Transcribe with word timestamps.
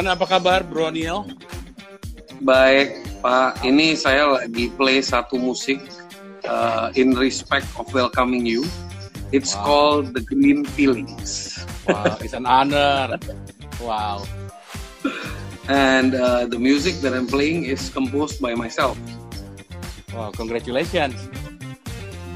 Gimana 0.00 0.16
apa 0.16 0.24
kabar 0.24 0.64
Bro 0.64 0.96
Neil? 0.96 1.28
Baik, 2.40 3.04
Pak. 3.20 3.60
Ini 3.60 3.92
saya 3.92 4.32
lagi 4.32 4.72
play 4.72 5.04
satu 5.04 5.36
musik 5.36 5.76
uh, 6.48 6.88
in 6.96 7.12
respect 7.12 7.68
of 7.76 7.84
welcoming 7.92 8.48
you. 8.48 8.64
It's 9.28 9.52
wow. 9.52 9.60
called 9.60 10.16
The 10.16 10.24
Green 10.24 10.64
Feelings. 10.64 11.60
Wow, 11.84 12.16
it's 12.24 12.32
an 12.32 12.48
honor. 12.48 13.20
Wow. 13.76 14.24
And 15.68 16.16
uh, 16.16 16.48
the 16.48 16.56
music 16.56 17.04
that 17.04 17.12
I'm 17.12 17.28
playing 17.28 17.68
is 17.68 17.92
composed 17.92 18.40
by 18.40 18.56
myself. 18.56 18.96
Wow, 20.16 20.32
congratulations. 20.32 21.20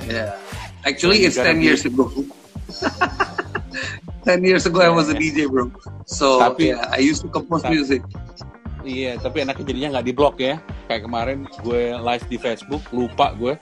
Yeah. 0.04 0.36
Actually, 0.84 1.24
it's 1.24 1.40
10 1.40 1.64
years 1.64 1.88
ago. 1.88 2.12
10 4.24 4.40
years 4.40 4.64
ago 4.64 4.80
I 4.80 4.88
was 4.88 5.12
a 5.12 5.16
DJ 5.16 5.46
bro. 5.46 5.68
So 6.08 6.40
tapi, 6.40 6.72
yeah, 6.72 6.88
I 6.88 7.04
used 7.04 7.20
to 7.22 7.28
compose 7.28 7.60
tapi, 7.60 7.76
music. 7.76 8.00
Iya, 8.84 9.16
tapi 9.16 9.44
enaknya 9.44 9.64
jadinya 9.64 9.88
nggak 9.96 10.06
di 10.08 10.12
blok 10.16 10.36
ya. 10.40 10.60
Kayak 10.88 11.08
kemarin 11.08 11.38
gue 11.64 11.96
live 11.96 12.24
di 12.28 12.36
Facebook, 12.40 12.82
lupa 12.92 13.32
gue. 13.36 13.56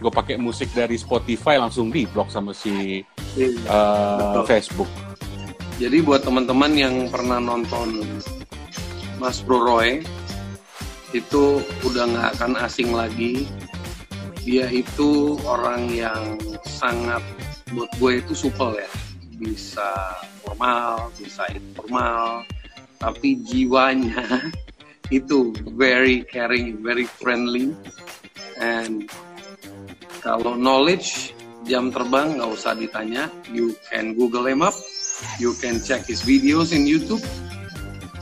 Gue 0.00 0.12
pakai 0.12 0.36
musik 0.36 0.72
dari 0.72 0.96
Spotify 1.00 1.56
langsung 1.60 1.88
di 1.88 2.04
blok 2.08 2.28
sama 2.28 2.52
si 2.52 3.04
yeah, 3.36 3.52
uh, 3.68 4.44
Facebook. 4.44 4.88
Jadi 5.80 6.04
buat 6.04 6.24
teman-teman 6.24 6.72
yang 6.76 6.94
pernah 7.08 7.40
nonton 7.40 8.04
Mas 9.16 9.40
Bro 9.40 9.64
Roy, 9.64 10.04
itu 11.16 11.64
udah 11.84 12.04
nggak 12.08 12.28
akan 12.40 12.52
asing 12.60 12.92
lagi. 12.92 13.48
Dia 14.42 14.68
itu 14.68 15.38
orang 15.46 15.88
yang 15.92 16.36
sangat 16.64 17.22
buat 17.72 17.88
gue 17.96 18.20
itu 18.20 18.34
supel 18.34 18.76
ya 18.76 18.90
bisa 19.42 20.22
formal, 20.46 21.10
bisa 21.18 21.50
informal, 21.50 22.46
tapi 23.02 23.42
jiwanya 23.42 24.22
itu 25.18 25.50
very 25.74 26.22
caring, 26.30 26.78
very 26.78 27.04
friendly, 27.04 27.74
and 28.62 29.10
kalau 30.22 30.54
knowledge 30.54 31.34
jam 31.66 31.90
terbang 31.90 32.38
nggak 32.38 32.50
usah 32.54 32.78
ditanya, 32.78 33.26
you 33.50 33.74
can 33.90 34.14
Google 34.14 34.46
him 34.46 34.62
up, 34.62 34.74
you 35.42 35.58
can 35.58 35.82
check 35.82 36.06
his 36.06 36.22
videos 36.22 36.70
in 36.70 36.86
YouTube, 36.86 37.22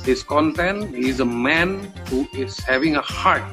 his 0.03 0.25
content, 0.25 0.89
he's 0.97 1.21
a 1.21 1.29
man 1.29 1.93
who 2.09 2.25
is 2.33 2.57
having 2.65 2.97
a 2.97 3.05
heart 3.05 3.45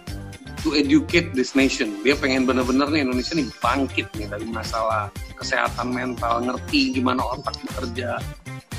to 0.68 0.76
educate 0.76 1.32
this 1.32 1.56
nation. 1.56 1.96
Dia 2.04 2.20
pengen 2.20 2.44
bener-bener 2.44 2.92
nih 2.92 3.08
Indonesia 3.08 3.32
nih 3.40 3.48
bangkit 3.64 4.12
nih 4.20 4.28
dari 4.28 4.44
masalah 4.52 5.08
kesehatan 5.40 5.96
mental, 5.96 6.44
ngerti 6.44 6.92
gimana 7.00 7.24
otak 7.24 7.56
bekerja. 7.64 8.20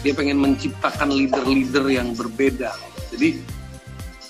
Dia 0.05 0.13
pengen 0.13 0.37
menciptakan 0.37 1.09
leader-leader 1.09 1.89
yang 1.89 2.13
berbeda. 2.13 2.77
Jadi 3.17 3.41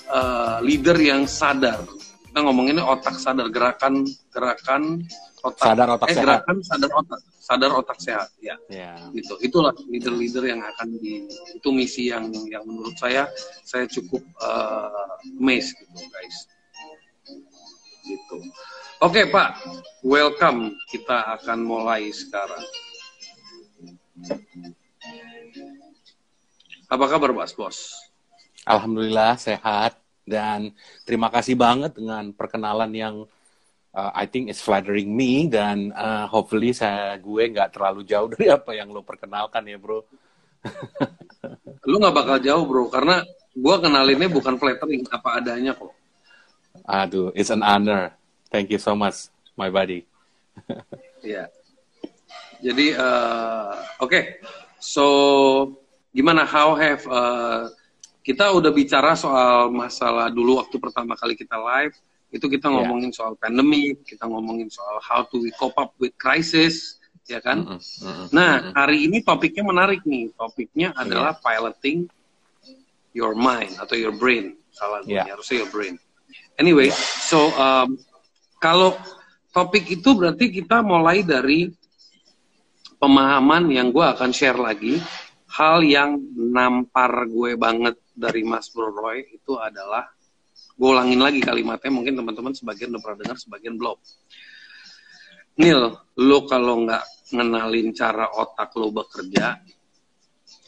uh, 0.07 0.63
leader 0.63 0.95
yang 0.95 1.27
sadar. 1.27 1.83
Kita 2.31 2.39
ngomonginnya 2.39 2.87
otak 2.87 3.19
sadar, 3.19 3.51
gerakan 3.51 4.07
gerakan 4.31 5.03
otak 5.43 5.65
sadar 5.67 5.87
otak 5.99 6.07
eh, 6.07 6.15
sehat. 6.15 6.23
gerakan 6.23 6.57
sadar 6.63 6.91
otak 6.95 7.19
sadar 7.39 7.71
otak 7.71 7.97
sehat 7.97 8.29
ya 8.43 8.59
yeah. 8.67 8.99
gitu 9.15 9.39
itulah 9.39 9.71
leader-leader 9.87 10.43
yang 10.51 10.59
akan 10.59 10.99
di 10.99 11.25
itu 11.31 11.69
misi 11.71 12.11
yang 12.11 12.27
yang 12.51 12.61
menurut 12.67 12.93
saya 12.99 13.25
saya 13.63 13.87
cukup 13.87 14.19
uh, 14.43 15.15
amazed 15.39 15.79
gitu 15.79 16.05
guys 16.11 16.37
gitu. 18.03 18.37
Oke 18.99 19.27
Pak, 19.31 19.63
welcome. 20.03 20.75
Kita 20.91 21.39
akan 21.39 21.59
mulai 21.63 22.11
sekarang. 22.11 22.63
Apa 26.89 27.05
kabar 27.05 27.31
Mas 27.31 27.53
Bos? 27.53 27.95
Alhamdulillah 28.67 29.37
sehat 29.39 29.95
dan 30.27 30.73
terima 31.07 31.31
kasih 31.33 31.57
banget 31.57 31.95
dengan 31.97 32.33
perkenalan 32.35 32.91
yang 32.93 33.15
uh, 33.93 34.11
I 34.13 34.25
think 34.29 34.49
is 34.49 34.61
flattering 34.61 35.09
me 35.09 35.49
dan 35.49 35.93
uh, 35.93 36.25
hopefully 36.29 36.73
saya 36.73 37.17
gue 37.17 37.43
nggak 37.49 37.77
terlalu 37.77 38.05
jauh 38.05 38.27
dari 38.33 38.49
apa 38.49 38.71
yang 38.77 38.89
lo 38.93 39.01
perkenalkan 39.05 39.65
ya 39.69 39.77
bro. 39.79 40.03
lu 41.89 41.95
nggak 41.97 42.15
bakal 42.15 42.37
jauh 42.43 42.63
bro 42.67 42.91
karena 42.91 43.23
gue 43.55 43.75
kenalinnya 43.79 44.29
bukan 44.29 44.55
flattering 44.59 45.05
apa 45.09 45.29
adanya 45.41 45.73
kok. 45.73 45.98
Aduh, 46.89 47.29
it's 47.37 47.53
an 47.53 47.61
honor. 47.61 48.17
Thank 48.49 48.73
you 48.73 48.81
so 48.81 48.97
much, 48.97 49.29
my 49.53 49.69
buddy. 49.69 50.09
Iya. 51.19 51.45
yeah. 51.45 51.47
Jadi, 52.63 52.95
uh, 52.95 53.75
oke. 53.99 54.07
Okay. 54.07 54.23
So, 54.79 55.05
gimana? 56.15 56.47
How 56.47 56.73
have 56.79 57.03
uh, 57.11 57.67
kita 58.23 58.49
udah 58.55 58.71
bicara 58.71 59.19
soal 59.19 59.67
masalah 59.69 60.31
dulu 60.31 60.63
waktu 60.63 60.79
pertama 60.79 61.19
kali 61.19 61.35
kita 61.35 61.59
live 61.59 61.91
itu 62.29 62.45
kita 62.45 62.69
iya. 62.69 62.75
ngomongin 62.79 63.11
yeah. 63.11 63.17
soal 63.17 63.33
pandemic, 63.35 64.05
kita 64.05 64.25
ngomongin 64.29 64.69
soal 64.69 65.01
how 65.01 65.25
to 65.27 65.41
we 65.41 65.51
cope 65.57 65.75
up 65.81 65.91
with 65.97 66.13
crisis, 66.21 67.01
ya 67.25 67.41
kan? 67.41 67.65
Mm 67.65 67.77
-hmm. 67.77 67.79
Mm 67.81 68.13
-hmm. 68.13 68.27
Nah, 68.33 68.53
hari 68.77 69.09
ini 69.09 69.21
topiknya 69.25 69.65
menarik 69.65 70.01
nih. 70.05 70.29
Topiknya 70.37 70.93
adalah 70.93 71.37
yeah. 71.37 71.45
piloting 71.45 71.99
your 73.17 73.33
mind 73.33 73.75
atau 73.81 73.97
your 73.97 74.13
brain. 74.13 74.57
Salah 74.71 75.01
yeah. 75.09 75.25
harusnya 75.25 75.65
your 75.65 75.71
brain. 75.73 75.97
Anyway, 76.59 76.91
so 77.23 77.55
um, 77.55 77.95
kalau 78.59 78.91
topik 79.55 79.87
itu 79.87 80.11
berarti 80.11 80.51
kita 80.51 80.83
mulai 80.83 81.23
dari 81.23 81.71
pemahaman 82.99 83.71
yang 83.71 83.95
gue 83.95 84.03
akan 84.03 84.35
share 84.35 84.59
lagi. 84.59 84.99
Hal 85.49 85.81
yang 85.81 86.19
nampar 86.35 87.25
gue 87.31 87.55
banget 87.55 87.95
dari 88.11 88.43
Mas 88.43 88.69
Bro 88.69 88.91
Roy 88.91 89.23
itu 89.31 89.55
adalah 89.55 90.11
gue 90.75 90.87
ulangin 90.87 91.23
lagi 91.23 91.39
kalimatnya 91.39 91.91
mungkin 91.95 92.19
teman-teman 92.19 92.51
sebagian 92.51 92.91
udah 92.91 93.01
pernah 93.07 93.17
dengar 93.23 93.37
sebagian 93.39 93.79
belum. 93.79 93.97
Nil, 95.63 95.95
lo 95.95 96.39
kalau 96.43 96.83
nggak 96.83 97.33
ngenalin 97.35 97.91
cara 97.95 98.27
otak 98.35 98.75
lo 98.75 98.91
bekerja, 98.91 99.59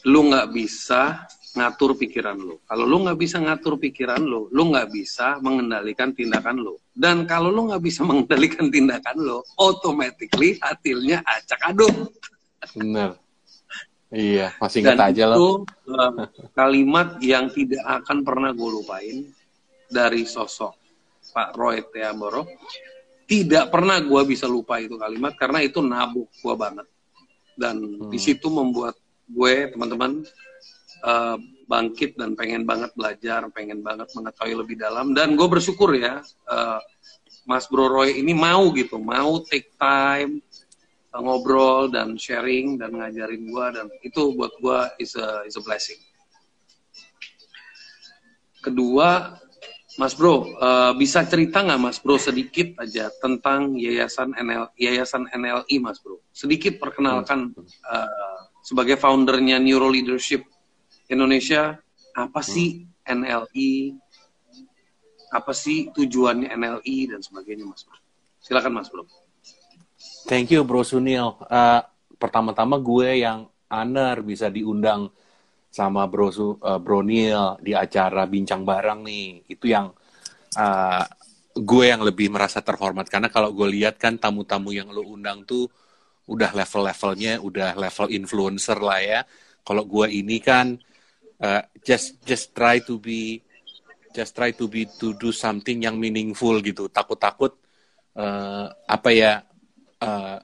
lo 0.08 0.20
nggak 0.24 0.48
bisa 0.56 1.28
ngatur 1.52 1.92
pikiran 2.00 2.36
lo. 2.40 2.64
Kalau 2.64 2.88
lo 2.88 2.96
nggak 3.04 3.18
bisa 3.20 3.36
ngatur 3.36 3.76
pikiran 3.76 4.24
lo, 4.24 4.48
lo 4.48 4.62
nggak 4.72 4.88
bisa 4.88 5.36
mengendalikan 5.44 6.16
tindakan 6.16 6.64
lo. 6.64 6.80
Dan 6.92 7.28
kalau 7.28 7.52
lo 7.52 7.68
nggak 7.68 7.82
bisa 7.84 8.00
mengendalikan 8.08 8.72
tindakan 8.72 9.16
lo, 9.20 9.44
automatically 9.60 10.56
hasilnya 10.60 11.20
acak 11.24 11.60
aduk. 11.68 11.92
Benar. 12.72 13.20
Iya, 14.12 14.52
masih 14.60 14.84
ingat 14.84 15.00
aja 15.12 15.24
lo. 15.32 15.36
Itu 15.36 15.48
um, 15.88 16.14
kalimat 16.52 17.16
yang 17.24 17.48
tidak 17.48 17.80
akan 17.80 18.24
pernah 18.24 18.52
gue 18.52 18.68
lupain 18.68 19.24
dari 19.88 20.28
sosok 20.28 20.76
Pak 21.32 21.56
Roy 21.56 21.80
Teamoro. 21.88 22.44
Tidak 23.24 23.72
pernah 23.72 23.96
gue 24.04 24.22
bisa 24.28 24.44
lupa 24.44 24.76
itu 24.76 25.00
kalimat 25.00 25.32
karena 25.40 25.64
itu 25.64 25.80
nabuk 25.80 26.28
gue 26.28 26.54
banget. 26.56 26.84
Dan 27.56 27.80
hmm. 27.80 28.12
di 28.12 28.20
situ 28.20 28.52
membuat 28.52 29.00
gue, 29.24 29.72
teman-teman, 29.72 30.20
uh, 31.02 31.36
bangkit 31.66 32.18
dan 32.18 32.34
pengen 32.38 32.66
banget 32.66 32.90
belajar, 32.94 33.46
pengen 33.50 33.80
banget 33.80 34.08
mengetahui 34.14 34.54
lebih 34.58 34.76
dalam. 34.78 35.12
Dan 35.12 35.34
gue 35.34 35.48
bersyukur 35.48 35.94
ya, 35.94 36.22
uh, 36.48 36.80
Mas 37.46 37.66
Bro 37.66 37.90
Roy 37.90 38.22
ini 38.22 38.32
mau 38.34 38.70
gitu, 38.74 39.02
mau 39.02 39.42
take 39.42 39.74
time 39.78 40.38
uh, 41.10 41.20
ngobrol 41.20 41.90
dan 41.90 42.14
sharing 42.14 42.78
dan 42.78 42.94
ngajarin 42.94 43.42
gue 43.50 43.66
dan 43.74 43.86
itu 44.04 44.32
buat 44.38 44.52
gue 44.62 44.78
is 45.02 45.18
a 45.18 45.42
is 45.44 45.58
a 45.58 45.62
blessing. 45.62 45.98
Kedua, 48.62 49.34
Mas 49.98 50.14
Bro, 50.14 50.54
uh, 50.56 50.94
bisa 50.94 51.26
cerita 51.26 51.60
nggak 51.66 51.80
Mas 51.82 51.98
Bro 51.98 52.16
sedikit 52.16 52.78
aja 52.78 53.10
tentang 53.18 53.74
yayasan 53.74 54.32
NL, 54.38 54.70
yayasan 54.78 55.26
NLI 55.34 55.76
Mas 55.82 55.98
Bro? 55.98 56.22
Sedikit 56.30 56.78
perkenalkan 56.78 57.52
uh, 57.90 58.38
sebagai 58.62 58.96
foundernya 58.96 59.58
Neuro 59.58 59.90
Leadership 59.90 60.46
Indonesia 61.12 61.76
apa 62.16 62.40
hmm. 62.40 62.48
sih 62.48 62.68
NLI 63.04 63.72
apa 65.32 65.52
sih 65.56 65.88
tujuannya 65.92 66.52
NLI 66.52 66.96
dan 67.16 67.20
sebagainya 67.24 67.64
Mas 67.64 67.84
Bro? 67.88 67.96
Silakan 68.40 68.72
Mas 68.76 68.88
Bro. 68.92 69.08
Thank 70.28 70.52
you 70.52 70.60
Bro 70.64 70.84
Sunil. 70.84 71.40
Uh, 71.48 71.80
pertama-tama 72.20 72.76
gue 72.76 73.24
yang 73.24 73.48
honor 73.72 74.20
bisa 74.20 74.52
diundang 74.52 75.08
sama 75.72 76.04
Bro 76.04 76.28
uh, 76.60 76.76
Bro 76.76 77.00
Neil 77.08 77.56
di 77.64 77.72
acara 77.72 78.28
bincang 78.28 78.60
barang 78.60 79.00
nih. 79.08 79.48
Itu 79.48 79.72
yang 79.72 79.88
uh, 80.60 81.04
gue 81.56 81.84
yang 81.88 82.04
lebih 82.04 82.28
merasa 82.28 82.60
terhormat. 82.60 83.08
Karena 83.08 83.32
kalau 83.32 83.56
gue 83.56 83.72
lihat 83.72 83.96
kan 83.96 84.20
tamu-tamu 84.20 84.76
yang 84.76 84.92
lo 84.92 85.00
undang 85.00 85.48
tuh 85.48 85.64
udah 86.28 86.52
level-levelnya 86.54 87.40
udah 87.40 87.72
level 87.80 88.12
influencer 88.12 88.78
lah 88.84 89.00
ya. 89.00 89.20
Kalau 89.64 89.88
gue 89.88 90.12
ini 90.12 90.44
kan 90.44 90.76
uh, 91.42 91.62
just 91.82 92.22
just 92.22 92.54
try 92.54 92.78
to 92.78 92.96
be 93.02 93.42
just 94.14 94.36
try 94.38 94.54
to 94.54 94.70
be 94.70 94.86
to 94.86 95.16
do 95.18 95.34
something 95.34 95.82
yang 95.82 95.98
meaningful 95.98 96.62
gitu. 96.62 96.86
Takut-takut 96.86 97.58
uh, 98.14 98.70
apa 98.86 99.10
ya 99.10 99.42
uh, 99.98 100.38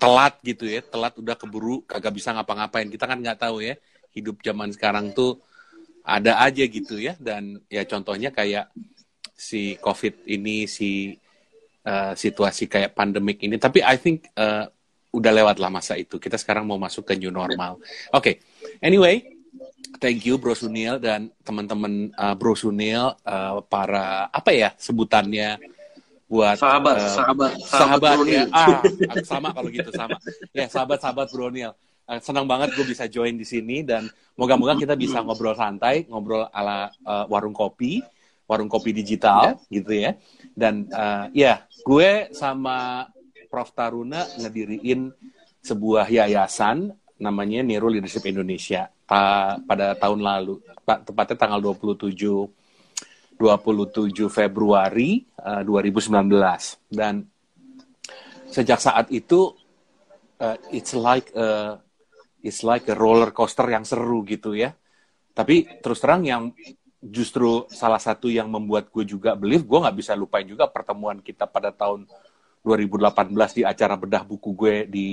telat 0.00 0.34
gitu 0.42 0.66
ya. 0.66 0.82
Telat 0.82 1.14
udah 1.20 1.36
keburu 1.38 1.86
kagak 1.86 2.16
bisa 2.16 2.34
ngapa-ngapain. 2.34 2.90
Kita 2.90 3.06
kan 3.06 3.22
nggak 3.22 3.38
tahu 3.46 3.62
ya 3.62 3.78
hidup 4.10 4.42
zaman 4.42 4.74
sekarang 4.74 5.14
tuh 5.14 5.38
ada 6.02 6.42
aja 6.42 6.64
gitu 6.66 6.98
ya. 6.98 7.14
Dan 7.20 7.62
ya 7.70 7.86
contohnya 7.86 8.34
kayak 8.34 8.72
si 9.36 9.78
covid 9.80 10.26
ini 10.26 10.66
si 10.66 11.14
uh, 11.86 12.12
situasi 12.16 12.66
kayak 12.66 12.96
pandemik 12.96 13.38
ini. 13.44 13.60
Tapi 13.60 13.84
I 13.84 14.00
think 14.00 14.26
uh, 14.34 14.66
udah 15.12 15.32
lewat 15.36 15.60
lah 15.60 15.68
masa 15.68 16.00
itu. 16.00 16.16
Kita 16.16 16.40
sekarang 16.40 16.64
mau 16.64 16.80
masuk 16.80 17.04
ke 17.04 17.14
new 17.20 17.30
normal. 17.30 17.76
Oke 18.16 18.16
okay. 18.16 18.34
anyway 18.80 19.39
thank 19.98 20.22
you 20.22 20.38
Bro 20.38 20.54
Sunil 20.54 21.02
dan 21.02 21.34
teman-teman 21.42 22.14
uh, 22.14 22.38
Bro 22.38 22.54
Sunil 22.54 23.16
uh, 23.26 23.58
para 23.66 24.30
apa 24.30 24.50
ya 24.54 24.70
sebutannya 24.78 25.58
buat 26.30 26.62
sahabat 26.62 26.94
uh, 26.94 27.10
sahabat 27.10 27.52
sahabat, 27.66 28.14
sahabat 28.14 28.28
ya. 28.30 28.44
Ah 28.54 28.78
sama 29.26 29.50
kalau 29.50 29.66
gitu 29.66 29.90
sama. 29.90 30.14
Ya 30.54 30.70
sahabat 30.70 31.02
sahabat 31.02 31.26
Bronil 31.34 31.74
uh, 32.10 32.18
senang 32.18 32.46
banget 32.50 32.74
gue 32.74 32.86
bisa 32.86 33.06
join 33.06 33.38
di 33.38 33.46
sini 33.46 33.86
dan 33.86 34.10
moga-moga 34.34 34.74
kita 34.74 34.98
bisa 34.98 35.22
ngobrol 35.22 35.54
santai 35.54 36.10
ngobrol 36.10 36.50
ala 36.50 36.90
uh, 37.06 37.30
warung 37.30 37.54
kopi 37.54 38.02
warung 38.50 38.66
kopi 38.66 38.90
digital 38.90 39.54
yeah. 39.54 39.74
gitu 39.74 39.92
ya. 39.94 40.10
Dan 40.50 40.90
uh, 40.90 41.30
ya 41.30 41.62
gue 41.86 42.34
sama 42.34 43.06
Prof 43.46 43.70
Taruna 43.74 44.26
ngediriin 44.38 45.10
sebuah 45.62 46.10
yayasan 46.10 46.90
namanya 47.20 47.60
Nero 47.60 47.86
Leadership 47.92 48.24
Indonesia 48.26 48.88
ta 49.04 49.56
pada 49.60 49.92
tahun 49.94 50.24
lalu 50.24 50.58
tepatnya 50.84 51.36
tanggal 51.36 51.60
27 51.60 52.16
27 53.40 54.28
Februari 54.28 55.24
uh, 55.40 55.60
eh, 55.60 55.64
2019 55.64 56.92
dan 56.92 57.24
sejak 58.50 58.82
saat 58.82 59.08
itu 59.08 59.54
uh, 60.40 60.56
it's 60.68 60.92
like 60.92 61.32
a, 61.32 61.80
it's 62.44 62.60
like 62.60 62.84
a 62.92 62.96
roller 62.96 63.32
coaster 63.32 63.64
yang 63.70 63.86
seru 63.88 64.26
gitu 64.28 64.52
ya. 64.52 64.76
Tapi 65.32 65.80
terus 65.80 66.02
terang 66.02 66.26
yang 66.26 66.52
justru 67.00 67.64
salah 67.72 67.96
satu 67.96 68.28
yang 68.28 68.52
membuat 68.52 68.92
gue 68.92 69.08
juga 69.08 69.32
believe 69.32 69.64
gue 69.64 69.78
nggak 69.80 69.96
bisa 69.96 70.12
lupain 70.12 70.44
juga 70.44 70.68
pertemuan 70.68 71.24
kita 71.24 71.48
pada 71.48 71.72
tahun 71.72 72.04
2018 72.60 73.56
di 73.56 73.62
acara 73.64 73.96
bedah 73.96 74.20
buku 74.28 74.52
gue 74.52 74.76
di 74.84 75.06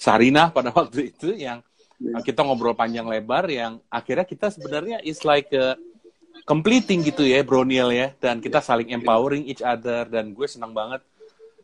Sarina 0.00 0.48
pada 0.48 0.72
waktu 0.80 1.12
itu 1.12 1.36
yang 1.36 1.60
uh, 2.00 2.22
kita 2.24 2.40
ngobrol 2.40 2.72
panjang 2.72 3.04
lebar 3.04 3.44
yang 3.52 3.76
akhirnya 3.92 4.24
kita 4.24 4.48
sebenarnya 4.48 5.04
is 5.04 5.20
like 5.28 5.52
a, 5.52 5.76
completing 6.48 7.04
gitu 7.04 7.20
ya 7.28 7.44
Bro 7.44 7.68
Neil 7.68 7.92
ya. 7.92 8.16
Dan 8.16 8.40
kita 8.40 8.64
saling 8.64 8.88
empowering 8.96 9.44
each 9.44 9.60
other 9.60 10.08
dan 10.08 10.32
gue 10.32 10.46
senang 10.48 10.72
banget 10.72 11.04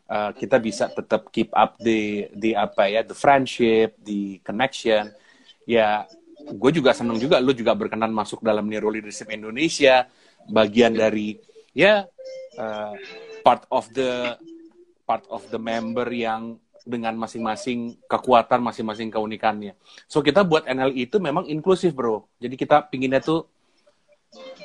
uh, 0.05 0.29
kita 0.37 0.61
bisa 0.61 0.85
tetap 0.93 1.33
keep 1.33 1.49
up 1.57 1.81
di 1.81 2.29
di 2.29 2.53
apa 2.53 2.85
ya 2.85 3.01
the 3.01 3.17
friendship 3.17 3.97
the 4.05 4.37
connection. 4.45 5.09
Ya 5.65 6.05
gue 6.37 6.71
juga 6.71 6.93
senang 6.93 7.17
juga 7.17 7.41
lu 7.41 7.51
juga 7.57 7.73
berkenan 7.73 8.13
masuk 8.13 8.45
dalam 8.45 8.69
Neuro 8.69 8.93
Leadership 8.93 9.33
Indonesia. 9.33 10.05
Bagian 10.47 10.95
dari 10.95 11.35
ya 11.73 12.05
uh, 12.55 12.93
part 13.41 13.67
of 13.73 13.89
the 13.91 14.37
part 15.07 15.23
of 15.31 15.47
the 15.47 15.57
member 15.57 16.05
yang 16.11 16.59
dengan 16.83 17.15
masing-masing 17.15 17.99
kekuatan 18.07 18.59
masing-masing 18.63 19.11
keunikannya. 19.11 19.75
So 20.07 20.19
kita 20.19 20.43
buat 20.43 20.67
NLI 20.67 21.07
itu 21.07 21.19
memang 21.19 21.47
inklusif 21.47 21.95
bro. 21.95 22.27
Jadi 22.39 22.55
kita 22.59 22.83
pinginnya 22.87 23.23
tuh 23.23 23.47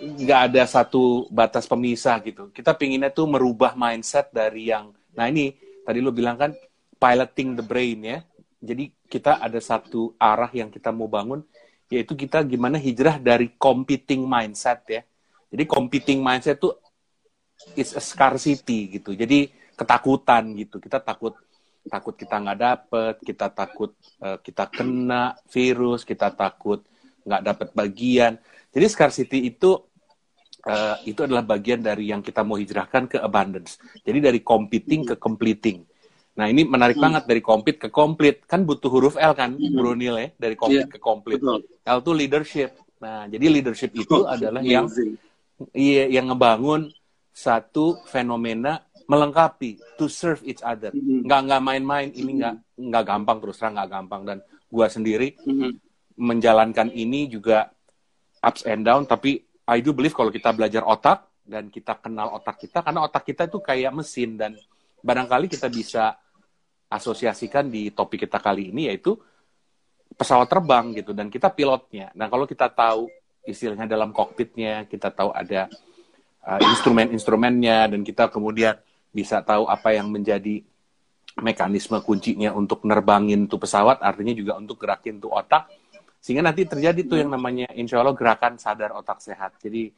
nggak 0.02 0.40
ada 0.50 0.62
satu 0.66 1.30
batas 1.30 1.66
pemisah 1.70 2.18
gitu. 2.26 2.50
Kita 2.50 2.74
pinginnya 2.74 3.14
tuh 3.14 3.30
merubah 3.30 3.78
mindset 3.78 4.34
dari 4.34 4.70
yang, 4.70 4.90
nah 5.14 5.30
ini 5.30 5.54
tadi 5.86 5.98
lo 6.02 6.10
bilang 6.10 6.38
kan 6.38 6.50
piloting 6.98 7.58
the 7.58 7.64
brain 7.64 7.98
ya. 8.02 8.18
Jadi 8.62 8.90
kita 9.06 9.42
ada 9.42 9.58
satu 9.58 10.14
arah 10.18 10.50
yang 10.54 10.70
kita 10.70 10.94
mau 10.94 11.10
bangun, 11.10 11.42
yaitu 11.90 12.14
kita 12.14 12.46
gimana 12.46 12.78
hijrah 12.78 13.18
dari 13.18 13.50
competing 13.58 14.22
mindset 14.22 14.86
ya. 14.86 15.02
Jadi 15.50 15.66
competing 15.66 16.22
mindset 16.22 16.62
tuh 16.62 16.78
is 17.74 17.94
a 17.98 18.02
scarcity 18.02 18.98
gitu. 18.98 19.18
Jadi 19.18 19.61
ketakutan 19.76 20.54
gitu. 20.56 20.78
Kita 20.78 21.00
takut 21.02 21.36
takut 21.82 22.14
kita 22.14 22.38
nggak 22.38 22.58
dapet, 22.58 23.14
kita 23.26 23.46
takut 23.50 23.90
uh, 24.22 24.38
kita 24.38 24.70
kena 24.70 25.34
virus, 25.50 26.06
kita 26.06 26.30
takut 26.30 26.86
nggak 27.26 27.42
dapet 27.42 27.68
bagian. 27.74 28.38
Jadi 28.72 28.86
scarcity 28.88 29.38
itu 29.50 29.78
uh, 30.66 30.96
itu 31.04 31.26
adalah 31.26 31.42
bagian 31.42 31.82
dari 31.82 32.10
yang 32.10 32.22
kita 32.22 32.46
mau 32.46 32.56
hijrahkan 32.58 33.10
ke 33.10 33.18
abundance. 33.18 33.82
Jadi 34.06 34.18
dari 34.22 34.40
competing 34.40 35.02
ke 35.10 35.14
completing. 35.18 35.82
Nah 36.32 36.48
ini 36.48 36.64
menarik 36.64 36.96
hmm. 36.96 37.04
banget 37.04 37.22
dari 37.28 37.42
compete 37.44 37.78
ke 37.78 37.88
complete. 37.92 38.46
Kan 38.48 38.64
butuh 38.64 38.88
huruf 38.88 39.14
L 39.20 39.36
kan, 39.36 39.52
hmm. 39.52 39.76
Bro 39.76 39.92
Neil 39.98 40.16
ya, 40.16 40.28
dari 40.38 40.56
compete 40.56 40.88
yeah. 40.88 40.94
ke 40.96 40.98
complete. 41.02 41.42
Betul. 41.42 41.60
L 41.66 41.98
itu 42.00 42.12
leadership. 42.14 42.70
Nah 43.02 43.26
jadi 43.28 43.46
leadership 43.50 43.90
itu 43.92 44.24
adalah 44.24 44.62
yang 44.64 44.88
iya 45.76 46.08
yang 46.08 46.32
ngebangun 46.32 46.88
satu 47.32 48.00
fenomena 48.08 48.84
melengkapi 49.12 49.76
to 50.00 50.08
serve 50.08 50.40
each 50.48 50.64
other. 50.64 50.88
Mm-hmm. 50.96 51.28
Nggak 51.28 51.40
nggak 51.44 51.62
main-main 51.62 52.08
ini 52.16 52.40
nggak 52.40 52.80
nggak 52.80 53.04
gampang 53.04 53.38
terus 53.44 53.60
terang 53.60 53.76
nggak 53.76 53.90
gampang 53.92 54.22
dan 54.24 54.38
gua 54.72 54.88
sendiri 54.88 55.36
mm-hmm. 55.36 55.72
menjalankan 56.16 56.88
ini 56.88 57.28
juga 57.28 57.68
ups 58.40 58.64
and 58.64 58.88
down 58.88 59.04
tapi 59.04 59.44
I 59.68 59.84
do 59.84 59.92
believe 59.92 60.16
kalau 60.16 60.32
kita 60.32 60.50
belajar 60.56 60.80
otak 60.88 61.28
dan 61.44 61.68
kita 61.68 62.00
kenal 62.00 62.32
otak 62.40 62.56
kita 62.64 62.80
karena 62.80 63.04
otak 63.04 63.28
kita 63.28 63.52
itu 63.52 63.58
kayak 63.60 63.92
mesin 63.92 64.40
dan 64.40 64.56
barangkali 65.04 65.52
kita 65.52 65.68
bisa 65.68 66.16
asosiasikan 66.88 67.68
di 67.68 67.92
topik 67.92 68.24
kita 68.24 68.40
kali 68.40 68.72
ini 68.72 68.88
yaitu 68.88 69.12
pesawat 70.12 70.48
terbang 70.48 70.92
gitu 70.96 71.12
dan 71.16 71.28
kita 71.32 71.48
pilotnya. 71.52 72.12
Nah 72.16 72.28
kalau 72.28 72.44
kita 72.44 72.68
tahu 72.68 73.08
istilahnya 73.42 73.88
dalam 73.88 74.14
kokpitnya 74.14 74.86
kita 74.86 75.10
tahu 75.10 75.34
ada 75.34 75.66
uh, 76.46 76.60
instrumen-instrumennya 76.62 77.90
dan 77.96 78.00
kita 78.06 78.28
kemudian 78.30 78.76
bisa 79.12 79.44
tahu 79.44 79.68
apa 79.68 79.92
yang 79.92 80.08
menjadi 80.08 80.64
mekanisme 81.40 81.96
kuncinya 82.04 82.52
untuk 82.52 82.84
nerbangin 82.84 83.48
tuh 83.48 83.60
pesawat 83.60 84.00
artinya 84.04 84.36
juga 84.36 84.56
untuk 84.60 84.80
gerakin 84.80 85.20
tuh 85.20 85.32
otak 85.32 85.68
sehingga 86.22 86.46
nanti 86.46 86.62
terjadi 86.62 87.02
tuh 87.02 87.18
yang 87.18 87.34
namanya 87.34 87.66
insya 87.74 87.98
Allah 87.98 88.14
gerakan 88.14 88.54
sadar 88.54 88.94
otak 88.94 89.18
sehat. 89.18 89.58
Jadi 89.58 89.90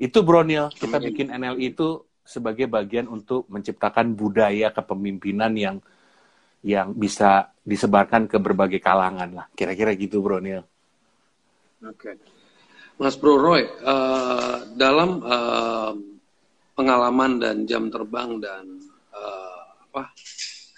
itu 0.00 0.18
Bronil, 0.24 0.72
kita 0.72 0.96
bikin 0.96 1.28
NLI 1.28 1.76
itu 1.76 2.08
sebagai 2.24 2.64
bagian 2.72 3.04
untuk 3.04 3.44
menciptakan 3.52 4.16
budaya 4.16 4.72
kepemimpinan 4.72 5.52
yang 5.52 5.76
yang 6.64 6.96
bisa 6.96 7.52
disebarkan 7.68 8.24
ke 8.32 8.40
berbagai 8.40 8.80
kalangan 8.80 9.44
lah. 9.44 9.46
Kira-kira 9.52 9.92
gitu 9.92 10.24
Bronil. 10.24 10.64
Oke. 11.84 12.16
Okay. 12.16 12.16
Mas 12.98 13.14
Bro 13.14 13.38
Roy, 13.38 13.62
uh, 13.62 14.72
dalam 14.74 15.22
uh, 15.22 15.92
pengalaman 16.78 17.42
dan 17.42 17.66
jam 17.66 17.90
terbang 17.90 18.38
dan 18.38 18.78
uh, 19.10 19.82
apa 19.90 20.14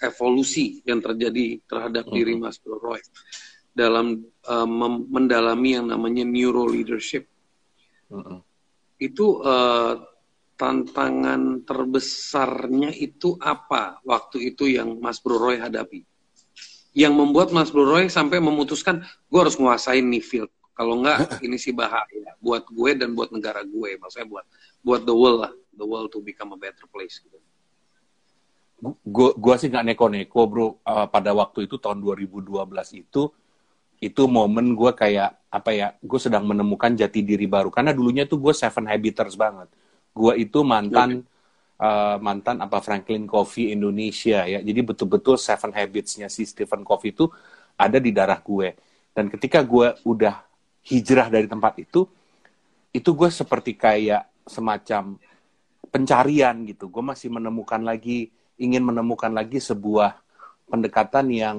evolusi 0.01 0.81
yang 0.81 0.97
terjadi 0.97 1.61
terhadap 1.69 2.09
-huh. 2.09 2.15
diri 2.17 2.33
Mas 2.33 2.57
Bro 2.57 2.81
Roy, 2.81 3.01
dalam 3.69 4.17
uh, 4.49 4.65
mendalami 5.05 5.77
yang 5.77 5.93
namanya 5.93 6.25
neuro 6.25 6.65
leadership. 6.65 7.29
-uh. 8.09 8.41
Itu 8.97 9.45
uh, 9.45 10.01
tantangan 10.57 11.65
terbesarnya 11.65 12.93
itu 12.97 13.37
apa 13.37 14.01
waktu 14.05 14.53
itu 14.53 14.69
yang 14.73 14.97
Mas 14.97 15.21
Bro 15.21 15.37
Roy 15.37 15.61
hadapi? 15.61 16.01
Yang 16.97 17.13
membuat 17.13 17.53
Mas 17.53 17.69
Bro 17.69 17.85
Roy 17.85 18.09
sampai 18.09 18.41
memutuskan 18.41 19.05
gue 19.29 19.39
harus 19.39 19.57
nguasain 19.57 20.05
nih 20.05 20.21
field. 20.21 20.51
Kalau 20.73 20.97
enggak 20.97 21.17
ini 21.45 21.61
sih 21.61 21.73
bahaya 21.73 22.37
buat 22.41 22.65
gue 22.69 22.91
dan 22.97 23.13
buat 23.13 23.29
negara 23.33 23.61
gue. 23.65 23.97
Maksudnya 24.01 24.27
buat 24.29 24.45
buat 24.81 25.01
the 25.05 25.13
world 25.13 25.49
lah, 25.49 25.53
the 25.75 25.85
world 25.85 26.11
to 26.11 26.19
become 26.19 26.51
a 26.53 26.59
better 26.59 26.87
place. 26.87 27.19
Gitu. 27.21 27.37
Gue 29.05 29.29
gue 29.37 29.55
sih 29.61 29.69
nggak 29.69 29.85
neko-neko 29.93 30.41
bro. 30.49 30.67
Uh, 30.81 31.05
pada 31.07 31.31
waktu 31.31 31.69
itu 31.69 31.77
tahun 31.77 32.01
2012 32.01 32.51
itu 32.97 33.29
itu 34.01 34.23
momen 34.25 34.73
gue 34.73 34.91
kayak 34.97 35.37
apa 35.53 35.69
ya 35.69 35.87
gue 36.01 36.19
sedang 36.19 36.41
menemukan 36.49 36.89
jati 36.97 37.21
diri 37.21 37.45
baru 37.45 37.69
karena 37.69 37.93
dulunya 37.93 38.25
tuh 38.25 38.41
gue 38.41 38.49
seven 38.49 38.89
habiters 38.89 39.37
banget 39.37 39.69
gue 40.09 40.33
itu 40.41 40.65
mantan 40.65 41.21
uh, 41.77 42.17
mantan 42.17 42.65
apa 42.65 42.81
Franklin 42.81 43.29
Covey 43.29 43.69
Indonesia 43.69 44.41
ya 44.49 44.57
jadi 44.57 44.81
betul-betul 44.81 45.37
seven 45.37 45.69
habitsnya 45.77 46.33
si 46.33 46.49
Stephen 46.49 46.81
Covey 46.81 47.13
itu 47.13 47.29
ada 47.77 48.01
di 48.01 48.09
darah 48.09 48.41
gue 48.41 48.73
dan 49.13 49.29
ketika 49.29 49.61
gue 49.61 49.93
udah 50.01 50.41
hijrah 50.81 51.29
dari 51.29 51.45
tempat 51.45 51.77
itu 51.77 52.09
itu 52.89 53.09
gue 53.13 53.29
seperti 53.29 53.77
kayak 53.77 54.25
semacam 54.49 55.21
pencarian 55.91 56.55
gitu. 56.65 56.87
Gue 56.87 57.03
masih 57.03 57.27
menemukan 57.27 57.83
lagi 57.83 58.31
ingin 58.55 58.81
menemukan 58.81 59.29
lagi 59.29 59.59
sebuah 59.59 60.17
pendekatan 60.71 61.27
yang 61.29 61.57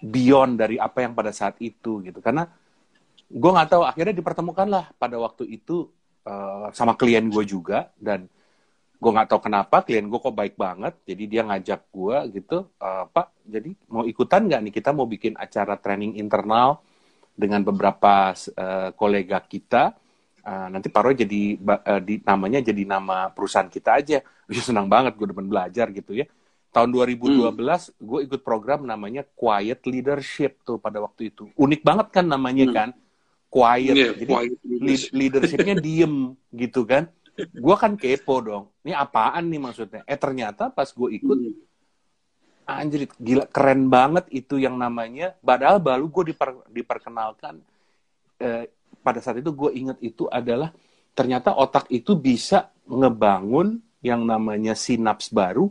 beyond 0.00 0.56
dari 0.56 0.80
apa 0.80 1.04
yang 1.04 1.12
pada 1.12 1.30
saat 1.30 1.60
itu 1.60 2.00
gitu. 2.02 2.18
Karena 2.24 2.48
gue 3.28 3.50
nggak 3.52 3.68
tahu 3.68 3.82
akhirnya 3.84 4.16
dipertemukan 4.16 4.66
lah 4.66 4.84
pada 4.96 5.20
waktu 5.20 5.44
itu 5.44 5.92
uh, 6.24 6.72
sama 6.72 6.96
klien 6.96 7.28
gue 7.28 7.44
juga. 7.44 7.92
Dan 8.00 8.26
gue 8.98 9.10
nggak 9.12 9.28
tahu 9.30 9.40
kenapa 9.44 9.84
klien 9.84 10.08
gue 10.08 10.18
kok 10.18 10.34
baik 10.34 10.56
banget. 10.56 10.96
Jadi 11.04 11.24
dia 11.28 11.44
ngajak 11.44 11.80
gue 11.92 12.16
gitu 12.40 12.66
uh, 12.80 13.04
pak 13.12 13.36
jadi 13.44 13.72
mau 13.88 14.04
ikutan 14.04 14.44
nggak 14.44 14.60
nih 14.68 14.72
kita 14.72 14.90
mau 14.92 15.08
bikin 15.08 15.36
acara 15.36 15.76
training 15.80 16.20
internal 16.20 16.80
dengan 17.38 17.62
beberapa 17.62 18.34
uh, 18.34 18.90
kolega 18.98 19.38
kita. 19.44 19.94
Uh, 20.48 20.72
nanti 20.72 20.88
Paro 20.88 21.12
jadi 21.12 21.60
uh, 21.60 22.00
di, 22.00 22.24
namanya 22.24 22.64
jadi 22.64 22.88
nama 22.88 23.28
perusahaan 23.28 23.68
kita 23.68 24.00
aja. 24.00 24.18
Ya, 24.48 24.64
senang 24.64 24.88
banget 24.88 25.12
gue 25.20 25.28
demen 25.28 25.44
belajar 25.44 25.92
gitu 25.92 26.16
ya. 26.16 26.24
Tahun 26.72 26.88
2012 26.88 27.52
hmm. 27.52 28.00
gue 28.00 28.20
ikut 28.24 28.40
program 28.40 28.80
namanya 28.88 29.20
Quiet 29.36 29.84
Leadership 29.84 30.64
tuh 30.64 30.80
pada 30.80 31.04
waktu 31.04 31.28
itu. 31.28 31.52
Unik 31.52 31.84
banget 31.84 32.08
kan 32.08 32.24
namanya 32.24 32.64
hmm. 32.64 32.72
kan. 32.72 32.88
Quiet. 33.52 33.92
Yeah, 33.92 34.16
Jadi 34.16 34.32
quiet 34.32 34.56
leadership. 34.64 35.12
leadershipnya 35.12 35.74
diem 35.84 36.32
gitu 36.48 36.88
kan. 36.88 37.12
Gue 37.36 37.76
kan 37.76 37.92
kepo 38.00 38.40
dong. 38.40 38.64
Ini 38.88 38.96
apaan 38.96 39.52
nih 39.52 39.60
maksudnya? 39.60 40.00
Eh 40.08 40.16
ternyata 40.16 40.72
pas 40.72 40.88
gue 40.88 41.08
ikut 41.12 41.36
hmm 41.36 41.68
anjir 42.68 43.08
gila 43.16 43.48
keren 43.48 43.88
banget 43.88 44.28
itu 44.28 44.60
yang 44.60 44.76
namanya 44.76 45.32
padahal 45.40 45.80
baru 45.80 46.04
gue 46.12 46.36
diper, 46.36 46.68
diperkenalkan 46.68 47.64
eh, 48.36 48.68
pada 49.02 49.22
saat 49.22 49.40
itu 49.40 49.50
gue 49.54 49.70
inget 49.74 49.98
itu 50.04 50.26
adalah 50.28 50.74
ternyata 51.14 51.54
otak 51.54 51.90
itu 51.90 52.14
bisa 52.14 52.70
ngebangun 52.86 53.78
yang 54.04 54.22
namanya 54.22 54.78
sinaps 54.78 55.34
baru 55.34 55.66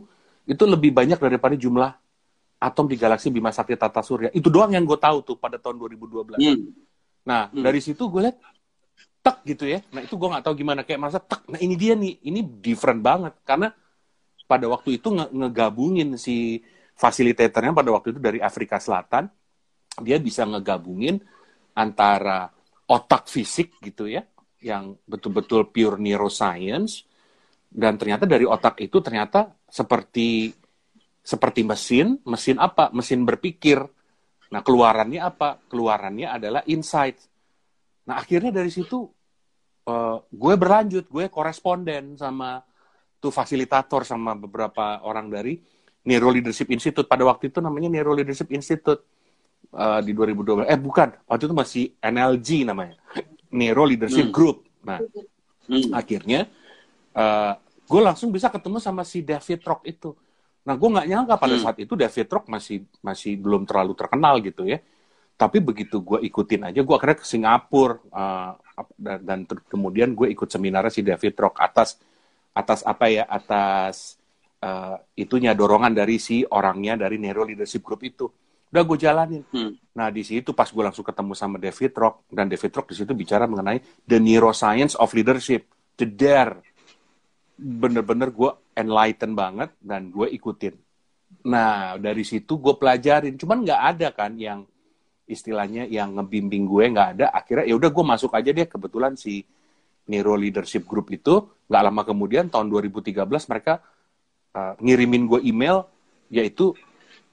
itu 0.48 0.64
lebih 0.64 0.92
banyak 0.92 1.20
daripada 1.20 1.56
jumlah 1.56 1.90
atom 2.58 2.90
di 2.90 2.96
galaksi 2.98 3.30
Bima 3.30 3.54
Sakti 3.54 3.78
Tata 3.78 4.02
Surya. 4.02 4.28
Itu 4.34 4.50
doang 4.50 4.74
yang 4.74 4.82
gue 4.84 4.98
tahu 4.98 5.22
tuh 5.22 5.36
pada 5.38 5.56
tahun 5.56 5.78
2012 5.78 6.40
hmm. 6.40 6.58
nah 7.28 7.48
hmm. 7.52 7.62
dari 7.62 7.80
situ 7.84 8.08
gue 8.08 8.28
lihat 8.28 8.36
tek 9.22 9.44
gitu 9.44 9.64
ya. 9.68 9.84
Nah 9.92 10.00
itu 10.02 10.14
gue 10.16 10.28
nggak 10.28 10.44
tahu 10.44 10.54
gimana. 10.56 10.80
Kayak 10.82 11.00
masa 11.04 11.18
tek. 11.20 11.44
Nah 11.46 11.60
ini 11.60 11.74
dia 11.76 11.92
nih. 11.94 12.18
Ini 12.22 12.40
different 12.64 13.04
banget. 13.04 13.34
Karena 13.44 13.68
pada 14.48 14.64
waktu 14.72 14.96
itu 14.96 15.12
nge 15.12 15.28
ngegabungin 15.28 16.16
si 16.16 16.64
fasilitatornya 16.98 17.76
pada 17.76 17.90
waktu 17.92 18.16
itu 18.16 18.20
dari 18.20 18.40
Afrika 18.40 18.80
Selatan 18.80 19.30
dia 20.02 20.18
bisa 20.18 20.48
ngegabungin 20.48 21.20
antara 21.76 22.50
otak 22.88 23.28
fisik 23.28 23.76
gitu 23.84 24.08
ya 24.08 24.24
yang 24.64 24.96
betul-betul 25.06 25.70
pure 25.70 26.00
neuroscience 26.00 27.06
dan 27.68 28.00
ternyata 28.00 28.24
dari 28.24 28.48
otak 28.48 28.80
itu 28.80 28.98
ternyata 29.04 29.52
seperti 29.68 30.50
seperti 31.20 31.60
mesin 31.60 32.16
mesin 32.24 32.56
apa? 32.56 32.88
Mesin 32.96 33.28
berpikir. 33.28 33.76
Nah 34.48 34.64
keluarannya 34.64 35.20
apa? 35.20 35.60
Keluarannya 35.68 36.32
adalah 36.32 36.64
insight. 36.64 37.20
Nah 38.08 38.16
akhirnya 38.16 38.48
dari 38.48 38.72
situ 38.72 39.04
uh, 39.84 40.16
gue 40.24 40.54
berlanjut 40.56 41.04
gue 41.12 41.28
koresponden 41.28 42.16
sama 42.16 42.64
tuh 43.20 43.28
fasilitator 43.28 44.08
sama 44.08 44.32
beberapa 44.32 45.04
orang 45.04 45.28
dari 45.28 45.60
Neuro 46.08 46.32
Leadership 46.32 46.72
Institute. 46.72 47.04
Pada 47.04 47.28
waktu 47.28 47.52
itu 47.52 47.60
namanya 47.60 47.92
Neuro 47.92 48.16
Leadership 48.16 48.48
Institute 48.48 49.17
uh, 49.74 50.00
di 50.00 50.12
2012 50.16 50.68
eh 50.68 50.80
bukan. 50.80 51.08
Waktu 51.28 51.44
itu 51.48 51.56
masih 51.56 51.84
NLG 52.00 52.48
namanya. 52.64 52.96
Neuro 53.52 53.84
Leadership 53.88 54.28
hmm. 54.28 54.34
Group. 54.34 54.68
Nah 54.84 55.00
hmm. 55.68 55.92
akhirnya 55.92 56.48
uh, 57.16 57.52
gue 57.88 58.00
langsung 58.00 58.28
bisa 58.28 58.52
ketemu 58.52 58.78
sama 58.80 59.02
si 59.04 59.24
David 59.24 59.60
Rock 59.64 59.82
itu. 59.88 60.12
Nah 60.68 60.74
gue 60.76 60.88
nggak 60.88 61.08
nyangka 61.08 61.34
pada 61.40 61.56
hmm. 61.56 61.64
saat 61.64 61.76
itu 61.80 61.92
David 61.96 62.28
Rock 62.28 62.46
masih 62.52 62.84
masih 63.00 63.40
belum 63.40 63.64
terlalu 63.64 63.92
terkenal 63.96 64.40
gitu 64.44 64.68
ya. 64.68 64.80
Tapi 65.38 65.62
begitu 65.62 66.02
gue 66.02 66.18
ikutin 66.26 66.66
aja 66.72 66.80
gue 66.82 66.94
akhirnya 66.94 67.18
ke 67.22 67.26
Singapura 67.26 68.02
uh, 68.10 68.52
dan, 68.98 69.18
dan 69.22 69.38
kemudian 69.70 70.12
gue 70.12 70.30
ikut 70.34 70.50
seminar 70.50 70.90
si 70.90 71.06
David 71.06 71.34
Rock 71.38 71.62
atas 71.62 71.98
atas 72.58 72.82
apa 72.82 73.06
ya 73.06 73.22
atas 73.22 74.18
uh, 74.62 74.98
itunya 75.14 75.54
dorongan 75.54 75.94
dari 75.94 76.18
si 76.18 76.42
orangnya 76.42 76.98
dari 77.06 77.22
Neuro 77.22 77.46
Leadership 77.46 77.86
Group 77.86 78.02
itu 78.02 78.26
udah 78.68 78.82
gue 78.84 78.98
jalanin. 79.00 79.42
Hmm. 79.52 79.72
nah 79.96 80.14
di 80.14 80.22
situ 80.22 80.54
pas 80.54 80.70
gue 80.70 80.84
langsung 80.84 81.02
ketemu 81.02 81.32
sama 81.34 81.56
David 81.58 81.92
Rock 81.98 82.30
dan 82.30 82.46
David 82.46 82.70
Rock 82.70 82.86
di 82.92 82.96
situ 83.02 83.12
bicara 83.18 83.50
mengenai 83.50 83.82
the 84.06 84.18
neuroscience 84.20 84.94
of 84.94 85.10
leadership. 85.16 85.66
The 85.98 86.06
dare. 86.06 86.62
Bener-bener 87.58 88.30
gue 88.30 88.50
enlighten 88.78 89.34
banget 89.34 89.74
dan 89.82 90.14
gue 90.14 90.30
ikutin. 90.30 90.78
Nah 91.50 91.98
dari 91.98 92.22
situ 92.22 92.62
gue 92.62 92.78
pelajarin. 92.78 93.34
Cuman 93.34 93.66
nggak 93.66 93.82
ada 93.96 94.08
kan 94.14 94.38
yang 94.38 94.62
istilahnya 95.26 95.84
yang 95.90 96.14
ngebimbing 96.14 96.64
gue 96.64 96.84
nggak 96.94 97.08
ada. 97.18 97.26
Akhirnya 97.34 97.66
ya 97.66 97.74
udah 97.74 97.90
gue 97.90 98.04
masuk 98.06 98.30
aja 98.38 98.54
deh. 98.54 98.68
Kebetulan 98.70 99.18
si 99.18 99.42
Neuro 100.08 100.38
Leadership 100.38 100.88
Group 100.88 101.12
itu 101.12 101.44
nggak 101.68 101.82
lama 101.84 102.02
kemudian 102.06 102.48
tahun 102.48 102.72
2013 102.72 103.28
mereka 103.28 103.84
uh, 104.56 104.74
ngirimin 104.80 105.28
gue 105.28 105.40
email 105.44 105.84
yaitu 106.32 106.72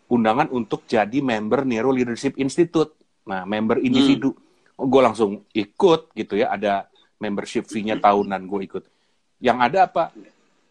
undangan 0.10 0.52
untuk 0.54 0.86
jadi 0.86 1.22
member 1.22 1.66
Neuro 1.66 1.90
Leadership 1.94 2.38
Institute. 2.38 2.94
Nah, 3.26 3.44
member 3.44 3.82
individu. 3.82 4.34
Hmm. 4.76 4.86
Gue 4.86 5.02
langsung 5.02 5.32
ikut 5.56 6.14
gitu 6.14 6.36
ya, 6.36 6.54
ada 6.54 6.92
membership 7.18 7.66
fee-nya 7.66 7.98
tahunan 7.98 8.42
gue 8.46 8.60
ikut. 8.68 8.84
Yang 9.42 9.58
ada 9.72 9.80
apa? 9.88 10.04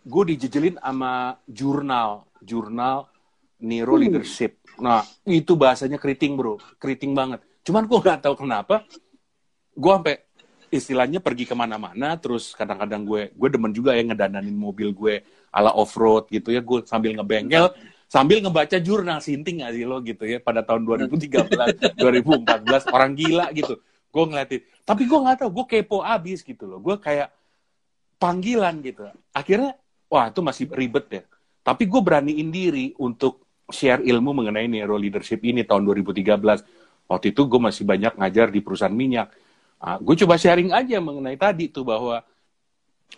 Gue 0.04 0.36
dijejelin 0.36 0.76
sama 0.78 1.40
jurnal, 1.48 2.28
jurnal 2.44 3.08
Neuro 3.64 3.96
hmm. 3.96 4.02
Leadership. 4.06 4.60
Nah, 4.78 5.02
itu 5.24 5.56
bahasanya 5.56 5.96
keriting 5.96 6.36
bro, 6.36 6.60
keriting 6.76 7.16
banget. 7.16 7.40
Cuman 7.64 7.88
gue 7.88 7.98
nggak 7.98 8.20
tahu 8.28 8.44
kenapa, 8.44 8.84
gue 9.72 9.92
sampai 9.92 10.16
istilahnya 10.68 11.22
pergi 11.22 11.46
ke 11.48 11.54
mana-mana, 11.56 12.18
terus 12.18 12.52
kadang-kadang 12.52 13.06
gue, 13.06 13.30
gue 13.32 13.48
demen 13.48 13.72
juga 13.72 13.94
ya 13.94 14.02
ngedananin 14.04 14.52
mobil 14.52 14.90
gue 14.92 15.22
ala 15.54 15.70
off 15.70 15.94
road 15.94 16.26
gitu 16.34 16.50
ya 16.50 16.58
gue 16.58 16.82
sambil 16.82 17.14
ngebengkel 17.14 17.70
sambil 18.14 18.38
ngebaca 18.38 18.78
jurnal 18.78 19.18
sinting 19.18 19.66
gak 19.66 19.75
sih 19.75 19.83
lo 19.83 19.99
gitu 20.06 20.23
ya 20.23 20.38
pada 20.38 20.62
tahun 20.62 20.87
2013 20.87 21.99
2014 21.99 22.94
orang 22.94 23.11
gila 23.18 23.50
gitu. 23.50 23.75
Gue 24.14 24.25
ngeliatin. 24.30 24.62
Tapi 24.87 25.02
gue 25.11 25.18
nggak 25.18 25.42
tahu 25.42 25.50
gue 25.50 25.66
kepo 25.66 25.99
abis 26.06 26.47
gitu 26.47 26.71
loh. 26.71 26.78
Gue 26.78 26.94
kayak 27.02 27.35
panggilan 28.23 28.78
gitu. 28.87 29.11
Akhirnya 29.35 29.75
wah 30.06 30.30
itu 30.30 30.38
masih 30.47 30.71
ribet 30.71 31.06
ya. 31.11 31.23
Tapi 31.66 31.90
gue 31.90 31.99
beraniin 31.99 32.54
diri 32.54 32.94
untuk 33.02 33.42
share 33.66 34.06
ilmu 34.06 34.30
mengenai 34.30 34.71
neuro 34.71 34.94
leadership 34.94 35.42
ini 35.42 35.66
tahun 35.66 35.83
2013 35.83 37.11
waktu 37.11 37.26
itu 37.35 37.42
gue 37.50 37.61
masih 37.61 37.83
banyak 37.83 38.14
ngajar 38.14 38.54
di 38.54 38.62
perusahaan 38.62 38.94
minyak. 38.94 39.35
Nah, 39.83 39.99
gue 39.99 40.14
coba 40.23 40.38
sharing 40.38 40.71
aja 40.71 41.02
mengenai 41.02 41.35
tadi 41.35 41.66
tuh 41.66 41.83
bahwa 41.83 42.23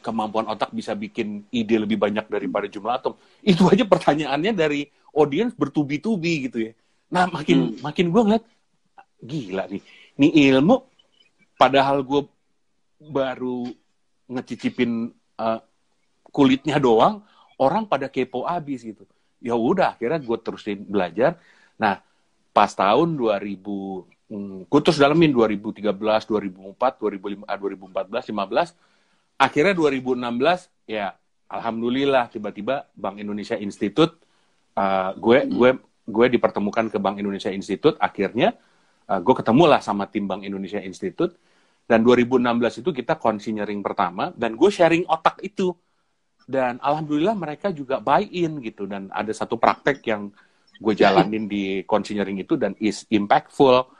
kemampuan 0.00 0.46
otak 0.48 0.72
bisa 0.72 0.92
bikin 0.92 1.44
ide 1.52 1.76
lebih 1.80 1.96
banyak 2.00 2.26
daripada 2.28 2.66
jumlah 2.68 2.96
atom. 2.96 3.14
Itu 3.42 3.68
aja 3.68 3.84
pertanyaannya 3.84 4.52
dari 4.52 4.86
audiens 5.16 5.52
bertubi-tubi 5.56 6.50
gitu 6.50 6.58
ya. 6.70 6.72
Nah 7.12 7.30
makin 7.30 7.76
hmm. 7.76 7.80
makin 7.82 8.06
gue 8.12 8.22
ngeliat 8.22 8.44
gila 9.16 9.64
nih, 9.70 9.82
nih 10.20 10.32
ilmu 10.52 10.76
padahal 11.56 12.04
gue 12.04 12.28
baru 13.00 13.70
ngecicipin 14.28 15.12
uh, 15.40 15.60
kulitnya 16.28 16.76
doang, 16.76 17.24
orang 17.56 17.88
pada 17.88 18.12
kepo 18.12 18.44
abis 18.44 18.84
gitu. 18.84 19.08
Ya 19.40 19.56
udah 19.56 19.96
akhirnya 19.96 20.20
gue 20.20 20.38
terusin 20.40 20.84
belajar. 20.84 21.40
Nah 21.80 22.00
pas 22.52 22.72
tahun 22.72 23.16
2000 23.16 24.32
hmm, 24.32 24.58
gue 24.68 24.80
terus 24.82 24.98
dalamin 24.98 25.32
2013, 25.32 25.80
2004, 25.80 27.00
2005, 27.00 27.44
2014, 27.44 28.32
15 28.32 28.95
akhirnya 29.36 29.76
2016 29.76 30.88
ya 30.88 31.12
alhamdulillah 31.46 32.32
tiba-tiba 32.32 32.88
Bank 32.96 33.20
Indonesia 33.20 33.54
Institute 33.56 34.26
uh, 34.76 35.10
gue 35.16 35.38
hmm. 35.44 35.52
gue 35.56 35.70
gue 36.06 36.26
dipertemukan 36.38 36.86
ke 36.86 36.98
Bank 37.02 37.18
Indonesia 37.18 37.50
Institute. 37.50 37.98
Akhirnya 37.98 38.54
uh, 39.10 39.18
gue 39.18 39.34
ketemu 39.34 39.64
lah 39.66 39.80
sama 39.82 40.06
tim 40.06 40.30
Bank 40.30 40.46
Indonesia 40.46 40.78
Institute. 40.78 41.34
Dan 41.86 42.02
2016 42.02 42.82
itu 42.82 42.90
kita 42.90 43.14
consigning 43.14 43.78
pertama 43.78 44.34
dan 44.34 44.54
gue 44.54 44.70
sharing 44.70 45.06
otak 45.06 45.42
itu. 45.42 45.74
Dan 46.46 46.78
alhamdulillah 46.78 47.34
mereka 47.34 47.74
juga 47.74 47.98
buy 47.98 48.22
in 48.22 48.62
gitu. 48.62 48.86
Dan 48.86 49.10
ada 49.10 49.30
satu 49.34 49.58
praktek 49.58 50.02
yang 50.06 50.30
gue 50.78 50.94
jalanin 50.94 51.50
di 51.50 51.82
consigning 51.82 52.38
itu 52.38 52.54
dan 52.54 52.74
is 52.78 53.02
impactful. 53.10 53.90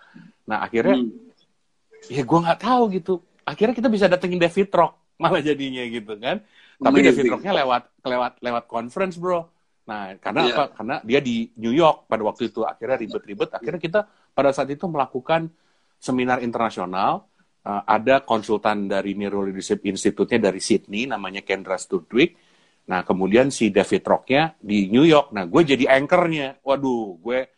Nah 0.47 0.63
akhirnya 0.63 1.03
hmm. 1.03 2.11
ya 2.11 2.23
gue 2.23 2.39
nggak 2.39 2.61
tahu 2.63 2.83
gitu. 2.95 3.15
Akhirnya 3.47 3.75
kita 3.75 3.91
bisa 3.91 4.07
datengin 4.11 4.43
David 4.43 4.71
Rock 4.75 5.06
malah 5.23 5.41
jadinya 5.41 5.83
gitu 5.89 6.17
kan. 6.21 6.45
Tapi 6.77 6.99
David 7.01 7.25
Rocknya 7.33 7.53
lewat 7.65 7.83
lewat 8.05 8.33
lewat 8.45 8.65
conference 8.69 9.17
bro. 9.17 9.49
Nah 9.89 10.15
karena 10.21 10.41
yeah. 10.47 10.57
apa? 10.57 10.65
Karena 10.77 10.97
dia 11.01 11.21
di 11.25 11.49
New 11.57 11.73
York 11.73 12.11
pada 12.11 12.23
waktu 12.27 12.53
itu 12.53 12.63
akhirnya 12.63 12.97
ribet-ribet. 13.01 13.51
Akhirnya 13.57 13.81
kita 13.81 14.01
pada 14.37 14.53
saat 14.53 14.69
itu 14.69 14.85
melakukan 14.85 15.49
seminar 15.97 16.45
internasional. 16.45 17.25
Uh, 17.67 17.83
ada 17.83 18.23
konsultan 18.23 18.87
dari 18.87 19.19
Neuro 19.19 19.43
Leadership 19.43 19.83
Institute-nya 19.83 20.39
dari 20.39 20.63
Sydney, 20.63 21.11
namanya 21.11 21.43
Kendra 21.43 21.75
Studwig. 21.75 22.39
Nah, 22.87 23.03
kemudian 23.03 23.51
si 23.51 23.75
David 23.75 24.07
Rocknya 24.07 24.55
di 24.63 24.87
New 24.87 25.03
York. 25.03 25.35
Nah, 25.35 25.51
gue 25.51 25.63
jadi 25.67 25.99
anchornya. 25.99 26.63
Waduh, 26.63 27.19
gue 27.19 27.51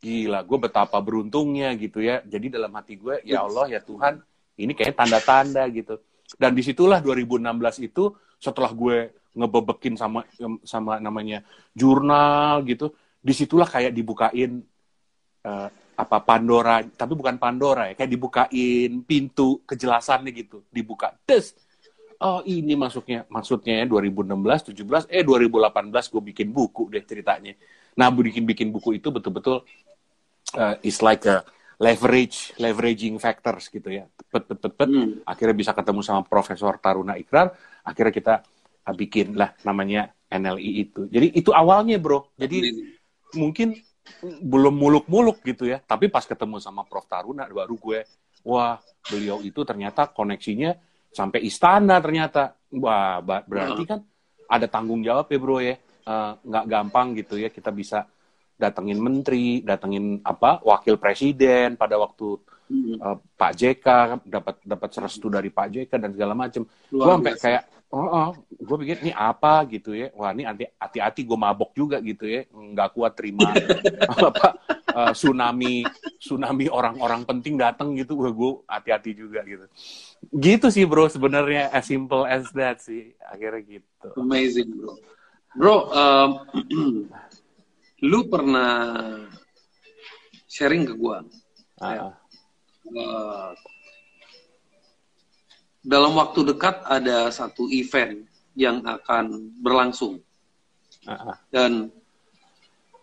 gila, 0.00 0.40
gue 0.48 0.58
betapa 0.64 0.96
beruntungnya 1.04 1.76
gitu 1.76 2.00
ya. 2.00 2.24
Jadi 2.24 2.48
dalam 2.48 2.72
hati 2.72 2.96
gue, 2.96 3.20
ya 3.28 3.44
Allah, 3.44 3.68
ya 3.68 3.84
Tuhan, 3.84 4.24
ini 4.56 4.72
kayak 4.72 4.96
tanda-tanda 4.96 5.68
gitu. 5.68 6.00
Dan 6.38 6.54
di 6.54 6.62
situlah 6.62 7.02
2016 7.02 7.86
itu 7.86 8.14
setelah 8.38 8.70
gue 8.70 9.14
ngebebekin 9.30 9.94
sama 9.94 10.26
sama 10.66 10.98
namanya 10.98 11.42
jurnal 11.70 12.66
gitu, 12.66 12.90
di 13.22 13.30
situlah 13.30 13.66
kayak 13.66 13.94
dibukain 13.94 14.62
uh, 15.46 15.68
apa 16.00 16.18
Pandora, 16.24 16.80
tapi 16.82 17.12
bukan 17.12 17.36
Pandora 17.36 17.92
ya, 17.92 17.94
kayak 17.94 18.10
dibukain 18.10 18.90
pintu 19.04 19.60
kejelasannya 19.68 20.32
gitu, 20.32 20.64
dibuka. 20.72 21.12
Des, 21.28 21.52
oh 22.24 22.40
ini 22.48 22.72
masuknya, 22.74 23.28
maksudnya 23.28 23.84
ya 23.84 23.86
2016, 23.86 24.72
17, 24.72 25.12
eh 25.12 25.22
2018 25.22 26.12
gue 26.12 26.22
bikin 26.32 26.48
buku 26.50 26.88
deh 26.88 27.04
ceritanya. 27.04 27.52
Nah, 28.00 28.08
bikin-bikin 28.08 28.72
buku 28.72 28.96
itu 28.96 29.12
betul-betul 29.12 29.62
uh, 30.56 30.74
is 30.80 31.04
like 31.04 31.28
a 31.28 31.44
leverage, 31.80 32.52
leveraging 32.60 33.16
factors 33.16 33.72
gitu 33.72 33.88
ya. 33.88 34.04
Pet, 34.28 34.44
pet, 34.44 34.58
pet, 34.60 34.72
pet. 34.76 34.88
Hmm. 34.92 35.24
Akhirnya 35.24 35.56
bisa 35.56 35.72
ketemu 35.72 36.04
sama 36.04 36.20
Profesor 36.28 36.76
Taruna 36.76 37.16
Ikrar, 37.16 37.56
akhirnya 37.80 38.12
kita 38.12 38.34
uh, 38.84 38.94
bikin 38.94 39.32
lah 39.32 39.56
namanya 39.64 40.12
NLI 40.28 40.70
itu. 40.84 41.08
Jadi 41.08 41.32
itu 41.32 41.50
awalnya 41.56 41.96
bro. 41.96 42.28
Jadi 42.36 42.84
mungkin 43.40 43.80
belum 44.44 44.76
muluk-muluk 44.76 45.40
gitu 45.40 45.64
ya. 45.64 45.80
Tapi 45.80 46.12
pas 46.12 46.22
ketemu 46.28 46.60
sama 46.60 46.84
Prof 46.84 47.08
Taruna 47.08 47.48
baru 47.48 47.80
gue, 47.80 48.04
wah 48.44 48.76
beliau 49.08 49.40
itu 49.40 49.64
ternyata 49.64 50.12
koneksinya 50.12 50.76
sampai 51.08 51.48
istana 51.48 51.96
ternyata. 52.04 52.60
Wah 52.76 53.24
berarti 53.24 53.82
kan 53.88 54.04
ada 54.52 54.68
tanggung 54.68 55.00
jawab 55.00 55.32
ya 55.32 55.38
bro 55.40 55.58
ya. 55.64 55.80
Uh, 56.00 56.32
nggak 56.44 56.64
gampang 56.64 57.12
gitu 57.12 57.36
ya 57.36 57.52
kita 57.52 57.68
bisa 57.68 58.08
datengin 58.60 59.00
menteri, 59.00 59.64
datengin 59.64 60.20
apa 60.20 60.60
wakil 60.60 61.00
presiden 61.00 61.80
pada 61.80 61.96
waktu 61.96 62.36
uh, 63.00 63.16
Pak 63.34 63.52
JK 63.56 63.86
dapat 64.28 64.56
dapat 64.62 64.88
restu 65.02 65.26
dari 65.32 65.50
Pak 65.50 65.68
JK 65.72 65.92
dan 65.96 66.10
segala 66.14 66.34
macam. 66.36 66.62
Gue 66.92 67.08
sampai 67.08 67.34
kayak 67.34 67.62
oh, 67.90 68.06
oh 68.06 68.30
gue 68.54 68.76
pikir 68.86 68.96
ini 69.02 69.12
apa 69.16 69.66
gitu 69.66 69.96
ya. 69.96 70.12
Wah 70.14 70.30
ini 70.30 70.46
hati-hati 70.78 71.26
gue 71.26 71.38
mabok 71.38 71.74
juga 71.74 71.98
gitu 71.98 72.28
ya. 72.28 72.46
Nggak 72.52 72.88
kuat 72.94 73.12
terima 73.18 73.50
apa 74.30 74.48
uh, 74.94 75.12
tsunami 75.16 75.82
tsunami 76.20 76.66
orang-orang 76.70 77.26
penting 77.26 77.58
datang 77.58 77.96
gitu. 77.98 78.14
Gue 78.14 78.30
gue 78.30 78.52
hati-hati 78.70 79.10
juga 79.16 79.42
gitu. 79.42 79.66
Gitu 80.30 80.66
sih 80.70 80.84
bro 80.86 81.10
sebenarnya. 81.10 81.72
As 81.74 81.88
simple 81.90 82.28
as 82.28 82.46
that 82.54 82.78
sih. 82.84 83.16
Akhirnya 83.26 83.80
gitu. 83.80 84.08
Amazing 84.20 84.70
bro. 84.76 84.92
Bro 85.50 85.76
um, 85.90 86.30
lu 88.00 88.26
pernah 88.28 89.04
sharing 90.48 90.88
ke 90.88 90.94
gue 90.96 91.18
ya, 91.80 92.12
uh, 92.96 93.52
dalam 95.80 96.12
waktu 96.16 96.44
dekat 96.52 96.84
ada 96.84 97.32
satu 97.32 97.68
event 97.72 98.24
yang 98.56 98.84
akan 98.84 99.52
berlangsung. 99.60 100.20
Uh-huh. 101.08 101.36
Dan 101.48 101.88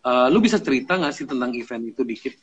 uh, 0.06 0.28
lu 0.30 0.38
bisa 0.38 0.62
cerita 0.62 0.94
nggak 0.98 1.14
sih 1.16 1.26
tentang 1.26 1.50
event 1.58 1.84
itu 1.90 2.06
dikit? 2.06 2.36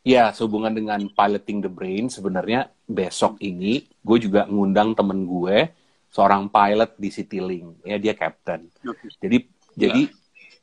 Ya, 0.00 0.32
sehubungan 0.32 0.72
dengan 0.72 1.00
piloting 1.12 1.60
the 1.60 1.68
brain, 1.68 2.08
sebenarnya 2.08 2.72
besok 2.88 3.36
ini 3.44 3.84
gue 4.00 4.18
juga 4.20 4.48
ngundang 4.48 4.96
temen 4.96 5.28
gue, 5.28 5.68
seorang 6.08 6.48
pilot 6.48 6.96
di 6.96 7.08
Citylink, 7.12 7.84
ya 7.84 8.00
dia 8.00 8.16
captain. 8.16 8.64
Okay. 8.80 9.08
Jadi, 9.20 9.38
yeah. 9.76 9.76
jadi 9.76 10.02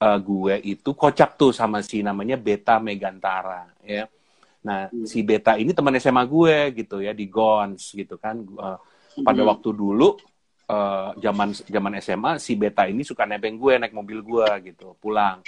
uh, 0.01 0.19
gue 0.19 0.55
itu 0.63 0.89
kocak 0.93 1.37
tuh 1.37 1.53
sama 1.53 1.81
si 1.85 2.01
namanya 2.01 2.37
Beta 2.37 2.77
Megantara, 2.77 3.69
ya 3.81 4.05
Nah, 4.67 4.91
hmm. 4.91 5.07
si 5.07 5.23
Beta 5.23 5.55
ini 5.55 5.71
teman 5.71 5.95
SMA 5.95 6.23
gue 6.27 6.83
gitu 6.83 6.99
ya 6.99 7.15
di 7.15 7.31
Gons 7.31 7.95
gitu 7.95 8.19
kan. 8.19 8.35
Uh, 8.43 8.75
pada 9.23 9.41
hmm. 9.41 9.49
waktu 9.49 9.69
dulu 9.71 10.19
uh, 10.67 11.15
zaman 11.15 11.55
zaman 11.55 11.93
SMA 12.03 12.31
si 12.43 12.59
Beta 12.59 12.83
ini 12.83 13.07
suka 13.07 13.23
nebeng 13.23 13.55
gue 13.55 13.79
naik 13.79 13.95
mobil 13.95 14.19
gue 14.19 14.47
gitu 14.73 14.99
pulang. 14.99 15.39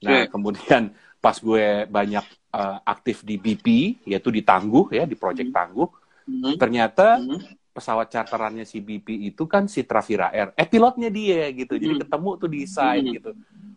Nah, 0.00 0.24
hmm. 0.24 0.32
kemudian 0.32 0.82
pas 1.20 1.36
gue 1.36 1.84
banyak 1.88 2.24
uh, 2.56 2.80
aktif 2.88 3.20
di 3.20 3.36
BP 3.36 4.00
yaitu 4.08 4.32
di 4.32 4.40
Tangguh 4.40 4.88
ya 4.96 5.04
di 5.04 5.16
Project 5.16 5.52
hmm. 5.52 5.56
Tangguh, 5.56 5.88
hmm. 6.24 6.56
ternyata 6.56 7.20
hmm. 7.20 7.40
Pesawat 7.74 8.06
charterannya 8.06 8.62
si 8.62 8.78
BP 8.78 9.34
itu 9.34 9.50
kan 9.50 9.66
si 9.66 9.82
Travira 9.82 10.30
Air. 10.30 10.54
Eh 10.54 10.62
pilotnya 10.62 11.10
dia 11.10 11.50
gitu. 11.50 11.74
Jadi 11.74 11.98
hmm. 11.98 12.02
ketemu 12.06 12.30
tuh 12.38 12.48
di 12.48 12.60
side 12.70 13.02
hmm. 13.02 13.14
gitu. 13.18 13.30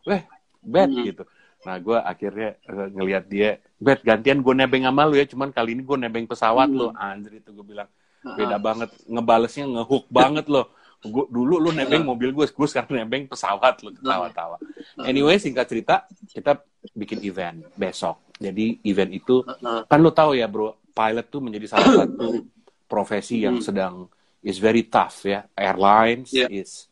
Weh, 0.05 0.21
bad 0.61 0.89
hmm. 0.93 1.05
gitu. 1.09 1.23
Nah, 1.65 1.75
gue 1.81 1.97
akhirnya 1.97 2.49
uh, 2.69 2.87
ngelihat 2.93 3.25
dia, 3.25 3.57
Bet, 3.81 4.05
gantian 4.05 4.45
gue 4.45 4.53
nebeng 4.53 4.85
sama 4.85 5.09
lu 5.09 5.17
ya, 5.17 5.25
cuman 5.25 5.49
kali 5.49 5.73
ini 5.73 5.81
gue 5.81 5.97
nebeng 5.97 6.29
pesawat 6.29 6.69
hmm. 6.69 6.77
lo. 6.77 6.87
Anjir 6.93 7.41
itu 7.41 7.49
gue 7.49 7.65
bilang, 7.65 7.89
beda 8.21 8.61
banget, 8.61 8.93
ngebalesnya 9.09 9.65
ngehook 9.65 10.05
banget 10.13 10.45
lo. 10.45 10.69
Gua, 11.01 11.29
dulu 11.29 11.61
lu 11.61 11.69
nebeng 11.73 12.05
mobil 12.05 12.29
gue, 12.33 12.45
gue 12.45 12.67
sekarang 12.69 13.01
nebeng 13.01 13.25
pesawat 13.25 13.81
lo, 13.81 13.89
ketawa-tawa. 13.97 14.61
Anyway, 15.01 15.41
singkat 15.41 15.65
cerita, 15.65 16.05
kita 16.29 16.61
bikin 16.93 17.25
event 17.25 17.65
besok. 17.73 18.21
Jadi 18.37 18.77
event 18.85 19.11
itu, 19.13 19.41
kan 19.89 19.97
lo 19.97 20.13
tahu 20.13 20.37
ya 20.37 20.45
bro, 20.45 20.77
pilot 20.93 21.25
tuh 21.29 21.41
menjadi 21.41 21.65
salah 21.73 22.05
satu 22.05 22.45
profesi 22.87 23.43
yang 23.43 23.59
hmm. 23.59 23.67
sedang 23.67 23.95
is 24.41 24.57
very 24.57 24.87
tough 24.87 25.27
ya. 25.27 25.43
Airlines 25.53 26.31
yeah. 26.31 26.47
is 26.47 26.87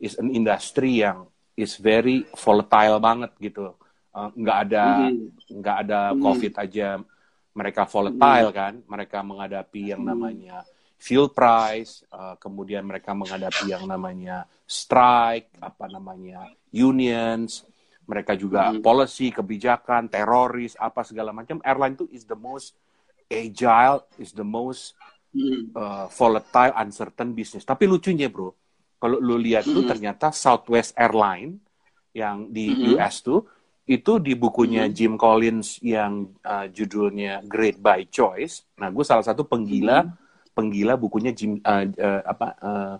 is 0.00 0.16
an 0.16 0.32
industry 0.32 1.02
yang 1.02 1.28
is 1.58 1.76
very 1.76 2.24
volatile 2.38 3.02
banget 3.02 3.34
gitu 3.36 3.76
Eh, 4.10 4.30
nggak 4.42 4.58
uh, 4.58 4.62
ada 4.66 4.84
mm-hmm. 5.06 5.58
nggak 5.62 5.76
mm 5.78 5.86
-hmm. 5.86 5.94
ada 5.94 6.18
covid 6.18 6.52
aja 6.58 6.88
mereka 7.54 7.82
volatile 7.86 8.50
mm 8.50 8.50
-hmm. 8.50 8.58
kan 8.58 8.74
mereka 8.90 9.18
menghadapi 9.22 9.82
yang 9.94 10.02
namanya 10.02 10.66
fuel 10.98 11.30
price 11.30 12.02
uh, 12.10 12.34
kemudian 12.42 12.82
mereka 12.82 13.14
menghadapi 13.14 13.70
yang 13.70 13.86
namanya 13.86 14.50
strike 14.66 15.54
apa 15.62 15.86
namanya 15.86 16.42
unions 16.74 17.62
mereka 18.02 18.34
juga 18.34 18.74
-hmm. 18.74 18.82
policy 18.82 19.30
kebijakan 19.30 20.10
teroris 20.10 20.74
apa 20.74 21.06
segala 21.06 21.30
macam 21.30 21.62
airline 21.62 21.94
itu 21.94 22.10
is 22.10 22.26
the 22.26 22.34
most 22.34 22.74
agile 23.30 24.02
is 24.18 24.34
the 24.34 24.42
most 24.42 24.98
uh, 25.76 26.06
volatile 26.10 26.74
uncertain 26.80 27.30
business 27.34 27.62
tapi 27.62 27.86
lucunya 27.86 28.26
bro 28.26 28.50
kalau 29.00 29.16
lu 29.16 29.40
lihat 29.40 29.64
mm 29.64 29.70
-hmm. 29.70 29.76
tuh 29.76 29.84
ternyata 29.88 30.26
Southwest 30.34 30.92
Airline 30.98 31.56
yang 32.12 32.50
di 32.50 32.68
mm 32.68 32.76
-hmm. 32.76 32.92
US 32.98 33.16
tuh 33.22 33.40
itu 33.90 34.22
di 34.22 34.38
bukunya 34.38 34.86
hmm. 34.86 34.94
Jim 34.94 35.14
Collins 35.18 35.82
yang 35.82 36.30
uh, 36.46 36.70
judulnya 36.70 37.42
Great 37.42 37.82
by 37.82 38.06
Choice. 38.06 38.70
Nah, 38.78 38.86
gue 38.94 39.02
salah 39.02 39.26
satu 39.26 39.42
penggila 39.42 40.06
hmm. 40.06 40.54
penggila 40.54 40.94
bukunya 40.94 41.34
Jim 41.34 41.58
uh, 41.58 41.82
uh, 41.82 42.22
apa 42.22 42.48
uh, 42.62 42.94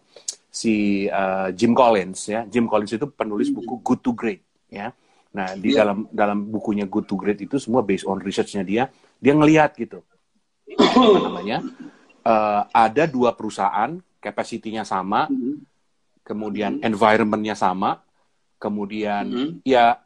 si 0.50 1.06
uh, 1.06 1.54
Jim 1.54 1.78
Collins 1.78 2.18
ya. 2.26 2.42
Jim 2.50 2.66
Collins 2.66 2.98
itu 2.98 3.06
penulis 3.06 3.54
hmm. 3.54 3.62
buku 3.62 3.74
Good 3.86 4.00
to 4.02 4.12
Great 4.18 4.42
ya. 4.66 4.90
Nah, 5.30 5.54
di 5.54 5.70
yeah. 5.70 5.86
dalam 5.86 6.10
dalam 6.10 6.50
bukunya 6.50 6.90
Good 6.90 7.06
to 7.06 7.14
Great 7.14 7.38
itu 7.38 7.62
semua 7.62 7.86
based 7.86 8.10
on 8.10 8.18
researchnya 8.18 8.66
dia, 8.66 8.90
dia 9.22 9.30
ngelihat 9.38 9.78
gitu. 9.78 10.02
apa 10.74 11.18
namanya? 11.22 11.62
Uh, 12.20 12.68
ada 12.76 13.08
dua 13.08 13.32
perusahaan, 13.32 13.96
capacity-nya 14.20 14.84
sama, 14.84 15.24
hmm. 15.24 15.64
kemudian 16.20 16.76
hmm. 16.76 16.84
environment-nya 16.84 17.56
sama, 17.56 17.96
kemudian 18.60 19.24
hmm. 19.24 19.50
ya 19.64 19.96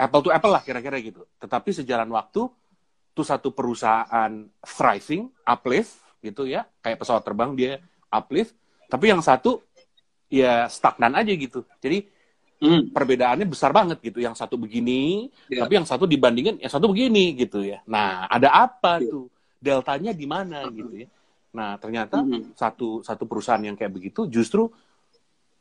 apple 0.00 0.24
to 0.24 0.32
apple 0.32 0.48
lah 0.48 0.64
kira-kira 0.64 0.96
gitu. 1.04 1.28
Tetapi 1.36 1.68
sejalan 1.76 2.08
waktu 2.16 2.48
tuh 3.12 3.26
satu 3.28 3.52
perusahaan 3.52 4.32
thriving, 4.64 5.28
uplift 5.44 6.00
gitu 6.24 6.48
ya, 6.48 6.64
kayak 6.80 7.04
pesawat 7.04 7.20
terbang 7.20 7.52
dia 7.52 7.76
uplift, 8.08 8.56
tapi 8.88 9.12
yang 9.12 9.20
satu 9.20 9.60
ya 10.32 10.64
stagnan 10.72 11.12
aja 11.12 11.28
gitu. 11.28 11.60
Jadi 11.76 12.08
hmm. 12.64 12.96
perbedaannya 12.96 13.44
besar 13.44 13.68
banget 13.76 14.00
gitu. 14.00 14.24
Yang 14.24 14.40
satu 14.40 14.56
begini, 14.56 15.28
yeah. 15.52 15.60
tapi 15.60 15.76
yang 15.76 15.84
satu 15.84 16.08
dibandingin 16.08 16.56
yang 16.56 16.72
satu 16.72 16.88
begini 16.88 17.36
gitu 17.36 17.60
ya. 17.60 17.84
Nah, 17.84 18.32
ada 18.32 18.48
apa 18.48 18.96
yeah. 18.96 19.12
tuh? 19.12 19.28
Deltanya 19.60 20.16
di 20.16 20.24
mana 20.24 20.64
hmm. 20.64 20.72
gitu 20.72 20.94
ya. 21.04 21.08
Nah, 21.54 21.78
ternyata 21.78 22.20
hmm. 22.20 22.58
satu 22.58 23.00
satu 23.06 23.24
perusahaan 23.30 23.62
yang 23.62 23.78
kayak 23.78 23.94
begitu 23.94 24.26
justru 24.26 24.66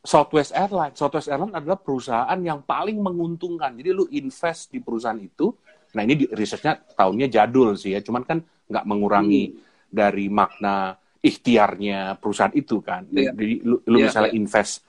Southwest 0.03 0.51
Airlines. 0.51 0.99
Southwest 0.99 1.31
Airlines 1.31 1.55
adalah 1.55 1.79
perusahaan 1.79 2.39
yang 2.43 2.65
paling 2.65 2.99
menguntungkan. 2.99 3.71
Jadi 3.79 3.89
lu 3.95 4.09
invest 4.11 4.73
di 4.73 4.83
perusahaan 4.83 5.15
itu. 5.15 5.53
Nah 5.95 6.01
ini 6.03 6.27
risetnya 6.33 6.75
tahunnya 6.75 7.31
jadul 7.31 7.79
sih 7.79 7.95
ya. 7.95 8.03
Cuman 8.03 8.27
kan 8.27 8.43
nggak 8.43 8.83
mengurangi 8.83 9.53
hmm. 9.53 9.57
dari 9.87 10.27
makna 10.27 10.97
ikhtiarnya 11.23 12.19
perusahaan 12.19 12.51
itu 12.51 12.83
kan. 12.83 13.07
Yeah. 13.13 13.31
Jadi 13.31 13.63
lu, 13.63 13.79
lu 13.87 13.97
yeah, 14.03 14.11
misalnya 14.11 14.31
yeah. 14.35 14.39
invest 14.43 14.83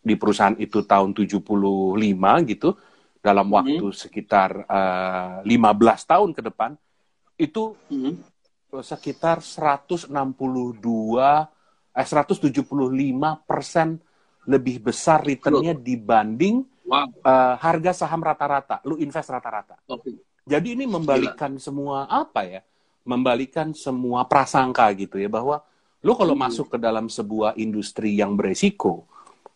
di 0.00 0.14
perusahaan 0.18 0.56
itu 0.58 0.82
tahun 0.82 1.14
75 1.14 1.46
gitu. 2.50 2.74
Dalam 3.20 3.46
hmm. 3.52 3.54
waktu 3.54 3.86
hmm. 3.86 3.96
sekitar 3.96 4.50
uh, 4.66 5.46
eh, 5.46 5.60
15 5.60 6.10
tahun 6.10 6.30
ke 6.34 6.42
depan. 6.42 6.74
Itu 7.38 7.78
hmm. 7.86 8.29
Sekitar 8.78 9.42
162 9.42 10.14
eh 11.90 12.06
175 12.06 12.62
persen 13.42 13.98
lebih 14.46 14.78
besar 14.80 15.26
returnnya 15.26 15.74
dibanding 15.74 16.62
wow. 16.86 17.06
uh, 17.22 17.54
harga 17.58 18.06
saham 18.06 18.22
rata-rata. 18.22 18.78
Lu 18.86 18.96
invest 18.98 19.30
rata-rata. 19.30 19.78
Okay. 19.84 20.16
Jadi 20.48 20.74
ini 20.74 20.88
membalikan 20.88 21.54
Gila. 21.54 21.62
semua 21.62 21.96
apa 22.10 22.42
ya? 22.46 22.60
Membalikan 23.06 23.70
semua 23.76 24.26
prasangka 24.26 24.90
gitu 24.98 25.20
ya 25.20 25.30
bahwa 25.30 25.62
lu 26.00 26.16
kalau 26.16 26.34
hmm. 26.34 26.42
masuk 26.48 26.66
ke 26.74 26.78
dalam 26.80 27.06
sebuah 27.12 27.54
industri 27.60 28.16
yang 28.16 28.34
beresiko, 28.34 29.04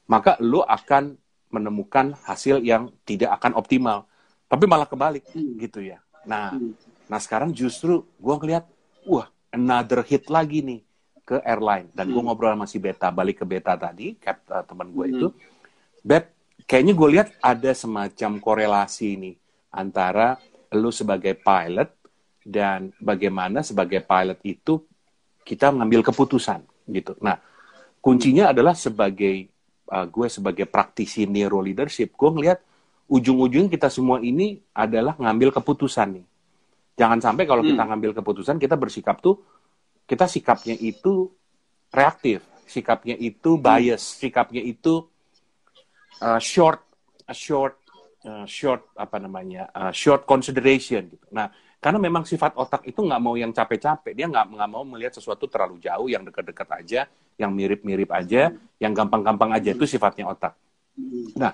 maka 0.06 0.36
lu 0.38 0.60
akan 0.60 1.16
menemukan 1.48 2.14
hasil 2.26 2.60
yang 2.60 2.92
tidak 3.08 3.34
akan 3.40 3.56
optimal. 3.56 4.04
Tapi 4.46 4.64
malah 4.68 4.86
kebalik 4.86 5.24
hmm. 5.32 5.56
gitu 5.58 5.80
ya. 5.80 5.98
Nah, 6.28 6.54
hmm. 6.54 7.08
nah 7.08 7.18
sekarang 7.18 7.50
justru 7.50 8.04
gue 8.20 8.34
ngeliat, 8.36 8.64
wah, 9.08 9.28
another 9.52 10.02
hit 10.04 10.28
lagi 10.28 10.60
nih 10.60 10.80
ke 11.24 11.40
airline. 11.40 11.88
Dan 11.96 12.12
gue 12.12 12.20
hmm. 12.20 12.28
ngobrol 12.28 12.52
sama 12.52 12.66
si 12.68 12.76
Beta, 12.82 13.08
balik 13.08 13.42
ke 13.42 13.44
Beta 13.48 13.76
tadi, 13.76 14.16
cap, 14.20 14.44
uh, 14.52 14.64
teman 14.64 14.92
gue 14.92 15.04
hmm. 15.08 15.14
itu. 15.16 15.28
Bet, 16.04 16.34
kayaknya 16.68 16.92
gue 16.92 17.08
lihat 17.18 17.28
ada 17.40 17.72
semacam 17.72 18.30
korelasi 18.40 19.08
nih 19.16 19.36
antara 19.72 20.36
lu 20.74 20.92
sebagai 20.92 21.34
pilot 21.38 21.90
dan 22.44 22.92
bagaimana 23.00 23.64
sebagai 23.64 24.04
pilot 24.04 24.38
itu 24.44 24.84
kita 25.44 25.72
mengambil 25.72 26.04
keputusan 26.04 26.60
gitu. 26.92 27.16
Nah, 27.24 27.40
kuncinya 28.04 28.52
adalah 28.52 28.76
sebagai 28.76 29.48
uh, 29.88 30.06
gue 30.08 30.26
sebagai 30.28 30.68
praktisi 30.68 31.24
neuro 31.24 31.60
leadership, 31.64 32.12
gue 32.16 32.30
ngelihat 32.30 32.58
ujung-ujung 33.08 33.68
kita 33.68 33.92
semua 33.92 34.20
ini 34.20 34.60
adalah 34.72 35.16
ngambil 35.16 35.52
keputusan 35.52 36.20
nih. 36.20 36.26
Jangan 36.94 37.18
sampai 37.18 37.44
kalau 37.44 37.62
kita 37.66 37.82
hmm. 37.82 37.90
ngambil 37.90 38.10
keputusan 38.22 38.56
kita 38.62 38.78
bersikap 38.78 39.18
tuh 39.18 39.42
kita 40.04 40.28
sikapnya 40.28 40.76
itu 40.78 41.32
reaktif, 41.90 42.44
sikapnya 42.68 43.16
itu 43.16 43.56
hmm. 43.56 43.62
bias, 43.62 44.02
sikapnya 44.20 44.60
itu 44.60 45.08
uh, 46.20 46.40
short, 46.40 46.84
uh, 47.24 47.34
short, 47.34 47.74
uh, 48.28 48.46
short 48.46 48.92
apa 48.94 49.16
namanya, 49.18 49.70
uh, 49.72 49.92
short 49.94 50.28
consideration. 50.28 51.08
Gitu. 51.08 51.26
Nah, 51.32 51.48
karena 51.80 51.98
memang 52.00 52.28
sifat 52.28 52.56
otak 52.56 52.84
itu 52.88 53.00
nggak 53.00 53.20
mau 53.20 53.34
yang 53.34 53.50
capek-capek, 53.50 54.12
dia 54.12 54.26
nggak 54.28 54.56
nggak 54.56 54.70
mau 54.70 54.84
melihat 54.84 55.16
sesuatu 55.16 55.48
terlalu 55.48 55.80
jauh, 55.80 56.08
yang 56.08 56.22
dekat-dekat 56.24 56.68
aja, 56.68 57.00
yang 57.40 57.50
mirip-mirip 57.52 58.10
aja, 58.12 58.52
yang 58.80 58.92
gampang-gampang 58.92 59.56
aja 59.56 59.72
itu 59.72 59.84
sifatnya 59.88 60.28
otak. 60.28 60.54
Nah, 61.34 61.52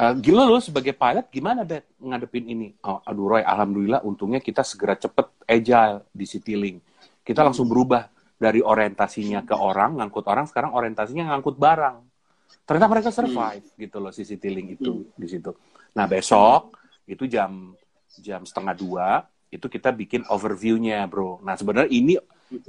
uh, 0.00 0.14
gila 0.16 0.48
lo 0.48 0.58
sebagai 0.64 0.96
pilot 0.96 1.28
gimana 1.28 1.60
deh 1.68 1.84
ngadepin 2.00 2.48
ini? 2.48 2.68
Oh, 2.80 3.04
aduh 3.04 3.36
Roy, 3.36 3.44
alhamdulillah 3.44 4.00
untungnya 4.02 4.40
kita 4.40 4.64
segera 4.64 4.96
cepet 4.96 5.28
agile 5.44 6.08
di 6.10 6.24
Citylink. 6.24 6.78
Kita 7.20 7.44
langsung 7.44 7.68
berubah 7.68 8.08
dari 8.40 8.64
orientasinya 8.64 9.44
ke 9.44 9.52
orang, 9.52 10.00
ngangkut 10.00 10.24
orang, 10.24 10.48
sekarang 10.48 10.72
orientasinya 10.72 11.28
ngangkut 11.28 11.60
barang. 11.60 11.96
Ternyata 12.64 12.88
mereka 12.88 13.08
survive 13.12 13.66
gitu 13.76 13.96
loh 14.00 14.10
si 14.10 14.24
Citylink 14.24 14.80
itu 14.80 15.12
di 15.12 15.28
situ. 15.28 15.52
Nah 15.94 16.08
besok 16.08 16.74
itu 17.04 17.28
jam 17.28 17.76
jam 18.18 18.42
setengah 18.42 18.74
dua 18.74 19.08
itu 19.50 19.66
kita 19.66 19.90
bikin 19.90 20.22
overviewnya 20.30 21.04
bro. 21.10 21.42
Nah 21.42 21.58
sebenarnya 21.58 21.90
ini 21.90 22.14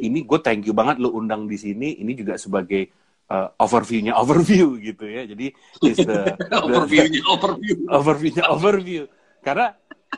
ini 0.02 0.26
gue 0.26 0.40
thank 0.42 0.66
you 0.66 0.74
banget 0.74 0.98
lo 1.02 1.14
undang 1.14 1.46
di 1.46 1.58
sini. 1.58 1.98
Ini 2.02 2.12
juga 2.18 2.38
sebagai 2.38 2.90
uh, 3.32 3.48
overviewnya 3.56 4.14
overview 4.20 4.76
gitu 4.84 5.08
ya. 5.08 5.24
Jadi 5.24 5.56
is 5.88 6.00
the, 6.08 6.36
overviewnya 6.52 7.22
overview. 7.32 7.76
Overviewnya 7.88 8.44
overview. 8.52 9.04
Karena 9.40 9.72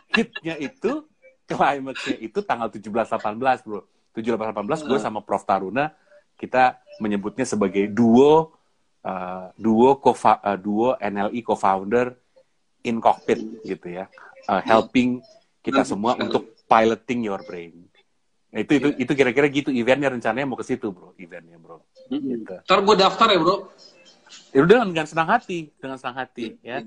hitnya 0.09 0.57
itu 0.57 1.05
climaxnya 1.45 2.17
itu 2.17 2.39
tanggal 2.41 2.73
17-18 2.73 3.65
bro. 3.69 3.85
17-18 4.17 4.89
gue 4.89 4.99
sama 5.01 5.21
Prof 5.21 5.45
Taruna 5.45 5.93
kita 6.37 6.81
menyebutnya 7.01 7.45
sebagai 7.45 7.85
duo 7.89 8.53
uh, 9.05 9.47
duo 9.57 9.97
co 10.01 10.13
uh, 10.13 10.57
duo 10.57 10.97
NLI 10.97 11.39
co-founder 11.45 12.13
in 12.83 12.99
cockpit 12.99 13.39
gitu 13.63 13.87
ya, 13.95 14.11
uh, 14.51 14.59
helping 14.59 15.23
kita 15.63 15.87
semua 15.87 16.19
untuk 16.19 16.51
piloting 16.67 17.31
your 17.31 17.39
brain. 17.47 17.87
Nah, 18.53 18.59
itu 18.61 18.77
itu 18.77 18.89
itu 19.07 19.11
kira-kira 19.15 19.47
gitu 19.49 19.73
eventnya 19.73 20.13
rencananya 20.13 20.45
mau 20.45 20.59
ke 20.59 20.67
situ 20.67 20.91
bro, 20.91 21.15
eventnya 21.17 21.57
bro. 21.57 21.81
Gitu. 22.09 22.43
Ntar 22.43 22.79
gue 22.83 22.95
daftar 22.97 23.27
ya 23.31 23.39
bro. 23.39 23.55
Ya 24.53 24.59
udah 24.65 24.85
dengan 24.85 25.07
senang 25.07 25.29
hati, 25.29 25.69
dengan 25.77 25.97
senang 25.97 26.17
hati 26.25 26.57
ya. 26.61 26.81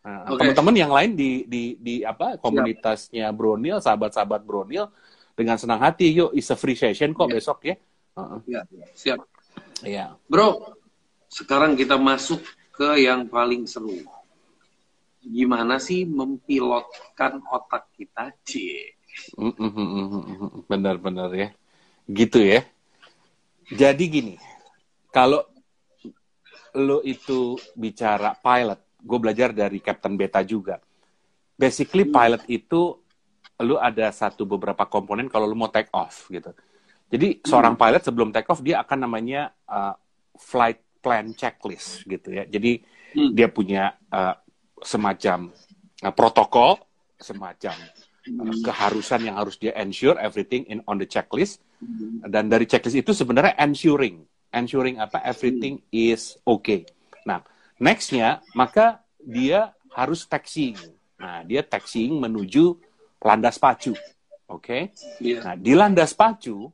Nah, 0.00 0.32
okay. 0.32 0.52
teman-teman 0.52 0.74
yang 0.76 0.92
lain 0.92 1.12
di 1.12 1.44
di 1.44 1.76
di 1.76 1.94
apa 2.00 2.40
komunitasnya 2.40 3.28
Bronil, 3.36 3.84
sahabat-sahabat 3.84 4.40
Bronil 4.40 4.88
dengan 5.36 5.60
senang 5.60 5.80
hati 5.80 6.08
yuk 6.12 6.32
is 6.32 6.48
a 6.48 6.56
free 6.56 6.76
session 6.76 7.12
kok 7.12 7.28
ya. 7.28 7.34
besok 7.36 7.58
ya. 7.68 7.76
Uh-uh. 8.16 8.40
Ya, 8.48 8.64
siap. 8.96 9.28
Ya. 9.84 10.16
Bro, 10.24 10.76
sekarang 11.28 11.76
kita 11.76 12.00
masuk 12.00 12.40
ke 12.72 13.04
yang 13.04 13.28
paling 13.28 13.68
seru 13.68 13.92
gimana 15.20 15.76
sih 15.76 16.08
mempilotkan 16.08 17.44
otak 17.52 17.92
kita, 17.92 18.32
C. 18.40 18.80
Benar-benar 20.64 21.28
ya. 21.36 21.48
Gitu 22.08 22.40
ya. 22.40 22.64
Jadi 23.70 24.04
gini, 24.10 24.34
kalau 25.14 25.46
lo 26.74 27.02
itu 27.06 27.58
bicara 27.74 28.34
pilot, 28.34 28.80
gue 28.98 29.18
belajar 29.18 29.50
dari 29.54 29.78
Captain 29.78 30.14
Beta 30.14 30.42
juga. 30.42 30.78
Basically 31.54 32.06
hmm. 32.06 32.14
pilot 32.14 32.42
itu 32.50 32.98
lo 33.60 33.76
ada 33.76 34.08
satu 34.10 34.48
beberapa 34.48 34.88
komponen 34.88 35.28
kalau 35.28 35.44
lo 35.44 35.54
mau 35.54 35.68
take 35.70 35.92
off 35.92 36.26
gitu. 36.32 36.50
Jadi 37.10 37.42
seorang 37.42 37.74
hmm. 37.74 37.82
pilot 37.82 38.02
sebelum 38.06 38.28
take 38.30 38.48
off 38.48 38.62
dia 38.62 38.80
akan 38.82 38.98
namanya 39.06 39.50
uh, 39.66 39.94
flight 40.38 40.80
plan 41.02 41.32
checklist 41.36 42.06
gitu 42.06 42.32
ya. 42.32 42.44
Jadi 42.46 42.80
hmm. 43.16 43.30
dia 43.34 43.48
punya 43.50 43.94
uh, 44.10 44.34
semacam 44.80 45.52
uh, 46.02 46.14
protokol, 46.14 46.80
semacam 47.20 47.76
uh, 48.24 48.54
keharusan 48.64 49.30
yang 49.30 49.36
harus 49.36 49.60
dia 49.60 49.76
ensure 49.76 50.16
everything 50.16 50.64
in 50.70 50.80
on 50.88 50.96
the 50.96 51.06
checklist. 51.08 51.60
Dan 52.28 52.52
dari 52.52 52.68
checklist 52.68 53.00
itu 53.00 53.12
sebenarnya 53.16 53.56
ensuring, 53.56 54.20
ensuring 54.52 55.00
apa 55.00 55.24
everything 55.24 55.80
is 55.88 56.36
okay. 56.44 56.84
Nah, 57.24 57.40
nextnya 57.80 58.44
maka 58.52 59.00
dia 59.16 59.72
harus 59.96 60.28
taxiing. 60.28 60.76
Nah, 61.16 61.40
dia 61.44 61.64
taxiing 61.64 62.20
menuju 62.20 62.76
landas 63.20 63.56
pacu. 63.56 63.96
Oke. 64.48 64.60
Okay? 64.60 64.82
Iya. 65.20 65.32
Yeah. 65.32 65.42
Nah, 65.44 65.54
di 65.56 65.72
landas 65.72 66.12
pacu 66.12 66.68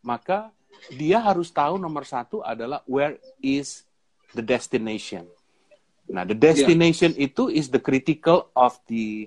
maka 0.00 0.52
dia 0.92 1.18
harus 1.18 1.50
tahu 1.50 1.76
nomor 1.80 2.06
satu 2.06 2.40
adalah 2.40 2.80
where 2.88 3.18
is 3.42 3.84
the 4.32 4.44
destination. 4.44 5.26
Nah, 6.06 6.22
the 6.22 6.36
destination 6.36 7.12
yeah. 7.18 7.26
itu 7.26 7.50
is 7.50 7.66
the 7.68 7.82
critical 7.82 8.48
of 8.54 8.78
the 8.86 9.26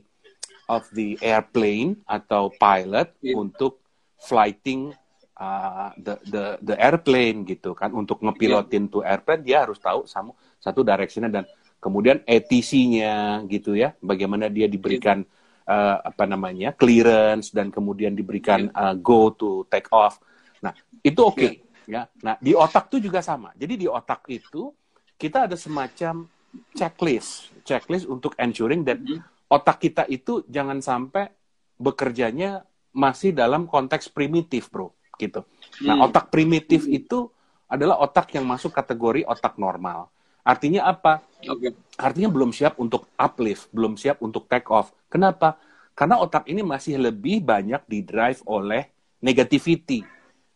of 0.69 0.85
the 0.93 1.17
airplane 1.19 1.99
atau 2.05 2.53
pilot 2.55 3.11
yeah. 3.19 3.35
untuk 3.35 3.81
flighting 4.21 4.93
uh, 5.39 5.89
the 5.95 6.19
the 6.28 6.43
the 6.62 6.75
airplane 6.75 7.47
gitu 7.47 7.71
kan 7.71 7.95
untuk 7.95 8.19
ngepilotin 8.19 8.86
yeah. 8.86 8.91
tuh 8.91 9.02
airplane 9.02 9.41
dia 9.41 9.58
harus 9.63 9.80
tahu 9.80 10.04
sama 10.06 10.36
satu 10.60 10.84
directionnya 10.84 11.32
dan 11.32 11.43
kemudian 11.80 12.19
ATC-nya 12.28 13.47
gitu 13.47 13.73
ya 13.73 13.95
bagaimana 14.04 14.52
dia 14.52 14.67
diberikan 14.67 15.23
yeah. 15.23 15.71
uh, 15.71 15.97
apa 16.12 16.28
namanya 16.28 16.75
clearance 16.75 17.56
dan 17.56 17.71
kemudian 17.71 18.13
diberikan 18.13 18.67
yeah. 18.69 18.91
uh, 18.91 18.95
go 18.99 19.32
to 19.32 19.63
take 19.71 19.88
off. 19.95 20.19
Nah, 20.60 20.75
itu 20.99 21.23
oke 21.23 21.39
okay, 21.39 21.52
yeah. 21.88 22.04
ya. 22.06 22.19
Nah, 22.19 22.36
di 22.43 22.52
otak 22.52 22.91
tuh 22.91 22.99
juga 22.99 23.23
sama. 23.23 23.56
Jadi 23.56 23.80
di 23.80 23.88
otak 23.88 24.28
itu 24.28 24.75
kita 25.15 25.47
ada 25.47 25.56
semacam 25.56 26.28
checklist, 26.75 27.56
checklist 27.63 28.06
untuk 28.12 28.36
ensuring 28.36 28.84
that 28.84 28.99
mm 28.99 29.08
-hmm. 29.08 29.19
otak 29.47 29.80
kita 29.80 30.04
itu 30.12 30.43
jangan 30.52 30.84
sampai 30.84 31.32
bekerjanya 31.80 32.67
masih 32.91 33.32
dalam 33.32 33.69
konteks 33.69 34.12
primitif, 34.12 34.67
bro, 34.67 34.91
gitu. 35.19 35.43
Nah, 35.84 35.99
mm. 35.99 36.05
otak 36.08 36.32
primitif 36.32 36.88
mm. 36.88 36.97
itu 37.03 37.27
adalah 37.67 37.99
otak 37.99 38.32
yang 38.34 38.47
masuk 38.47 38.71
kategori 38.71 39.27
otak 39.27 39.60
normal. 39.60 40.08
Artinya 40.41 40.88
apa? 40.88 41.21
Okay. 41.43 41.75
Artinya 41.99 42.32
belum 42.32 42.55
siap 42.55 42.79
untuk 42.79 43.12
uplift, 43.19 43.69
belum 43.69 43.99
siap 43.99 44.23
untuk 44.23 44.47
take 44.47 44.65
off. 44.71 44.95
Kenapa? 45.12 45.60
Karena 45.93 46.17
otak 46.17 46.47
ini 46.47 46.63
masih 46.63 46.97
lebih 46.97 47.43
banyak 47.43 47.84
di 47.86 48.01
drive 48.01 48.39
oleh 48.47 48.88
negativity. 49.19 50.01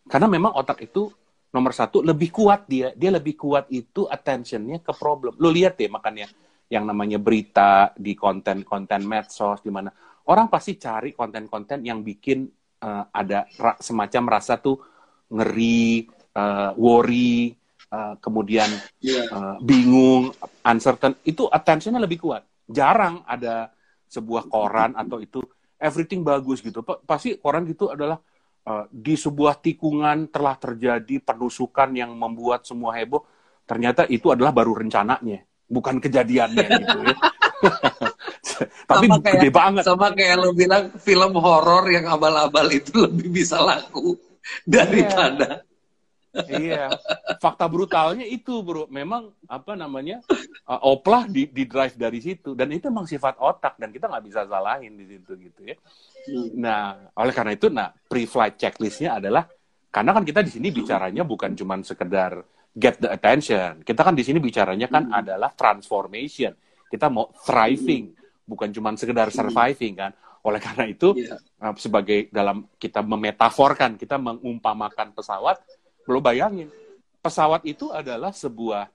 Karena 0.07 0.25
memang 0.31 0.55
otak 0.55 0.81
itu 0.87 1.11
nomor 1.53 1.69
satu 1.69 2.01
lebih 2.01 2.33
kuat 2.33 2.65
dia 2.65 2.89
dia 2.97 3.13
lebih 3.13 3.37
kuat 3.37 3.69
itu 3.69 4.09
attentionnya 4.09 4.81
ke 4.81 4.89
problem 4.97 5.37
lo 5.37 5.53
lihat 5.53 5.77
deh 5.77 5.85
makanya 5.85 6.25
yang 6.65 6.89
namanya 6.89 7.21
berita 7.21 7.93
di 7.93 8.17
konten-konten 8.17 9.05
medsos 9.05 9.61
di 9.61 9.69
mana 9.69 9.93
orang 10.33 10.49
pasti 10.49 10.81
cari 10.81 11.13
konten-konten 11.13 11.85
yang 11.85 12.01
bikin 12.01 12.49
uh, 12.83 13.07
ada 13.15 13.47
ra 13.55 13.79
semacam 13.79 14.23
rasa 14.35 14.59
tuh 14.59 14.77
ngeri 15.31 16.05
uh, 16.35 16.75
worry 16.75 17.55
uh, 17.89 18.19
kemudian 18.19 18.67
yeah. 18.99 19.23
Iya. 19.23 19.31
uh, 19.31 19.55
bingung 19.63 20.35
uncertain 20.67 21.15
itu 21.23 21.47
attentionnya 21.47 22.03
lebih 22.03 22.19
kuat 22.19 22.43
jarang 22.67 23.23
ada 23.23 23.71
sebuah 24.11 24.51
koran 24.51 24.93
atau 24.99 25.23
itu 25.23 25.39
everything 25.79 26.21
bagus 26.21 26.59
gitu 26.59 26.83
pasti 26.83 27.39
koran 27.39 27.65
gitu 27.65 27.89
adalah 27.89 28.19
uh, 28.67 28.85
di 28.89 29.15
sebuah 29.15 29.59
tikungan 29.59 30.31
telah 30.31 30.55
terjadi 30.55 31.19
penusukan 31.23 31.91
yang 31.93 32.15
membuat 32.15 32.63
semua 32.67 32.95
heboh, 32.95 33.23
ternyata 33.67 34.07
itu 34.07 34.31
adalah 34.31 34.55
baru 34.55 34.75
rencananya, 34.75 35.43
bukan 35.67 35.99
kejadiannya 35.99 36.67
gitu 36.83 36.99
ya. 37.03 37.15
Tapi 38.89 39.05
sama 39.09 39.17
kayak, 39.19 39.35
gede 39.39 39.49
banget. 39.49 39.83
Sama 39.83 40.07
kayak 40.15 40.35
lo 40.39 40.49
bilang 40.55 40.83
film 41.01 41.33
horor 41.37 41.85
yang 41.91 42.05
abal-abal 42.09 42.67
itu 42.71 42.91
lebih 43.05 43.29
bisa 43.31 43.61
laku 43.61 44.15
daripada 44.67 45.63
iya. 46.49 46.89
Fakta 47.37 47.69
brutalnya 47.69 48.25
itu, 48.25 48.65
Bro. 48.65 48.89
Memang 48.89 49.29
apa 49.45 49.77
namanya? 49.77 50.25
Uh, 50.65 50.95
oplah 50.95 51.29
di, 51.29 51.45
di 51.51 51.67
drive 51.67 51.93
dari 51.99 52.23
situ 52.23 52.55
dan 52.55 52.71
itu 52.71 52.87
memang 52.87 53.05
sifat 53.05 53.35
otak 53.37 53.75
dan 53.77 53.91
kita 53.91 54.07
nggak 54.07 54.25
bisa 54.25 54.47
salahin 54.47 54.95
di 54.95 55.05
situ 55.05 55.31
gitu 55.37 55.61
ya. 55.67 55.75
Nah, 56.55 57.11
oleh 57.19 57.33
karena 57.35 57.51
itu 57.51 57.67
nah 57.67 57.91
pre-flight 57.91 58.55
checklistnya 58.55 59.19
adalah 59.19 59.43
karena 59.91 60.15
kan 60.15 60.23
kita 60.23 60.39
di 60.41 60.51
sini 60.55 60.71
bicaranya 60.71 61.27
bukan 61.27 61.53
cuma 61.53 61.75
sekedar 61.83 62.41
get 62.73 62.97
the 62.97 63.11
attention. 63.11 63.83
Kita 63.83 64.01
kan 64.01 64.15
di 64.15 64.23
sini 64.25 64.39
bicaranya 64.39 64.87
kan 64.89 65.11
hmm. 65.11 65.19
adalah 65.19 65.51
transformation. 65.53 66.55
Kita 66.89 67.11
mau 67.11 67.29
thriving. 67.43 68.22
Bukan 68.43 68.69
cuma 68.71 68.93
sekedar 68.95 69.31
hmm. 69.31 69.37
surviving 69.37 69.93
kan. 69.95 70.11
Oleh 70.43 70.59
karena 70.59 70.85
itu, 70.91 71.15
yeah. 71.15 71.39
uh, 71.63 71.71
sebagai 71.79 72.27
dalam 72.27 72.67
kita 72.75 72.99
memetaforkan, 72.99 73.95
kita 73.95 74.19
mengumpamakan 74.19 75.15
pesawat, 75.15 75.63
Lo 76.07 76.19
bayangin, 76.19 76.67
pesawat 77.23 77.63
itu 77.63 77.87
adalah 77.95 78.35
sebuah 78.35 78.91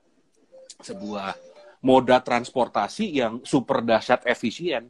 sebuah 0.79 1.33
moda 1.81 2.21
transportasi 2.21 3.17
yang 3.17 3.41
super 3.41 3.81
dahsyat 3.81 4.29
efisien. 4.29 4.85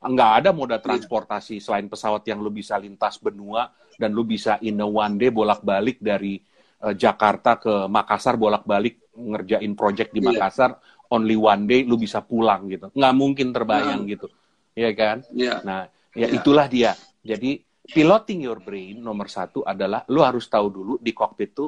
Nggak 0.00 0.30
ada 0.42 0.50
moda 0.50 0.80
transportasi 0.80 1.60
selain 1.60 1.86
pesawat 1.86 2.24
yang 2.26 2.40
lo 2.40 2.50
bisa 2.50 2.74
lintas 2.80 3.20
benua 3.20 3.68
dan 4.00 4.16
lo 4.16 4.24
bisa 4.24 4.56
in 4.64 4.80
a 4.80 4.88
one 4.88 5.20
day 5.20 5.30
bolak-balik 5.30 6.00
dari 6.00 6.40
uh, 6.82 6.96
Jakarta 6.96 7.60
ke 7.60 7.86
Makassar 7.86 8.40
bolak-balik 8.40 9.12
ngerjain 9.14 9.76
project 9.76 10.10
di 10.16 10.24
iya. 10.24 10.28
Makassar 10.32 10.70
yeah. 10.74 10.99
Only 11.10 11.34
one 11.34 11.66
day 11.66 11.82
lo 11.82 11.98
bisa 11.98 12.22
pulang 12.22 12.70
gitu. 12.70 12.88
Nggak 12.94 13.14
mungkin 13.18 13.50
terbayang 13.50 14.06
yeah. 14.06 14.12
gitu. 14.14 14.26
Iya 14.78 14.90
kan? 14.94 15.16
Yeah. 15.34 15.58
Nah, 15.66 15.90
ya 16.14 16.26
yeah. 16.26 16.30
itulah 16.38 16.66
dia. 16.70 16.94
Jadi 17.20 17.60
piloting 17.90 18.46
your 18.46 18.62
brain 18.62 19.02
nomor 19.02 19.26
satu 19.26 19.66
adalah 19.66 20.06
lo 20.06 20.22
harus 20.22 20.46
tahu 20.46 20.70
dulu 20.70 20.94
di 21.02 21.10
kokpit 21.10 21.50
itu 21.52 21.66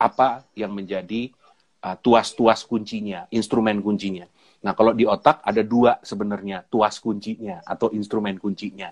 apa 0.00 0.44
yang 0.56 0.72
menjadi 0.72 1.28
uh, 1.84 1.96
tuas-tuas 2.00 2.64
kuncinya, 2.64 3.28
instrumen 3.32 3.80
kuncinya. 3.84 4.24
Nah, 4.64 4.72
kalau 4.72 4.96
di 4.96 5.04
otak 5.04 5.44
ada 5.44 5.62
dua 5.62 6.00
sebenarnya 6.00 6.64
tuas 6.66 6.98
kuncinya 6.98 7.60
atau 7.62 7.92
instrumen 7.92 8.40
kuncinya. 8.40 8.90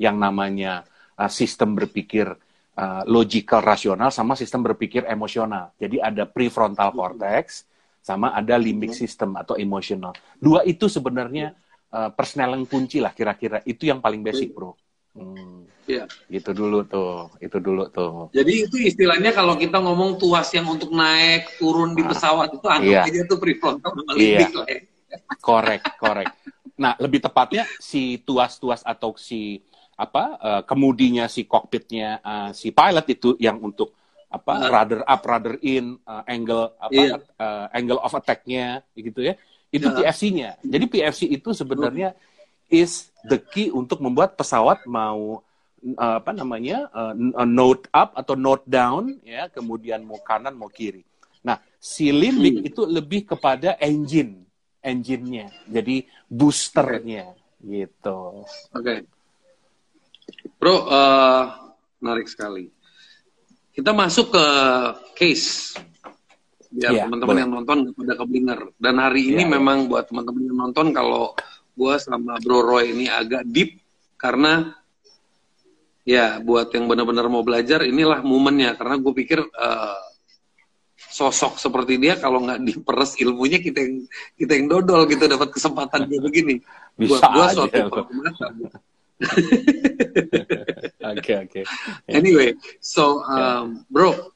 Yang 0.00 0.16
namanya 0.16 0.72
uh, 1.18 1.28
sistem 1.28 1.76
berpikir 1.76 2.30
uh, 2.78 3.02
logical 3.04 3.60
rasional 3.60 4.08
sama 4.14 4.38
sistem 4.38 4.64
berpikir 4.64 5.04
emosional. 5.10 5.74
Jadi 5.76 6.00
ada 6.00 6.24
prefrontal 6.24 6.94
cortex 6.94 7.68
sama 8.00 8.32
ada 8.32 8.56
limbic 8.56 8.96
system 8.96 9.36
atau 9.36 9.54
emotional. 9.60 10.16
Dua 10.40 10.64
itu 10.64 10.88
sebenarnya 10.88 11.52
uh, 11.92 12.10
persneling 12.10 12.64
kunci 12.64 12.98
lah 12.98 13.12
kira-kira. 13.12 13.60
Itu 13.62 13.86
yang 13.86 14.00
paling 14.00 14.24
basic, 14.24 14.56
Bro. 14.56 14.74
Hmm. 15.14 15.68
Ya. 15.84 16.06
Itu 16.30 16.54
dulu 16.54 16.86
tuh, 16.86 17.34
itu 17.42 17.58
dulu 17.58 17.90
tuh. 17.90 18.30
Jadi 18.30 18.52
itu 18.66 18.76
istilahnya 18.78 19.34
kalau 19.34 19.58
kita 19.58 19.82
ngomong 19.82 20.16
tuas 20.22 20.46
yang 20.54 20.70
untuk 20.70 20.94
naik 20.94 21.58
turun 21.58 21.98
di 21.98 22.02
ah, 22.06 22.08
pesawat 22.14 22.48
itu 22.54 22.66
anggap 22.70 23.04
iya. 23.04 23.10
aja 23.10 23.22
tuh 23.26 23.38
prefrontal 23.42 23.92
iya. 24.14 24.46
ya. 24.46 24.78
Korek, 25.42 25.98
korek. 25.98 26.30
Nah, 26.78 26.94
lebih 27.02 27.20
tepatnya 27.20 27.66
si 27.82 28.22
tuas-tuas 28.22 28.86
atau 28.86 29.18
si 29.18 29.60
apa 30.00 30.24
uh, 30.40 30.62
kemudinya 30.64 31.28
si 31.28 31.44
kokpitnya 31.44 32.24
uh, 32.24 32.50
si 32.56 32.72
pilot 32.72 33.04
itu 33.12 33.36
yang 33.36 33.60
untuk 33.60 33.99
apa 34.30 34.54
uh. 34.54 34.70
rudder 34.70 35.02
up, 35.02 35.22
rudder 35.26 35.58
in, 35.60 35.98
uh, 36.06 36.22
angle 36.30 36.78
apa 36.78 36.94
iya. 36.94 37.18
uh, 37.18 37.66
angle 37.74 37.98
of 37.98 38.14
attack-nya 38.14 38.86
gitu 38.94 39.26
ya. 39.26 39.34
Itu 39.74 39.90
uh. 39.90 39.94
PFC-nya. 39.98 40.62
Jadi 40.62 40.84
PFC 40.86 41.26
itu 41.30 41.50
sebenarnya 41.50 42.14
uh 42.14 42.28
is 42.70 43.10
the 43.26 43.36
key 43.36 43.68
untuk 43.68 43.98
membuat 43.98 44.38
pesawat 44.38 44.86
mau 44.86 45.42
uh, 45.98 46.16
apa 46.22 46.30
namanya 46.30 46.86
uh, 46.94 47.12
note 47.44 47.90
up 47.90 48.14
atau 48.14 48.38
note 48.38 48.64
down 48.64 49.18
ya 49.26 49.50
kemudian 49.50 50.06
mau 50.06 50.22
kanan 50.22 50.54
mau 50.54 50.70
kiri. 50.70 51.02
Nah 51.44 51.58
si 51.76 52.14
limbic 52.14 52.62
hmm. 52.62 52.68
itu 52.70 52.82
lebih 52.86 53.26
kepada 53.34 53.76
engine 53.82 54.46
engine-nya 54.80 55.52
jadi 55.68 56.06
boosternya 56.30 57.36
okay. 57.36 57.68
gitu. 57.84 58.46
Oke, 58.72 58.80
okay. 58.80 58.98
bro 60.56 60.88
uh, 60.88 61.44
menarik 62.00 62.30
sekali. 62.30 62.72
Kita 63.80 63.96
masuk 63.96 64.36
ke 64.36 64.46
case. 65.16 65.72
Biar 66.68 66.92
yeah, 66.92 67.08
teman-teman 67.08 67.36
yang 67.40 67.50
nonton 67.56 67.96
pada 67.96 68.12
keblinger. 68.12 68.76
Dan 68.76 69.00
hari 69.00 69.32
ini 69.32 69.48
yeah, 69.48 69.56
memang 69.56 69.88
buat 69.88 70.04
teman-teman 70.04 70.52
yang 70.52 70.58
nonton 70.68 70.92
kalau 70.92 71.32
gue 71.72 71.94
sama 71.96 72.36
Bro 72.44 72.60
Roy 72.60 72.92
ini 72.92 73.08
agak 73.08 73.48
deep 73.48 73.80
karena 74.20 74.68
ya 76.04 76.44
buat 76.44 76.68
yang 76.76 76.92
benar-benar 76.92 77.32
mau 77.32 77.40
belajar 77.40 77.80
inilah 77.88 78.20
momennya. 78.20 78.76
Karena 78.76 79.00
gue 79.00 79.12
pikir 79.16 79.40
uh, 79.48 80.00
sosok 81.00 81.56
seperti 81.56 81.96
dia 81.96 82.20
kalau 82.20 82.44
nggak 82.44 82.60
diperes 82.60 83.16
ilmunya 83.16 83.64
kita 83.64 83.80
yang 83.80 84.04
kita 84.36 84.60
yang 84.60 84.68
dodol 84.68 85.08
gitu 85.08 85.24
dapat 85.24 85.56
kesempatan 85.56 86.04
kayak 86.04 86.20
begini. 86.20 86.60
Buat 87.00 87.22
gue 87.32 87.44
suatu 87.56 87.80
Oke 91.10 91.32
oke. 91.36 91.60
Anyway, 92.08 92.54
so 92.80 93.24
um, 93.26 93.84
bro, 93.90 94.32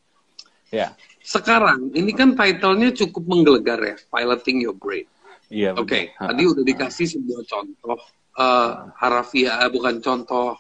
ya. 0.69 0.91
Yeah. 0.91 0.91
Sekarang 1.25 1.89
ini 1.97 2.13
kan 2.13 2.37
titlenya 2.37 2.93
cukup 2.93 3.25
menggelegar 3.25 3.81
ya, 3.81 3.97
piloting 4.13 4.61
your 4.61 4.77
brain. 4.77 5.09
Iya. 5.49 5.73
Oke, 5.77 6.13
okay. 6.13 6.21
tadi 6.21 6.43
udah 6.45 6.65
dikasih 6.65 7.17
sebuah 7.17 7.43
contoh 7.49 7.97
uh, 8.37 8.93
harafiah, 8.99 9.65
eh, 9.65 9.71
bukan 9.73 10.05
contoh 10.05 10.59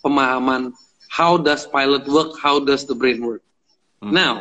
pemahaman 0.00 0.72
how 1.10 1.36
does 1.36 1.66
pilot 1.66 2.06
work, 2.06 2.38
how 2.38 2.62
does 2.62 2.86
the 2.86 2.94
brain 2.94 3.20
work. 3.20 3.42
Hmm. 4.00 4.14
Now, 4.14 4.34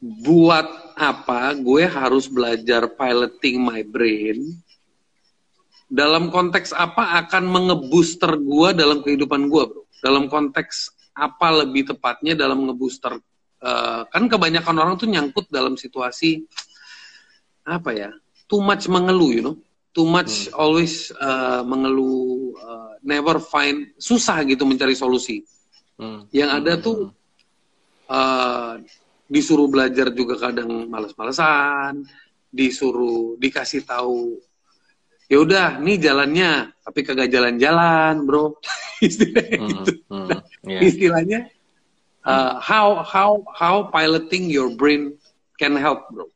buat 0.00 0.96
apa 0.98 1.54
gue 1.58 1.84
harus 1.86 2.26
belajar 2.26 2.88
piloting 2.90 3.60
my 3.62 3.84
brain? 3.84 4.58
Dalam 5.84 6.32
konteks 6.32 6.72
apa 6.72 7.20
akan 7.24 7.44
mengebooster 7.48 8.40
gue 8.40 8.68
dalam 8.72 9.04
kehidupan 9.04 9.46
gue, 9.52 9.62
bro? 9.68 9.82
Dalam 10.00 10.26
konteks 10.26 10.90
apa 11.14 11.64
lebih 11.64 11.94
tepatnya 11.94 12.34
dalam 12.34 12.66
ngebooster? 12.66 13.20
Uh, 13.64 14.04
kan 14.12 14.28
kebanyakan 14.28 14.76
orang 14.76 14.94
tuh 15.00 15.08
nyangkut 15.08 15.48
dalam 15.48 15.72
situasi 15.80 16.44
apa 17.64 17.96
ya 17.96 18.10
too 18.44 18.60
much 18.60 18.84
mengeluh 18.92 19.32
you 19.32 19.40
know 19.40 19.56
too 19.96 20.04
much 20.04 20.52
hmm. 20.52 20.60
always 20.60 21.08
uh, 21.16 21.64
mengeluh 21.64 22.52
uh, 22.60 22.92
never 23.00 23.40
find 23.40 23.96
susah 23.96 24.44
gitu 24.44 24.68
mencari 24.68 24.92
solusi 24.92 25.40
hmm. 25.96 26.28
yang 26.28 26.52
ada 26.52 26.76
hmm. 26.76 26.82
tuh 26.84 26.98
uh, 28.12 28.76
disuruh 29.24 29.66
belajar 29.72 30.12
juga 30.12 30.36
kadang 30.36 30.84
males-malesan 30.92 32.04
disuruh 32.52 33.40
dikasih 33.40 33.82
tahu 33.88 34.36
ya 35.28 35.36
udah 35.40 35.66
nih 35.80 35.96
jalannya 36.00 36.74
tapi 36.84 37.00
kagak 37.00 37.32
jalan-jalan 37.32 38.24
bro 38.28 38.60
istilahnya 39.06 39.58
hmm. 39.58 39.68
gitu 39.70 39.92
hmm. 40.10 40.28
Yeah. 40.64 40.82
istilahnya 40.84 41.38
uh, 42.24 42.60
how 42.60 43.00
how 43.04 43.44
how 43.52 43.88
piloting 43.88 44.52
your 44.52 44.72
brain 44.76 45.16
can 45.56 45.76
help 45.76 46.08
bro 46.12 46.28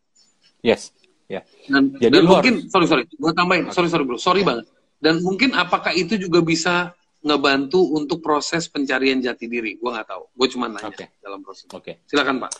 yes 0.64 0.92
Ya. 1.28 1.44
Dan, 1.68 1.92
Jadi 2.00 2.14
dan 2.18 2.24
mungkin 2.24 2.54
harus... 2.64 2.72
sorry 2.72 2.86
sorry, 2.88 3.04
gue 3.04 3.32
tambahin, 3.36 3.68
sorry 3.68 3.88
sorry 3.92 4.04
bro, 4.08 4.16
sorry 4.16 4.40
banget. 4.40 4.64
Dan 4.98 5.20
mungkin 5.20 5.52
apakah 5.52 5.92
itu 5.92 6.16
juga 6.16 6.40
bisa 6.40 6.96
ngebantu 7.20 7.94
untuk 7.94 8.24
proses 8.24 8.66
pencarian 8.66 9.20
jati 9.20 9.44
diri? 9.46 9.76
Gue 9.76 9.92
nggak 9.92 10.08
tahu. 10.08 10.24
Gue 10.32 10.48
cuma 10.48 10.72
nanya 10.72 10.88
okay. 10.88 11.12
dalam 11.20 11.44
proses. 11.44 11.68
Oke. 11.70 11.84
Okay. 11.84 11.94
Silakan 12.08 12.40
pak. 12.42 12.50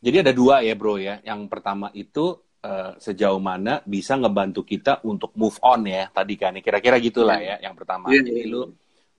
Jadi 0.00 0.16
ada 0.24 0.32
dua 0.32 0.64
ya 0.64 0.74
bro 0.74 0.96
ya. 0.96 1.20
Yang 1.20 1.40
pertama 1.52 1.92
itu 1.92 2.40
uh, 2.64 2.92
sejauh 2.98 3.38
mana 3.38 3.80
bisa 3.86 4.18
ngebantu 4.18 4.64
kita 4.66 5.04
untuk 5.06 5.34
move 5.38 5.58
on 5.62 5.86
ya 5.86 6.10
tadi 6.10 6.34
kan. 6.34 6.56
Kira-kira 6.58 6.98
gitulah 6.98 7.38
ya. 7.38 7.56
Yang 7.62 7.74
pertama. 7.84 8.10
Yeah, 8.10 8.24
Jadi 8.26 8.42
yeah. 8.42 8.50
lu 8.50 8.62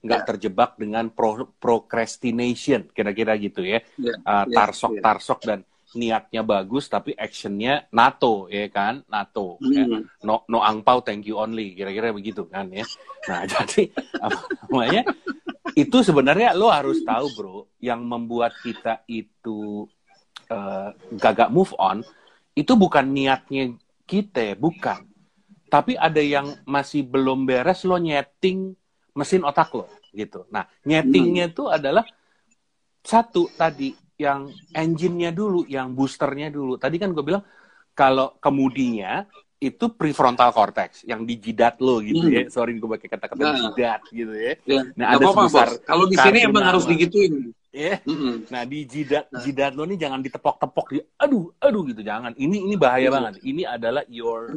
nggak 0.00 0.20
yeah. 0.24 0.28
terjebak 0.32 0.70
dengan 0.80 1.12
pro 1.12 1.52
procrastination 1.60 2.88
kira-kira 2.92 3.36
gitu 3.36 3.64
ya. 3.64 3.84
Yeah. 4.00 4.16
Uh, 4.24 4.44
tarsok 4.48 4.96
yeah. 4.96 5.04
tarsok 5.04 5.40
dan 5.44 5.60
niatnya 5.90 6.46
bagus 6.46 6.86
tapi 6.86 7.10
actionnya 7.18 7.90
NATO 7.90 8.46
ya 8.46 8.70
kan 8.70 9.02
NATO 9.10 9.58
hmm. 9.58 9.74
ya. 9.74 9.84
no 10.22 10.46
no 10.46 10.62
angpau 10.62 11.02
thank 11.02 11.26
you 11.26 11.34
only 11.34 11.74
kira-kira 11.74 12.14
begitu 12.14 12.46
kan 12.46 12.70
ya 12.70 12.86
nah 13.26 13.42
jadi 13.50 13.90
apa 14.22 14.38
namanya 14.70 15.02
itu 15.74 15.98
sebenarnya 16.02 16.54
lo 16.54 16.70
harus 16.70 17.02
tahu 17.02 17.26
bro 17.34 17.58
yang 17.82 18.06
membuat 18.06 18.54
kita 18.62 19.02
itu 19.10 19.86
uh, 20.50 20.94
gagak 21.18 21.50
move 21.50 21.74
on 21.78 22.06
itu 22.60 22.76
bukan 22.76 23.08
niatnya 23.08 23.72
kita 24.04 24.52
bukan 24.60 25.08
tapi 25.72 25.96
ada 25.96 26.20
yang 26.20 26.52
masih 26.68 27.06
belum 27.06 27.48
beres 27.48 27.88
lo 27.88 27.96
nyeting 27.96 28.76
mesin 29.16 29.42
otak 29.48 29.72
lo 29.72 29.88
gitu 30.12 30.44
nah 30.52 30.68
nyetingnya 30.84 31.48
itu 31.48 31.64
hmm. 31.64 31.76
adalah 31.80 32.04
satu 33.00 33.48
tadi 33.56 33.96
yang 34.20 34.52
engine-nya 34.76 35.32
dulu, 35.32 35.64
yang 35.64 35.96
boosternya 35.96 36.52
dulu. 36.52 36.76
Tadi 36.76 37.00
kan 37.00 37.16
gue 37.16 37.24
bilang 37.24 37.40
kalau 37.96 38.36
kemudinya 38.36 39.24
itu 39.60 39.92
prefrontal 39.92 40.56
cortex 40.56 41.04
yang 41.04 41.28
di 41.28 41.36
jidat 41.36 41.76
lo 41.84 42.00
gitu 42.00 42.24
hmm. 42.24 42.32
ya. 42.32 42.42
Sorry 42.48 42.80
gue 42.80 42.88
pakai 42.96 43.08
kata-kata 43.12 43.44
nah. 43.44 43.56
jidat 43.60 44.00
gitu 44.08 44.32
ya. 44.32 44.56
ya. 44.64 44.82
Nah, 44.96 45.06
ada 45.12 45.24
apa, 45.28 45.44
sebesar 45.46 45.68
Kalau 45.84 46.04
di 46.08 46.16
sini 46.16 46.38
emang 46.48 46.64
harus 46.64 46.88
digituin. 46.88 47.52
Ya. 47.70 48.02
Mm-hmm. 48.02 48.34
Nah 48.50 48.62
di 48.66 48.78
jidat 48.88 49.30
nah. 49.30 49.38
jidat 49.44 49.76
lo 49.76 49.84
ini 49.86 50.00
jangan 50.00 50.24
ditepok-tepok 50.24 50.86
di 50.90 50.98
aduh 51.20 51.52
aduh 51.60 51.82
gitu 51.92 52.00
jangan. 52.00 52.32
Ini 52.34 52.56
ini 52.66 52.74
bahaya 52.80 53.12
mm-hmm. 53.12 53.14
banget. 53.20 53.34
Ini 53.44 53.62
adalah 53.68 54.02
your 54.08 54.56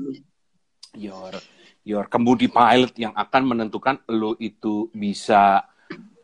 your 0.95 1.31
your 1.83 2.07
kemudi 2.07 2.47
pilot 2.47 2.95
yang 2.95 3.11
akan 3.11 3.43
menentukan 3.43 4.07
lo 4.07 4.39
itu 4.39 4.87
bisa 4.95 5.67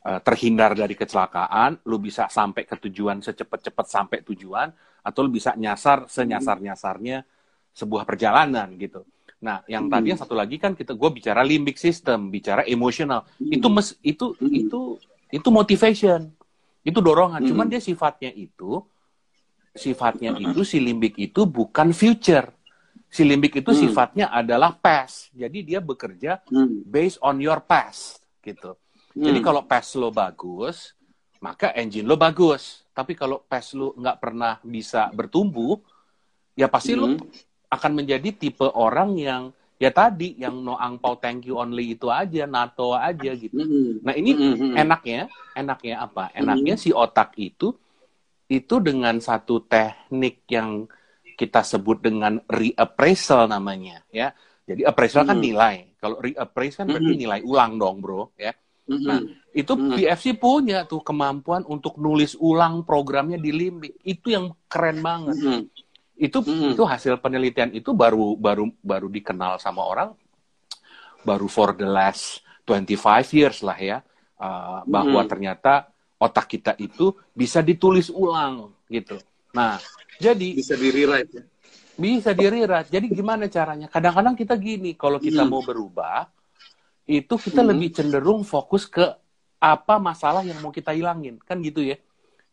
uh, 0.07 0.19
terhindar 0.23 0.71
dari 0.71 0.95
kecelakaan, 0.95 1.83
lo 1.83 1.99
bisa 1.99 2.31
sampai 2.31 2.63
ke 2.63 2.79
tujuan 2.87 3.19
secepat-cepat 3.19 3.85
sampai 3.85 4.23
tujuan, 4.23 4.71
atau 5.03 5.19
lo 5.27 5.29
bisa 5.29 5.53
nyasar 5.59 6.07
senyasar-nyasarnya 6.07 7.38
sebuah 7.73 8.03
perjalanan 8.03 8.73
gitu. 8.75 9.05
Nah, 9.39 9.63
yang 9.71 9.87
hmm. 9.87 9.93
tadi 9.93 10.07
yang 10.11 10.19
satu 10.19 10.35
lagi 10.35 10.59
kan 10.59 10.75
kita 10.75 10.93
gue 10.93 11.09
bicara 11.15 11.41
limbic 11.47 11.79
system, 11.79 12.27
bicara 12.27 12.67
emosional. 12.67 13.23
Hmm. 13.39 13.55
Itu 13.55 13.67
mes, 13.71 13.95
itu 14.03 14.35
hmm. 14.35 14.51
itu 14.51 14.79
itu 15.31 15.49
motivation. 15.49 16.27
Itu 16.83 16.99
dorongan. 16.99 17.39
Hmm. 17.43 17.49
Cuman 17.49 17.67
dia 17.71 17.79
sifatnya 17.79 18.31
itu 18.35 18.83
sifatnya 19.71 20.35
hmm. 20.35 20.51
itu 20.51 20.61
si 20.67 20.77
limbik 20.83 21.15
itu 21.15 21.47
bukan 21.47 21.95
future. 21.95 22.51
Si 23.09 23.23
limbik 23.23 23.63
itu 23.63 23.71
hmm. 23.71 23.79
sifatnya 23.79 24.25
adalah 24.27 24.75
past. 24.75 25.31
Jadi 25.31 25.63
dia 25.63 25.79
bekerja 25.79 26.43
hmm. 26.51 26.83
based 26.83 27.17
on 27.23 27.39
your 27.39 27.63
past 27.63 28.19
gitu. 28.43 28.75
Hmm. 29.15 29.23
Jadi 29.23 29.39
kalau 29.39 29.63
past 29.63 29.95
lo 29.95 30.11
bagus, 30.11 30.93
maka 31.39 31.71
engine 31.79 32.05
lo 32.05 32.19
bagus. 32.19 32.83
Tapi 32.91 33.15
kalau 33.15 33.39
past 33.47 33.71
lo 33.79 33.95
nggak 33.95 34.17
pernah 34.19 34.59
bisa 34.67 35.07
bertumbuh, 35.15 35.79
ya 36.59 36.67
pasti 36.67 36.91
hmm. 36.91 36.99
lo 36.99 37.07
akan 37.69 37.91
menjadi 38.01 38.29
tipe 38.33 38.65
orang 38.65 39.13
yang 39.17 39.43
ya 39.79 39.95
tadi 39.95 40.35
yang 40.35 40.59
no 40.59 40.75
angpau 40.75 41.15
thank 41.23 41.47
you 41.47 41.55
only 41.55 41.95
itu 41.95 42.11
aja 42.11 42.43
nato 42.43 42.91
aja 42.91 43.31
gitu 43.31 43.55
mm-hmm. 43.55 44.03
nah 44.03 44.13
ini 44.13 44.31
mm-hmm. 44.35 44.71
enaknya 44.75 45.21
enaknya 45.55 45.95
apa 46.03 46.35
enaknya 46.35 46.75
mm-hmm. 46.75 46.91
si 46.91 46.91
otak 46.91 47.31
itu 47.39 47.71
itu 48.51 48.75
dengan 48.83 49.15
satu 49.23 49.63
teknik 49.63 50.43
yang 50.51 50.83
kita 51.39 51.63
sebut 51.63 52.03
dengan 52.03 52.43
reappraisal 52.51 53.47
namanya 53.47 54.03
ya 54.11 54.35
jadi 54.67 54.83
appraisal 54.83 55.23
mm-hmm. 55.23 55.31
kan 55.31 55.39
nilai 55.39 55.75
kalau 55.95 56.17
reappraise 56.19 56.75
kan 56.75 56.91
berarti 56.91 57.15
nilai 57.15 57.39
ulang 57.47 57.79
dong 57.79 58.03
bro 58.03 58.35
ya 58.35 58.51
mm-hmm. 58.51 59.07
nah 59.07 59.19
itu 59.55 59.73
mm-hmm. 59.79 59.95
PFC 59.95 60.25
punya 60.35 60.83
tuh 60.91 60.99
kemampuan 60.99 61.63
untuk 61.63 61.95
nulis 62.03 62.35
ulang 62.35 62.83
programnya 62.83 63.39
di 63.39 63.55
limbik 63.55 63.95
itu 64.03 64.35
yang 64.35 64.51
keren 64.67 64.99
banget 64.99 65.39
mm-hmm 65.39 65.78
itu 66.19 66.43
hmm. 66.43 66.75
itu 66.75 66.83
hasil 66.83 67.15
penelitian 67.23 67.71
itu 67.71 67.95
baru 67.95 68.35
baru 68.35 68.67
baru 68.83 69.07
dikenal 69.07 69.55
sama 69.63 69.87
orang 69.87 70.11
baru 71.23 71.47
for 71.47 71.71
the 71.71 71.87
last 71.87 72.43
25 72.67 73.31
years 73.31 73.63
lah 73.63 73.79
ya 73.79 73.97
uh, 74.35 74.83
bahwa 74.83 75.23
hmm. 75.23 75.29
ternyata 75.31 75.87
otak 76.19 76.51
kita 76.51 76.75
itu 76.75 77.15
bisa 77.31 77.63
ditulis 77.63 78.11
ulang 78.11 78.75
gitu. 78.91 79.15
Nah, 79.55 79.79
jadi 80.19 80.53
bisa 80.53 80.75
di 80.75 80.91
rewrite 80.91 81.31
ya. 81.31 81.43
Bisa 81.95 82.31
di 82.35 82.45
rewrite. 82.45 82.91
Jadi 82.91 83.05
gimana 83.09 83.47
caranya? 83.47 83.87
Kadang-kadang 83.87 84.35
kita 84.35 84.59
gini, 84.59 84.93
kalau 84.99 85.17
kita 85.17 85.47
hmm. 85.47 85.49
mau 85.49 85.63
berubah 85.63 86.27
itu 87.09 87.39
kita 87.39 87.65
hmm. 87.65 87.69
lebih 87.73 87.89
cenderung 87.95 88.43
fokus 88.45 88.85
ke 88.85 89.01
apa 89.59 89.95
masalah 89.97 90.45
yang 90.45 90.59
mau 90.61 90.69
kita 90.69 90.91
hilangin, 90.93 91.39
kan 91.41 91.57
gitu 91.63 91.81
ya. 91.81 91.97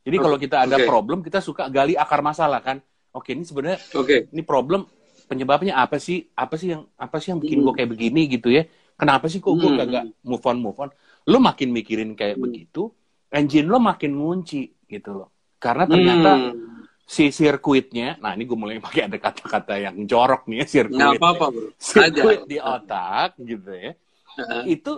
Jadi 0.07 0.17
kalau 0.23 0.39
kita 0.39 0.63
ada 0.63 0.79
okay. 0.79 0.87
problem, 0.87 1.19
kita 1.19 1.43
suka 1.43 1.67
gali 1.67 1.99
akar 1.99 2.23
masalah 2.23 2.63
kan 2.63 2.79
oke 3.17 3.33
ini 3.33 3.43
sebenarnya 3.49 3.81
okay. 3.97 4.29
ini 4.29 4.45
problem 4.45 4.85
penyebabnya 5.27 5.75
apa 5.81 5.97
sih 5.99 6.23
apa 6.37 6.55
sih 6.55 6.77
yang 6.77 6.87
apa 6.95 7.17
sih 7.19 7.35
yang 7.35 7.41
bikin 7.43 7.59
hmm. 7.61 7.65
gue 7.67 7.75
kayak 7.83 7.91
begini 7.91 8.23
gitu 8.31 8.49
ya 8.53 8.63
kenapa 8.95 9.27
sih 9.27 9.43
kok 9.43 9.57
gue 9.57 9.71
hmm. 9.73 9.81
gak 9.91 10.05
move 10.23 10.45
on 10.45 10.57
move 10.61 10.79
on 10.79 10.91
lo 11.27 11.39
makin 11.43 11.75
mikirin 11.75 12.15
kayak 12.15 12.39
hmm. 12.39 12.45
begitu 12.47 12.83
engine 13.33 13.67
lo 13.67 13.83
makin 13.83 14.15
ngunci 14.15 14.87
gitu 14.87 15.11
loh 15.25 15.29
karena 15.59 15.85
ternyata 15.91 16.31
hmm. 16.39 16.55
si 17.03 17.35
sirkuitnya 17.35 18.23
nah 18.23 18.39
ini 18.39 18.47
gue 18.47 18.59
mulai 18.59 18.79
pakai 18.79 19.11
ada 19.11 19.19
kata-kata 19.19 19.75
yang 19.83 19.97
jorok 20.07 20.47
nih 20.47 20.63
ya 20.63 20.67
sirkuit 20.71 21.01
Nggak 21.03 21.19
apa-apa 21.19 21.47
bro 21.51 21.69
sirkuit 21.75 22.41
di 22.47 22.59
otak 22.63 23.35
gitu 23.43 23.71
ya 23.75 23.93
uh-huh. 24.39 24.63
itu 24.71 24.93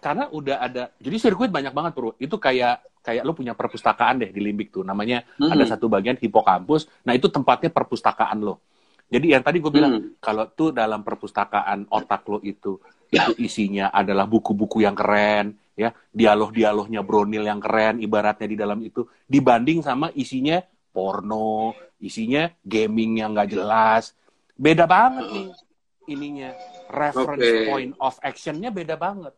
karena 0.00 0.28
udah 0.28 0.56
ada 0.60 0.82
jadi 1.00 1.16
sirkuit 1.16 1.48
banyak 1.48 1.72
banget 1.72 1.92
bro 1.96 2.12
itu 2.20 2.36
kayak 2.36 2.84
kayak 3.10 3.26
lo 3.26 3.34
punya 3.34 3.58
perpustakaan 3.58 4.22
deh 4.22 4.30
di 4.30 4.38
limbik 4.38 4.70
tuh 4.70 4.86
namanya 4.86 5.26
mm-hmm. 5.26 5.50
ada 5.50 5.64
satu 5.66 5.90
bagian 5.90 6.14
hipokampus 6.14 6.86
nah 7.02 7.10
itu 7.10 7.26
tempatnya 7.26 7.74
perpustakaan 7.74 8.38
lo 8.38 8.62
jadi 9.10 9.34
yang 9.34 9.42
tadi 9.42 9.58
gue 9.58 9.72
bilang 9.74 9.98
mm. 9.98 10.22
kalau 10.22 10.46
tuh 10.54 10.70
dalam 10.70 11.02
perpustakaan 11.02 11.90
otak 11.90 12.22
lo 12.30 12.38
itu 12.46 12.78
itu 13.10 13.32
isinya 13.42 13.90
adalah 13.90 14.30
buku-buku 14.30 14.86
yang 14.86 14.94
keren 14.94 15.58
ya 15.74 15.90
dialog-dialognya 16.14 17.02
Bronil 17.02 17.42
yang 17.42 17.58
keren 17.58 17.98
ibaratnya 17.98 18.46
di 18.46 18.54
dalam 18.54 18.78
itu 18.86 19.02
dibanding 19.26 19.82
sama 19.82 20.14
isinya 20.14 20.62
porno 20.94 21.74
isinya 21.98 22.46
gaming 22.62 23.26
yang 23.26 23.34
gak 23.34 23.50
jelas 23.50 24.14
beda 24.54 24.86
banget 24.86 25.26
nih 25.34 25.48
ininya 26.10 26.50
reference 26.86 27.42
okay. 27.42 27.66
point 27.66 27.92
of 27.98 28.14
actionnya 28.22 28.70
beda 28.70 28.94
banget 28.94 29.34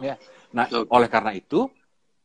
ya 0.00 0.16
nah 0.56 0.64
okay. 0.64 0.88
oleh 0.88 1.08
karena 1.12 1.32
itu 1.36 1.68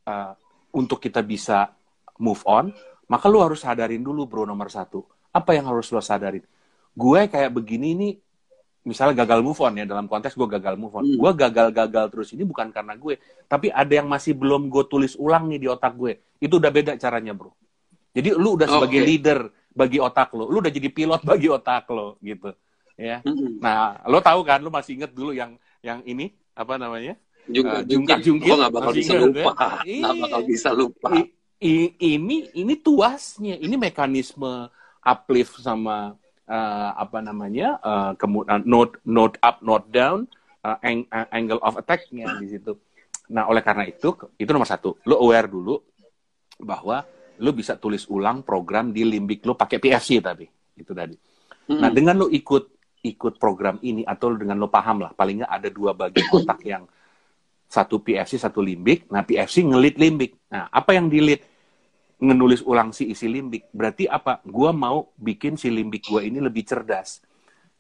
uh, 0.08 0.34
untuk 0.76 1.00
kita 1.00 1.24
bisa 1.24 1.72
move 2.20 2.44
on, 2.44 2.76
maka 3.08 3.26
lu 3.32 3.40
harus 3.40 3.64
sadarin 3.64 4.04
dulu 4.04 4.28
bro 4.28 4.44
nomor 4.44 4.68
satu. 4.68 5.08
Apa 5.32 5.56
yang 5.56 5.72
harus 5.72 5.88
lu 5.88 6.04
sadarin? 6.04 6.44
Gue 6.92 7.28
kayak 7.32 7.52
begini 7.56 7.96
ini, 7.96 8.10
misalnya 8.84 9.24
gagal 9.24 9.40
move 9.40 9.60
on 9.64 9.74
ya, 9.80 9.88
dalam 9.88 10.12
konteks 10.12 10.36
gue 10.36 10.48
gagal 10.60 10.76
move 10.76 10.96
on. 10.96 11.04
Hmm. 11.08 11.16
Gue 11.16 11.32
gagal-gagal 11.32 12.06
terus 12.12 12.30
ini 12.36 12.44
bukan 12.44 12.72
karena 12.76 13.00
gue, 13.00 13.20
tapi 13.48 13.72
ada 13.72 13.94
yang 13.96 14.08
masih 14.08 14.36
belum 14.36 14.68
gue 14.68 14.84
tulis 14.92 15.16
ulang 15.16 15.48
nih 15.48 15.60
di 15.64 15.68
otak 15.72 15.96
gue. 15.96 16.20
Itu 16.44 16.60
udah 16.60 16.72
beda 16.72 16.92
caranya 17.00 17.32
bro. 17.32 17.56
Jadi 18.16 18.32
lu 18.32 18.56
udah 18.56 18.68
sebagai 18.68 19.00
okay. 19.04 19.08
leader 19.08 19.40
bagi 19.76 20.00
otak 20.00 20.32
lo, 20.32 20.48
lu 20.48 20.64
udah 20.64 20.72
jadi 20.72 20.88
pilot 20.88 21.22
bagi 21.32 21.48
otak 21.52 21.88
lo 21.92 22.16
gitu. 22.24 22.52
Ya. 22.96 23.20
Hmm. 23.28 23.60
Nah, 23.60 24.00
lo 24.08 24.24
tahu 24.24 24.48
kan, 24.48 24.64
lo 24.64 24.72
masih 24.72 24.96
inget 24.96 25.12
dulu 25.12 25.36
yang 25.36 25.60
yang 25.84 26.00
ini 26.08 26.32
apa 26.56 26.80
namanya? 26.80 27.20
Jungkak 27.46 27.82
uh, 27.82 27.86
jungkak 27.86 28.20
jungkit. 28.26 28.52
Oh, 28.52 28.58
nggak 28.58 28.74
bakal 28.78 28.92
bisa 28.94 29.14
lupa. 29.18 29.52
Nggak 29.86 30.16
bakal 30.22 30.42
bisa 30.46 30.70
lupa. 30.74 31.10
Ini 31.62 32.38
ini 32.54 32.74
tuasnya, 32.82 33.56
ini 33.58 33.76
mekanisme 33.80 34.70
uplift 35.06 35.62
sama 35.62 36.14
uh, 36.50 36.90
apa 36.98 37.22
namanya 37.22 37.78
uh, 37.82 38.12
kemudian 38.18 38.66
note 38.66 38.98
note 39.06 39.38
up 39.42 39.62
note 39.62 39.86
down 39.94 40.26
uh, 40.66 40.78
ang, 40.82 41.06
angle 41.30 41.62
of 41.62 41.78
attack-nya 41.78 42.38
di 42.42 42.58
situ. 42.58 42.74
Nah 43.34 43.50
oleh 43.50 43.62
karena 43.62 43.86
itu 43.86 44.14
itu 44.38 44.50
nomor 44.50 44.70
satu, 44.70 44.98
lo 45.06 45.22
aware 45.22 45.50
dulu 45.50 45.78
bahwa 46.62 47.06
lo 47.42 47.52
bisa 47.52 47.76
tulis 47.76 48.08
ulang 48.10 48.42
program 48.42 48.90
di 48.96 49.04
limbik 49.04 49.44
lo 49.46 49.54
pakai 49.54 49.78
PFC 49.78 50.22
tadi 50.22 50.46
itu 50.76 50.92
tadi. 50.94 51.16
Mm 51.16 51.70
-hmm. 51.70 51.80
Nah 51.82 51.90
dengan 51.94 52.16
lo 52.26 52.28
ikut 52.30 52.64
ikut 53.06 53.38
program 53.38 53.78
ini 53.86 54.02
atau 54.02 54.34
dengan 54.34 54.58
lo 54.58 54.68
paham 54.70 55.06
lah 55.06 55.14
paling 55.14 55.46
nggak 55.46 55.54
ada 55.54 55.70
dua 55.70 55.94
bagian 55.94 56.26
otak 56.34 56.60
yang 56.66 56.84
satu 57.76 58.00
PFC 58.00 58.40
satu 58.40 58.64
limbik 58.64 59.12
nah 59.12 59.28
PFC 59.28 59.68
ngelit 59.68 60.00
limbik 60.00 60.40
nah 60.48 60.72
apa 60.72 60.96
yang 60.96 61.12
dilit 61.12 61.44
menulis 62.24 62.64
ulang 62.64 62.96
si 62.96 63.12
isi 63.12 63.28
limbik 63.28 63.68
berarti 63.76 64.08
apa 64.08 64.40
gua 64.48 64.72
mau 64.72 65.12
bikin 65.20 65.60
si 65.60 65.68
limbik 65.68 66.08
gua 66.08 66.24
ini 66.24 66.40
lebih 66.40 66.64
cerdas 66.64 67.20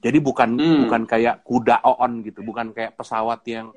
jadi 0.03 0.19
bukan 0.19 0.59
hmm. 0.59 0.79
bukan 0.85 1.01
kayak 1.07 1.41
kuda 1.47 1.79
on 1.81 2.19
gitu 2.27 2.43
bukan 2.43 2.75
kayak 2.75 2.99
pesawat 2.99 3.39
yang 3.47 3.71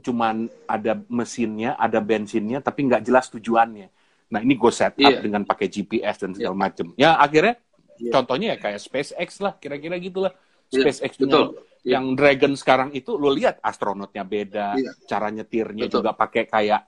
cuman 0.00 0.46
ada 0.70 0.98
mesinnya 1.10 1.74
ada 1.76 1.98
bensinnya 1.98 2.62
tapi 2.64 2.86
nggak 2.88 3.04
jelas 3.04 3.26
tujuannya 3.28 3.90
nah 4.30 4.40
ini 4.40 4.54
gue 4.56 4.72
set 4.72 4.94
up 4.94 4.98
yeah. 4.98 5.20
dengan 5.20 5.42
pakai 5.46 5.66
GPS 5.70 6.26
dan 6.26 6.30
segala 6.34 6.54
yeah. 6.54 6.62
macem 6.62 6.86
ya 6.98 7.10
akhirnya 7.18 7.54
yeah. 7.98 8.12
contohnya 8.14 8.46
ya 8.54 8.56
kayak 8.58 8.80
SpaceX 8.82 9.28
lah 9.42 9.54
kira-kira 9.58 9.98
gitulah 9.98 10.32
yeah. 10.70 10.82
SpaceX 10.82 11.18
Betul 11.18 11.58
yeah. 11.84 12.00
yang 12.00 12.16
Dragon 12.16 12.56
sekarang 12.56 12.90
itu 12.96 13.14
lo 13.20 13.30
lihat 13.30 13.60
astronotnya 13.60 14.24
beda, 14.24 14.68
yeah. 14.80 14.94
cara 15.04 15.28
nyetirnya 15.28 15.86
Betul. 15.86 16.00
juga 16.00 16.10
pakai 16.16 16.48
kayak 16.48 16.82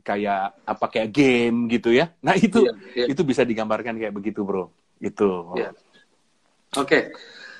kayak 0.00 0.64
apa 0.64 0.86
kayak 0.88 1.12
game 1.12 1.68
gitu 1.68 1.92
ya. 1.92 2.08
Nah 2.24 2.32
itu 2.32 2.64
yeah, 2.64 3.04
yeah. 3.04 3.08
itu 3.12 3.20
bisa 3.22 3.44
digambarkan 3.44 4.00
kayak 4.00 4.16
begitu 4.16 4.42
bro. 4.42 4.72
Itu. 5.00 5.54
Yeah. 5.56 5.76
Oke, 6.76 6.86
okay. 6.86 7.02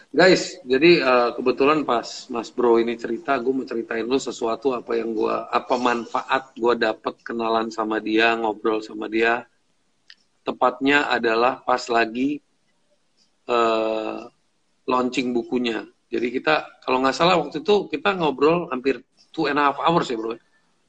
guys. 0.09 0.57
Jadi 0.65 1.01
uh, 1.05 1.37
kebetulan 1.37 1.83
pas 1.83 2.07
Mas 2.31 2.49
Bro 2.53 2.79
ini 2.79 2.95
cerita, 2.95 3.35
gue 3.43 3.51
mau 3.51 3.67
ceritain 3.67 4.07
lo 4.07 4.23
sesuatu 4.23 4.71
apa 4.71 4.95
yang 4.95 5.17
gue 5.17 5.35
apa 5.35 5.75
manfaat 5.81 6.55
gue 6.55 6.75
dapet 6.79 7.19
kenalan 7.27 7.75
sama 7.75 7.99
dia, 7.99 8.39
ngobrol 8.39 8.79
sama 8.85 9.11
dia. 9.11 9.45
Tepatnya 10.47 11.11
adalah 11.11 11.61
pas 11.65 11.83
lagi 11.91 12.39
uh, 13.51 14.31
launching 14.87 15.35
bukunya 15.35 15.85
jadi 16.11 16.27
kita 16.35 16.83
kalau 16.83 16.99
nggak 17.07 17.15
salah 17.15 17.39
waktu 17.39 17.63
itu 17.63 17.87
kita 17.87 18.19
ngobrol 18.19 18.67
hampir 18.75 19.07
two 19.31 19.47
and 19.47 19.63
a 19.63 19.71
half 19.71 19.79
hours 19.79 20.11
ya 20.11 20.19
bro. 20.19 20.35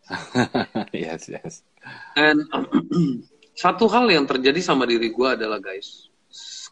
yes 0.97 1.29
yes. 1.29 1.61
And 2.17 2.49
satu 3.63 3.85
hal 3.85 4.09
yang 4.09 4.25
terjadi 4.25 4.57
sama 4.65 4.89
diri 4.89 5.13
gue 5.13 5.29
adalah 5.29 5.61
guys, 5.61 6.09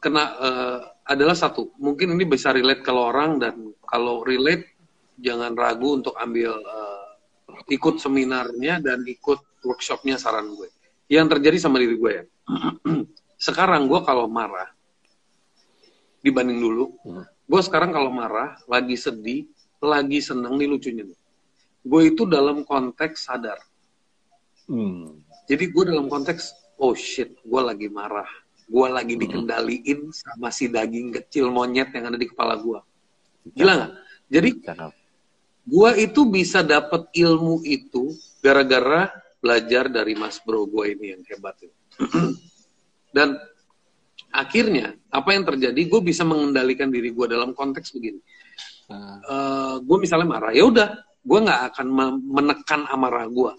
kena 0.02 0.24
uh, 0.42 0.80
adalah 1.06 1.38
satu. 1.38 1.78
Mungkin 1.78 2.18
ini 2.18 2.26
bisa 2.26 2.50
relate 2.50 2.82
kalau 2.82 3.14
orang 3.14 3.38
dan 3.38 3.70
kalau 3.86 4.26
relate 4.26 4.82
jangan 5.22 5.54
ragu 5.54 6.02
untuk 6.02 6.18
ambil 6.18 6.58
uh, 6.58 7.06
ikut 7.70 8.02
seminarnya 8.02 8.82
dan 8.82 9.06
ikut 9.06 9.62
workshopnya 9.62 10.18
saran 10.18 10.50
gue. 10.58 10.70
yang 11.10 11.26
terjadi 11.26 11.58
sama 11.58 11.82
diri 11.82 11.98
gue 11.98 12.12
ya. 12.22 12.24
sekarang 13.50 13.90
gue 13.90 13.98
kalau 14.06 14.30
marah 14.30 14.70
dibanding 16.22 16.62
dulu, 16.62 16.86
hmm. 17.02 17.26
Gue 17.50 17.62
sekarang 17.66 17.90
kalau 17.90 18.14
marah, 18.14 18.62
lagi 18.70 18.94
sedih, 18.94 19.50
lagi 19.82 20.22
seneng 20.22 20.54
nih 20.62 20.70
lucunya. 20.70 21.10
Gue 21.82 22.14
itu 22.14 22.30
dalam 22.30 22.62
konteks 22.62 23.26
sadar. 23.26 23.58
Hmm. 24.70 25.26
Jadi 25.50 25.74
gue 25.74 25.84
dalam 25.90 26.06
konteks, 26.06 26.54
oh 26.78 26.94
shit, 26.94 27.34
gue 27.42 27.62
lagi 27.66 27.90
marah. 27.90 28.30
Gue 28.70 28.86
lagi 28.86 29.18
hmm. 29.18 29.22
dikendaliin 29.26 30.00
sama 30.14 30.54
si 30.54 30.70
daging 30.70 31.10
kecil 31.10 31.50
monyet 31.50 31.90
yang 31.98 32.14
ada 32.14 32.18
di 32.22 32.30
kepala 32.30 32.54
gue. 32.62 32.80
Gila 33.58 33.74
nggak? 33.74 33.94
Jadi 34.30 34.50
gue 35.70 35.90
itu 35.98 36.22
bisa 36.30 36.62
dapat 36.62 37.10
ilmu 37.18 37.66
itu 37.66 38.14
gara-gara 38.46 39.10
belajar 39.42 39.90
dari 39.90 40.14
Mas 40.14 40.38
Bro 40.38 40.70
gue 40.70 40.94
ini 40.94 41.18
yang 41.18 41.24
hebat 41.34 41.58
itu. 41.66 41.74
Dan 43.16 43.42
akhirnya 44.34 44.96
apa 45.10 45.30
yang 45.34 45.44
terjadi? 45.46 45.82
Gue 45.90 46.02
bisa 46.06 46.24
mengendalikan 46.26 46.90
diri 46.94 47.14
gue 47.14 47.26
dalam 47.30 47.54
konteks 47.54 47.94
begini. 47.98 48.22
Uh, 48.90 48.94
ah. 48.94 49.18
eh, 49.22 49.76
gue 49.86 49.98
misalnya 50.02 50.28
marah, 50.30 50.52
ya 50.54 50.66
udah, 50.66 50.90
gue 51.22 51.40
nggak 51.46 51.62
akan 51.74 51.88
menekan 52.26 52.82
amarah 52.90 53.30
gue. 53.30 53.54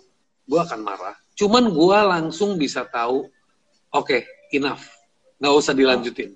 Gue 0.47 0.59
akan 0.59 0.81
marah. 0.83 1.15
Cuman 1.39 1.71
gue 1.71 1.99
langsung 2.05 2.59
bisa 2.59 2.83
tahu, 2.87 3.31
oke, 3.95 4.07
okay, 4.07 4.27
enough, 4.51 4.83
nggak 5.39 5.55
usah 5.55 5.75
dilanjutin. 5.75 6.35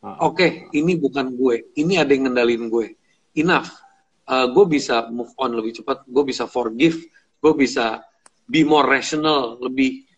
Uh. 0.00 0.32
Oke, 0.32 0.34
okay, 0.34 0.50
ini 0.72 0.96
bukan 0.96 1.36
gue, 1.36 1.76
ini 1.76 2.00
ada 2.00 2.10
yang 2.16 2.32
ngendalin 2.32 2.72
gue. 2.72 2.96
Enough, 3.36 3.68
uh, 4.26 4.48
gue 4.48 4.64
bisa 4.66 5.08
move 5.12 5.32
on 5.36 5.52
lebih 5.52 5.80
cepat, 5.82 6.08
gue 6.08 6.24
bisa 6.24 6.48
forgive, 6.48 6.96
gue 7.40 7.52
bisa 7.56 8.00
be 8.50 8.64
more 8.64 8.88
rational, 8.88 9.60
lebih 9.60 10.09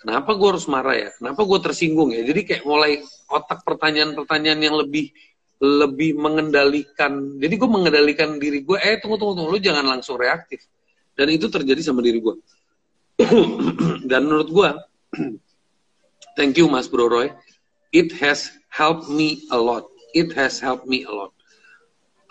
kenapa 0.00 0.34
gue 0.34 0.48
harus 0.48 0.66
marah 0.66 0.96
ya? 0.96 1.10
Kenapa 1.14 1.44
gue 1.44 1.58
tersinggung 1.60 2.10
ya? 2.16 2.24
Jadi 2.24 2.40
kayak 2.48 2.64
mulai 2.64 3.04
otak 3.28 3.62
pertanyaan-pertanyaan 3.62 4.60
yang 4.60 4.76
lebih 4.80 5.12
lebih 5.60 6.16
mengendalikan. 6.16 7.36
Jadi 7.36 7.54
gue 7.60 7.68
mengendalikan 7.68 8.40
diri 8.40 8.64
gue. 8.64 8.80
Eh 8.80 8.96
tunggu 8.96 9.20
tunggu 9.20 9.36
tunggu, 9.36 9.50
lu 9.52 9.60
jangan 9.60 9.84
langsung 9.84 10.16
reaktif. 10.16 10.64
Dan 11.12 11.28
itu 11.28 11.52
terjadi 11.52 11.84
sama 11.84 12.00
diri 12.00 12.16
gue. 12.16 12.34
Dan 14.10 14.24
menurut 14.24 14.48
gue, 14.48 14.70
thank 16.40 16.56
you 16.56 16.64
Mas 16.72 16.88
Bro 16.88 17.12
Roy. 17.12 17.28
It 17.92 18.16
has 18.24 18.48
helped 18.72 19.12
me 19.12 19.44
a 19.52 19.58
lot. 19.60 19.84
It 20.16 20.32
has 20.32 20.56
helped 20.58 20.88
me 20.88 21.04
a 21.04 21.12
lot. 21.12 21.36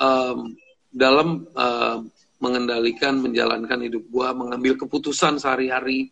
Um, 0.02 0.58
dalam 0.90 1.46
uh, 1.54 2.02
mengendalikan, 2.42 3.22
menjalankan 3.22 3.78
hidup 3.86 4.10
gue, 4.10 4.28
mengambil 4.34 4.74
keputusan 4.80 5.38
sehari-hari, 5.38 6.10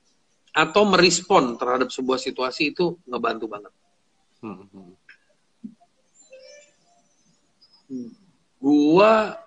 atau 0.54 0.84
merespon 0.88 1.56
terhadap 1.56 1.90
sebuah 1.94 2.18
situasi 2.18 2.74
itu 2.76 2.98
ngebantu 3.06 3.46
banget. 3.48 3.74
Hmm. 4.42 4.94
Gua 8.58 9.38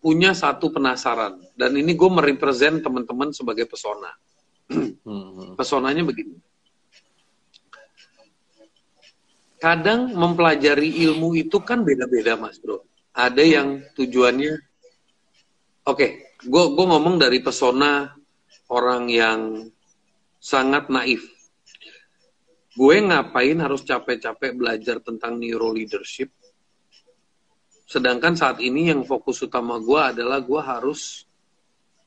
punya 0.00 0.32
satu 0.32 0.72
penasaran 0.72 1.44
dan 1.60 1.76
ini 1.76 1.92
gue 1.92 2.08
merepresent 2.08 2.80
teman-teman 2.80 3.30
sebagai 3.36 3.68
pesona. 3.68 4.12
Hmm. 5.00 5.58
Pesonanya 5.58 6.06
begini. 6.06 6.38
Kadang 9.58 10.14
mempelajari 10.14 11.02
ilmu 11.02 11.34
itu 11.34 11.58
kan 11.58 11.82
beda-beda, 11.82 12.38
Mas 12.38 12.62
Bro. 12.62 12.86
Ada 13.10 13.42
yang 13.42 13.82
tujuannya 13.98 14.70
Oke, 15.80 15.96
okay, 15.96 16.10
gue 16.44 16.64
gue 16.76 16.86
ngomong 16.86 17.18
dari 17.18 17.42
pesona 17.42 18.12
orang 18.70 19.10
yang 19.10 19.66
sangat 20.40 20.88
naif. 20.88 21.22
Gue 22.72 22.96
ngapain 23.04 23.60
harus 23.60 23.84
capek-capek 23.84 24.56
belajar 24.56 24.96
tentang 25.04 25.36
neuro 25.36 25.68
leadership? 25.68 26.32
Sedangkan 27.84 28.32
saat 28.34 28.58
ini 28.64 28.88
yang 28.88 29.04
fokus 29.04 29.44
utama 29.44 29.76
gue 29.76 30.00
adalah 30.00 30.40
gue 30.40 30.60
harus 30.64 31.28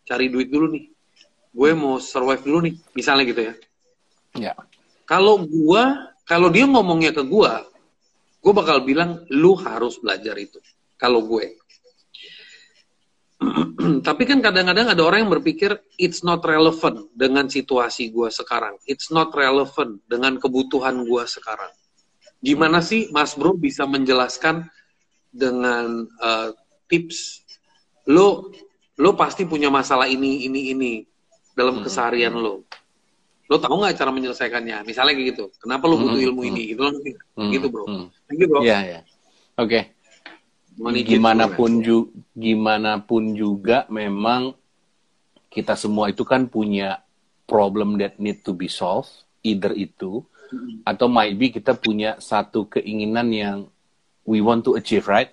cari 0.03 0.33
duit 0.33 0.49
dulu 0.49 0.73
nih. 0.73 0.89
Gue 1.53 1.77
mau 1.77 2.01
survive 2.01 2.41
dulu 2.41 2.59
nih, 2.65 2.75
misalnya 2.97 3.23
gitu 3.29 3.41
ya. 3.45 3.53
Ya. 4.33 4.53
Kalau 5.05 5.45
gue, 5.45 5.83
kalau 6.25 6.49
dia 6.49 6.65
ngomongnya 6.65 7.13
ke 7.13 7.21
gue, 7.21 7.53
gue 8.41 8.53
bakal 8.55 8.81
bilang 8.81 9.21
lu 9.29 9.53
harus 9.59 10.01
belajar 10.01 10.33
itu. 10.41 10.57
Kalau 10.97 11.21
gue, 11.27 11.61
tapi 14.07 14.23
kan 14.23 14.39
kadang-kadang 14.39 14.91
ada 14.91 15.01
orang 15.03 15.27
yang 15.27 15.31
berpikir 15.31 15.75
it's 15.99 16.21
not 16.21 16.43
relevant 16.43 17.09
dengan 17.15 17.47
situasi 17.47 18.11
gue 18.11 18.29
sekarang. 18.29 18.77
It's 18.87 19.09
not 19.09 19.33
relevant 19.35 20.03
dengan 20.07 20.39
kebutuhan 20.39 21.03
gue 21.03 21.23
sekarang. 21.27 21.71
Gimana 22.43 22.83
sih 22.83 23.07
Mas 23.15 23.35
Bro 23.39 23.55
bisa 23.55 23.87
menjelaskan 23.87 24.67
dengan 25.31 26.05
uh, 26.19 26.51
tips 26.91 27.43
lo 28.11 28.51
lo 28.99 29.15
pasti 29.15 29.47
punya 29.47 29.71
masalah 29.71 30.05
ini 30.05 30.45
ini 30.45 30.75
ini 30.75 30.91
dalam 31.55 31.79
hmm. 31.79 31.83
keseharian 31.87 32.35
lo. 32.35 32.67
Lo 33.47 33.59
tahu 33.59 33.83
nggak 33.83 33.95
cara 33.95 34.11
menyelesaikannya? 34.11 34.87
Misalnya 34.87 35.13
kayak 35.15 35.27
gitu. 35.35 35.45
Kenapa 35.59 35.87
lo 35.87 35.99
butuh 35.99 36.19
hmm, 36.19 36.27
ilmu 36.31 36.41
ini? 36.47 36.73
Gitu, 36.73 36.83
gitu 37.51 37.67
bro. 37.71 37.85
Thank 38.27 38.39
you 38.39 38.47
bro. 38.49 38.61
Iya 38.63 38.79
yeah, 38.99 39.03
Oke. 39.55 39.69
Okay 39.69 39.92
gimana 41.05 41.45
pun 41.51 41.81
ju 41.83 42.09
gimana 42.33 42.97
pun 43.01 43.37
juga 43.37 43.85
memang 43.89 44.57
kita 45.53 45.77
semua 45.77 46.09
itu 46.09 46.25
kan 46.25 46.49
punya 46.49 47.05
problem 47.45 48.01
that 48.01 48.17
need 48.17 48.41
to 48.41 48.57
be 48.57 48.65
solved 48.65 49.11
either 49.45 49.69
itu 49.77 50.25
mm-hmm. 50.49 50.81
atau 50.87 51.05
might 51.05 51.37
be 51.37 51.53
kita 51.53 51.77
punya 51.77 52.17
satu 52.17 52.65
keinginan 52.65 53.29
yang 53.29 53.57
we 54.25 54.39
want 54.41 54.63
to 54.65 54.73
achieve 54.79 55.05
right? 55.05 55.29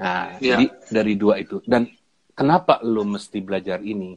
Nah 0.00 0.38
yeah. 0.40 0.56
jadi 0.56 0.64
dari 0.88 1.14
dua 1.18 1.42
itu. 1.42 1.60
Dan 1.66 1.90
kenapa 2.32 2.80
lo 2.80 3.04
mesti 3.04 3.42
belajar 3.44 3.82
ini? 3.84 4.16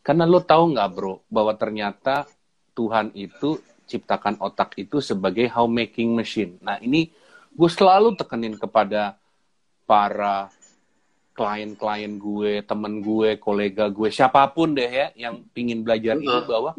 Karena 0.00 0.26
lo 0.26 0.42
tahu 0.42 0.74
nggak 0.74 0.88
bro 0.94 1.22
bahwa 1.28 1.52
ternyata 1.58 2.26
Tuhan 2.72 3.12
itu 3.12 3.60
ciptakan 3.84 4.40
otak 4.40 4.78
itu 4.80 5.04
sebagai 5.04 5.44
how 5.52 5.68
making 5.68 6.16
machine. 6.16 6.56
Nah 6.64 6.80
ini 6.80 7.12
gue 7.52 7.70
selalu 7.70 8.16
tekenin 8.16 8.56
kepada 8.56 9.20
para 9.92 10.48
klien-klien 11.36 12.16
gue, 12.16 12.64
temen 12.64 13.04
gue, 13.04 13.36
kolega 13.36 13.92
gue, 13.92 14.08
siapa 14.08 14.48
pun 14.56 14.72
deh 14.72 14.88
ya 14.88 15.12
yang 15.16 15.44
pingin 15.52 15.84
belajar 15.84 16.16
itu 16.16 16.38
bahwa 16.48 16.72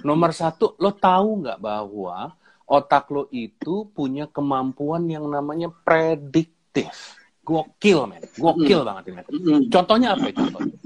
nomor 0.00 0.32
satu 0.32 0.72
lo 0.80 0.96
tahu 0.96 1.44
nggak 1.44 1.60
bahwa 1.60 2.32
otak 2.64 3.12
lo 3.12 3.28
itu 3.28 3.88
punya 3.92 4.24
kemampuan 4.32 5.04
yang 5.12 5.28
namanya 5.28 5.68
prediktif. 5.68 7.20
Gokil 7.44 8.08
men, 8.08 8.24
gokil 8.40 8.80
mm. 8.80 8.88
banget 8.88 9.04
ini. 9.12 9.20
Contohnya 9.68 10.16
apa 10.16 10.32
itu? 10.32 10.40
Contohnya? 10.40 10.76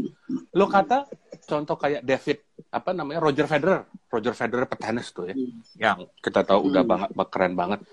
Lo 0.59 0.67
kata 0.67 1.07
contoh 1.47 1.79
kayak 1.79 2.03
David 2.03 2.43
apa 2.75 2.91
namanya 2.91 3.23
Roger 3.23 3.47
Federer, 3.47 3.87
Roger 4.11 4.35
Federer 4.35 4.67
petenis 4.67 5.15
tuh 5.15 5.31
ya, 5.31 5.37
yang 5.79 6.11
kita 6.19 6.43
tahu 6.43 6.75
udah 6.75 6.83
banget 6.83 7.09
keren 7.31 7.55
banget. 7.55 7.87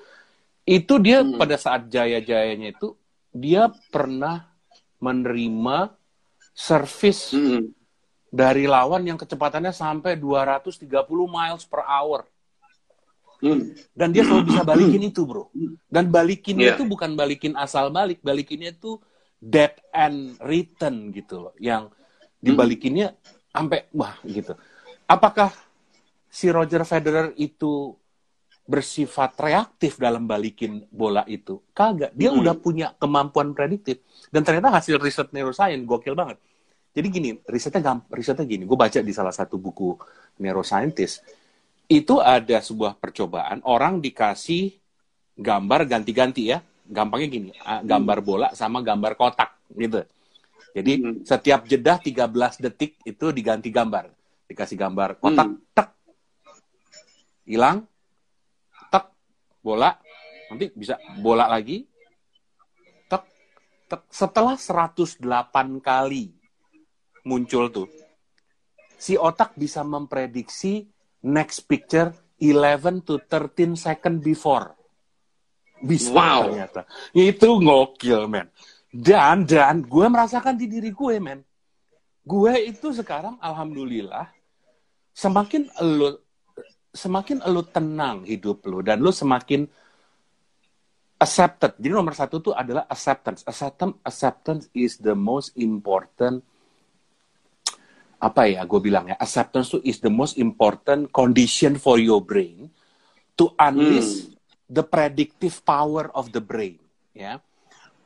Itu 0.65 0.97
dia 0.97 1.21
pada 1.37 1.61
saat 1.61 1.93
jaya-jayanya 1.93 2.73
itu 2.73 2.97
dia 3.35 3.67
pernah 3.91 4.47
menerima 5.03 5.91
servis 6.55 7.35
mm. 7.35 7.67
dari 8.31 8.63
lawan 8.63 9.03
yang 9.03 9.19
kecepatannya 9.19 9.75
sampai 9.75 10.15
230 10.15 10.87
miles 11.27 11.67
per 11.67 11.83
hour. 11.83 12.23
Mm. 13.43 13.75
Dan 13.91 14.07
dia 14.15 14.23
selalu 14.23 14.55
bisa 14.55 14.63
balikin 14.63 15.03
itu, 15.11 15.27
bro. 15.27 15.51
Dan 15.91 16.07
balikinnya 16.07 16.71
yeah. 16.71 16.75
itu 16.79 16.87
bukan 16.87 17.19
balikin 17.19 17.59
asal 17.59 17.91
balik, 17.91 18.23
balikinnya 18.23 18.71
itu 18.71 18.95
dead 19.43 19.75
and 19.91 20.39
return 20.39 21.11
gitu 21.11 21.51
loh. 21.51 21.53
Yang 21.59 21.91
dibalikinnya 22.39 23.19
sampai 23.51 23.91
wah 23.91 24.15
gitu. 24.23 24.55
Apakah 25.11 25.51
si 26.31 26.47
Roger 26.47 26.87
Federer 26.87 27.35
itu 27.35 27.99
bersifat 28.65 29.37
reaktif 29.37 30.01
dalam 30.01 30.25
balikin 30.25 30.89
bola 30.89 31.21
itu. 31.29 31.61
Kagak. 31.71 32.11
Dia 32.17 32.33
hmm. 32.33 32.41
udah 32.41 32.55
punya 32.57 32.87
kemampuan 32.97 33.53
prediktif. 33.53 34.01
Dan 34.33 34.41
ternyata 34.41 34.73
hasil 34.73 34.97
riset 34.97 35.29
neuroscience 35.29 35.85
gokil 35.85 36.17
banget. 36.17 36.41
Jadi 36.95 37.07
gini, 37.13 37.29
risetnya 37.45 38.01
risetnya 38.09 38.45
gini. 38.49 38.65
Gue 38.65 38.77
baca 38.79 38.99
di 38.99 39.13
salah 39.13 39.33
satu 39.33 39.61
buku 39.61 39.93
neuroscientist. 40.41 41.21
Itu 41.85 42.17
ada 42.17 42.57
sebuah 42.57 42.97
percobaan. 42.97 43.61
Orang 43.69 44.01
dikasih 44.01 44.73
gambar 45.37 45.85
ganti-ganti 45.85 46.49
ya. 46.49 46.57
Gampangnya 46.89 47.29
gini. 47.29 47.49
Gambar 47.61 48.17
bola 48.25 48.47
sama 48.57 48.81
gambar 48.81 49.13
kotak. 49.13 49.69
Gitu. 49.77 50.01
Jadi 50.75 50.91
hmm. 50.99 51.23
setiap 51.23 51.69
jeda 51.69 52.01
13 52.01 52.65
detik 52.65 52.97
itu 53.05 53.25
diganti 53.29 53.69
gambar. 53.69 54.09
Dikasih 54.49 54.75
gambar 54.75 55.21
kotak, 55.21 55.47
hmm. 55.53 55.61
tek. 55.71 55.89
Hilang, 57.45 57.85
bola, 59.65 59.97
nanti 60.53 60.69
bisa 60.77 61.01
bola 61.17 61.49
lagi, 61.49 61.81
tek, 63.09 63.25
tek. 63.89 64.05
Setelah 64.13 64.53
108 64.53 65.81
kali 65.81 66.29
muncul 67.25 67.73
tuh, 67.73 67.89
si 68.93 69.17
otak 69.17 69.57
bisa 69.57 69.81
memprediksi 69.81 70.85
next 71.25 71.65
picture 71.65 72.13
11 72.37 73.01
to 73.01 73.17
13 73.25 73.73
second 73.73 74.21
before. 74.21 74.77
Bisa 75.81 76.13
Wow. 76.13 76.53
ternyata. 76.53 76.81
Itu 77.11 77.59
ngokil, 77.59 78.29
men. 78.29 78.47
Dan, 78.93 79.43
dan 79.43 79.83
gue 79.83 80.05
merasakan 80.07 80.55
di 80.55 80.71
diri 80.71 80.93
gue, 80.93 81.15
men. 81.19 81.43
Gue 82.23 82.69
itu 82.71 82.95
sekarang, 82.95 83.35
alhamdulillah, 83.43 84.31
semakin 85.11 85.67
lu 85.83 86.15
semakin 86.95 87.43
lu 87.51 87.61
tenang 87.67 88.23
hidup 88.23 88.63
lu 88.65 88.79
dan 88.79 89.03
lu 89.03 89.11
semakin 89.11 89.67
accepted. 91.19 91.75
Jadi 91.75 91.91
nomor 91.91 92.15
satu 92.15 92.39
tuh 92.39 92.53
adalah 92.55 92.87
acceptance. 92.87 93.43
Acceptance, 93.43 93.99
acceptance 94.03 94.63
is 94.71 94.97
the 94.99 95.13
most 95.13 95.53
important 95.59 96.43
apa 98.25 98.47
ya 98.47 98.63
gue 98.63 98.79
bilang 98.79 99.11
ya 99.11 99.15
acceptance 99.19 99.75
tuh 99.75 99.81
is 99.83 99.99
the 99.99 100.09
most 100.09 100.39
important 100.39 101.11
condition 101.11 101.75
for 101.75 101.99
your 101.99 102.23
brain 102.23 102.71
to 103.35 103.51
unleash 103.59 104.31
the 104.65 104.81
predictive 104.81 105.59
power 105.61 106.09
of 106.15 106.31
the 106.31 106.39
brain 106.39 106.79
ya 107.11 107.37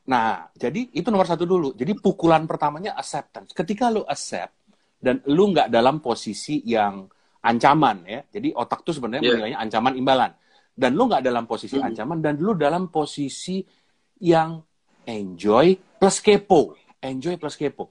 nah 0.10 0.50
jadi 0.58 0.90
itu 0.92 1.08
nomor 1.14 1.30
satu 1.30 1.46
dulu 1.46 1.78
jadi 1.78 1.94
pukulan 1.94 2.50
pertamanya 2.50 2.98
acceptance 2.98 3.54
ketika 3.54 3.94
lu 3.94 4.02
accept 4.04 4.52
dan 5.00 5.22
lu 5.30 5.54
nggak 5.54 5.70
dalam 5.70 6.02
posisi 6.02 6.60
yang 6.66 7.06
ancaman 7.40 8.04
ya 8.04 8.22
jadi 8.28 8.52
otak 8.56 8.84
tuh 8.84 8.96
sebenarnya 8.96 9.24
Yeah. 9.24 9.34
menilainya 9.40 9.60
ancaman 9.64 9.94
imbalan 9.96 10.32
dan 10.76 10.92
lu 10.96 11.08
nggak 11.08 11.24
dalam 11.24 11.44
posisi 11.48 11.76
Hmm. 11.80 11.88
ancaman 11.92 12.20
dan 12.20 12.36
lu 12.40 12.56
dalam 12.56 12.92
posisi 12.92 13.64
yang 14.20 14.60
enjoy 15.08 15.80
plus 16.00 16.20
kepo 16.20 16.76
enjoy 17.00 17.40
plus 17.40 17.56
kepo 17.56 17.88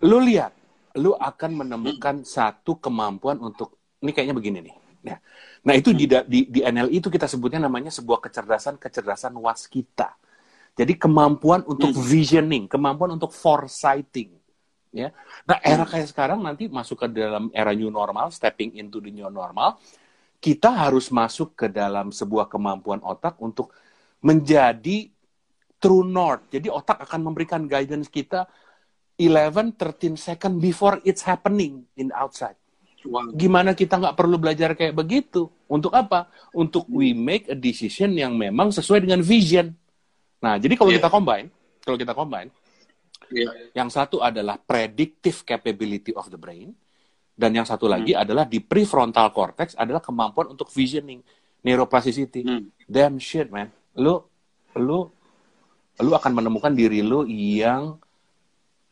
lu 0.00 0.18
lihat 0.24 0.56
lu 0.96 1.14
akan 1.14 1.50
menemukan 1.64 2.24
satu 2.26 2.80
kemampuan 2.80 3.38
untuk 3.38 3.78
ini 4.00 4.10
kayaknya 4.16 4.34
begini 4.34 4.58
nih. 4.64 4.74
Nah, 5.00 5.18
nah 5.60 5.74
itu 5.76 5.92
di, 5.92 6.08
da- 6.08 6.24
di 6.24 6.48
di 6.48 6.64
NLI 6.64 7.04
itu 7.04 7.12
kita 7.12 7.28
sebutnya 7.28 7.68
namanya 7.68 7.92
sebuah 7.92 8.18
kecerdasan 8.24 8.80
kecerdasan 8.80 9.36
waskita. 9.36 10.16
Jadi 10.72 10.96
kemampuan 10.96 11.60
untuk 11.68 11.92
visioning, 12.00 12.64
kemampuan 12.64 13.12
untuk 13.12 13.30
foresighting. 13.30 14.39
Ya. 14.90 15.14
Nah, 15.46 15.62
era 15.62 15.86
kayak 15.86 16.10
sekarang 16.10 16.42
nanti 16.42 16.66
masuk 16.66 17.06
ke 17.06 17.08
dalam 17.14 17.46
era 17.54 17.70
new 17.70 17.94
normal, 17.94 18.34
stepping 18.34 18.74
into 18.74 18.98
the 18.98 19.14
new 19.14 19.30
normal, 19.30 19.78
kita 20.42 20.72
harus 20.72 21.14
masuk 21.14 21.54
ke 21.54 21.70
dalam 21.70 22.10
sebuah 22.10 22.50
kemampuan 22.50 22.98
otak 23.06 23.38
untuk 23.38 23.70
menjadi 24.18 25.06
true 25.78 26.02
north. 26.02 26.50
Jadi 26.50 26.66
otak 26.66 27.06
akan 27.06 27.30
memberikan 27.30 27.70
guidance 27.70 28.10
kita 28.10 28.50
11, 29.20 29.78
13 29.78 30.16
second 30.18 30.58
before 30.58 30.98
it's 31.06 31.22
happening 31.22 31.86
in 31.94 32.10
outside. 32.16 32.56
Wow. 33.04 33.32
Gimana 33.32 33.72
kita 33.72 33.96
nggak 33.96 34.16
perlu 34.16 34.36
belajar 34.36 34.76
kayak 34.76 34.92
begitu? 34.92 35.48
Untuk 35.70 35.92
apa? 35.96 36.28
Untuk 36.52 36.84
we 36.90 37.16
make 37.16 37.48
a 37.48 37.56
decision 37.56 38.12
yang 38.12 38.36
memang 38.36 38.72
sesuai 38.74 39.06
dengan 39.06 39.24
vision. 39.24 39.72
Nah, 40.40 40.56
jadi 40.56 40.72
kalau 40.76 40.92
Yeah. 40.92 41.00
kita 41.00 41.08
combine, 41.12 41.48
kalau 41.84 41.96
kita 41.96 42.12
combine, 42.12 42.48
Iya. 43.30 43.50
yang 43.74 43.88
satu 43.88 44.18
adalah 44.18 44.58
predictive 44.58 45.42
capability 45.42 46.10
of 46.12 46.26
the 46.26 46.36
brain, 46.36 46.74
dan 47.32 47.54
yang 47.54 47.64
satu 47.64 47.86
lagi 47.86 48.12
Hmm. 48.12 48.22
adalah 48.22 48.44
di 48.44 48.58
prefrontal 48.58 49.30
cortex 49.30 49.72
adalah 49.74 49.98
kemampuan 49.98 50.50
untuk 50.50 50.68
visioning, 50.68 51.22
neuroplasticity. 51.62 52.42
Hmm. 52.42 52.68
Damn 52.84 53.16
shit, 53.16 53.48
man. 53.48 53.70
Lu, 53.96 54.20
lu, 54.76 55.08
lu 55.96 56.12
akan 56.12 56.32
menemukan 56.32 56.72
diri 56.72 57.00
lu 57.00 57.24
yang 57.24 57.96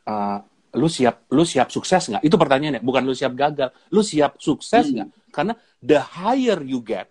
uh, 0.04 0.38
lu 0.76 0.86
siap, 0.86 1.24
lu 1.32 1.42
siap 1.42 1.68
sukses 1.68 2.08
nggak? 2.08 2.22
Itu 2.22 2.36
pertanyaannya, 2.36 2.80
bukan 2.80 3.02
lu 3.02 3.16
siap 3.16 3.32
gagal. 3.34 3.72
Lu 3.90 4.00
siap 4.00 4.36
sukses 4.38 4.88
Hmm. 4.88 4.94
nggak? 5.02 5.08
Karena 5.28 5.52
the 5.80 5.98
higher 6.00 6.60
you 6.62 6.80
get, 6.80 7.08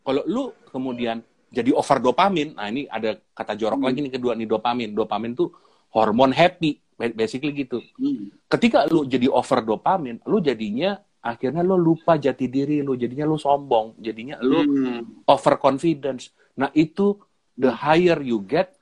kalau 0.00 0.24
lu 0.24 0.52
kemudian 0.68 1.20
jadi 1.50 1.74
over 1.74 1.98
dopamin, 1.98 2.54
nah 2.54 2.70
ini 2.70 2.86
ada 2.86 3.18
kata 3.34 3.58
jorok 3.58 3.82
Hmm. 3.82 3.88
lagi 3.90 3.98
nih 4.00 4.12
kedua 4.14 4.32
nih 4.32 4.46
dopamin. 4.46 4.94
Dopamin 4.94 5.32
tuh 5.34 5.50
hormon 5.90 6.30
happy, 6.30 6.78
ba- 6.94 7.14
basically 7.14 7.52
gitu. 7.54 7.82
Hmm. 7.98 8.30
Ketika 8.46 8.86
lu 8.86 9.06
jadi 9.06 9.26
over 9.30 9.62
dopamin, 9.62 10.22
lu 10.26 10.38
jadinya 10.38 10.98
akhirnya 11.20 11.60
lu 11.60 11.76
lupa 11.76 12.16
jati 12.16 12.48
diri 12.48 12.80
lu, 12.80 12.96
jadinya 12.96 13.28
lu 13.28 13.36
sombong, 13.36 13.98
jadinya 14.00 14.40
lu 14.40 14.64
Hmm. 14.64 15.00
overconfidence. 15.28 16.32
Nah 16.56 16.70
itu 16.72 17.18
the 17.58 17.70
higher 17.70 18.18
you 18.22 18.40
get, 18.40 18.72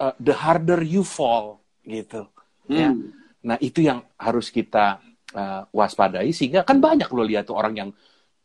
uh, 0.00 0.16
the 0.16 0.32
harder 0.32 0.80
you 0.80 1.04
fall 1.04 1.60
gitu. 1.84 2.26
Ya. 2.70 2.94
Hmm. 2.94 3.10
Nah 3.42 3.58
itu 3.58 3.82
yang 3.82 4.06
harus 4.16 4.48
kita 4.48 5.02
uh, 5.34 5.66
waspadai 5.74 6.30
sehingga 6.30 6.62
kan 6.62 6.78
banyak 6.78 7.10
lo 7.10 7.26
lihat 7.26 7.50
tuh 7.50 7.58
orang 7.58 7.74
yang 7.74 7.90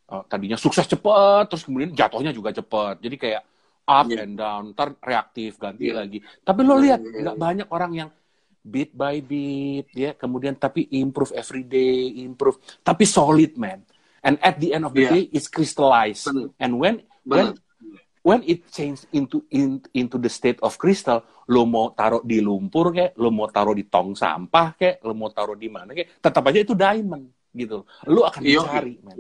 uh, 0.10 0.24
tadinya 0.26 0.58
sukses 0.58 0.90
cepet 0.90 1.44
terus 1.48 1.64
kemudian 1.64 1.94
jatuhnya 1.94 2.34
juga 2.34 2.50
cepet. 2.50 2.98
Jadi 3.06 3.16
kayak 3.16 3.42
up 3.88 4.08
Iya. 4.12 4.28
and 4.28 4.36
down, 4.36 4.64
ntar 4.76 5.00
reaktif 5.00 5.56
ganti 5.58 5.88
Iya. 5.90 6.04
lagi. 6.04 6.20
Tapi 6.44 6.60
lo 6.62 6.76
lihat 6.76 7.00
Iya, 7.00 7.08
iya, 7.10 7.20
nggak 7.24 7.38
iya. 7.40 7.44
banyak 7.48 7.68
orang 7.72 7.92
yang 7.96 8.10
bit 8.68 8.92
by 8.92 9.24
bit 9.24 9.88
ya 9.96 10.12
kemudian 10.12 10.60
tapi 10.60 10.92
improve 10.92 11.32
every 11.32 11.64
day, 11.64 12.20
improve 12.20 12.60
tapi 12.84 13.08
solid 13.08 13.56
man. 13.56 13.80
And 14.20 14.36
at 14.44 14.60
the 14.60 14.76
end 14.76 14.84
of 14.84 14.92
the 14.92 15.08
Iya. 15.08 15.12
day 15.16 15.24
it's 15.32 15.48
crystallized. 15.48 16.28
Benar. 16.28 16.52
And 16.60 16.72
when 16.76 16.96
when 17.24 17.56
Benar. 17.56 17.64
when 18.28 18.44
it 18.44 18.68
change 18.68 19.08
into 19.16 19.48
in, 19.56 19.80
into 19.96 20.20
the 20.20 20.28
state 20.28 20.60
of 20.60 20.76
crystal, 20.76 21.24
lo 21.48 21.64
mau 21.64 21.96
taruh 21.96 22.20
di 22.28 22.44
lumpur 22.44 22.92
kayak, 22.92 23.16
lo 23.16 23.32
mau 23.32 23.48
taruh 23.48 23.72
di 23.72 23.88
tong 23.88 24.12
sampah 24.20 24.76
kayak, 24.76 25.00
lo 25.08 25.16
mau 25.16 25.32
taruh 25.32 25.56
di 25.56 25.72
mana 25.72 25.96
kayak, 25.96 26.20
tetap 26.20 26.44
aja 26.44 26.60
itu 26.60 26.76
diamond 26.76 27.24
gitu. 27.56 27.88
Lo 28.12 28.28
akan 28.28 28.42
Iya, 28.44 28.68
dicari, 28.68 29.00
man. 29.00 29.16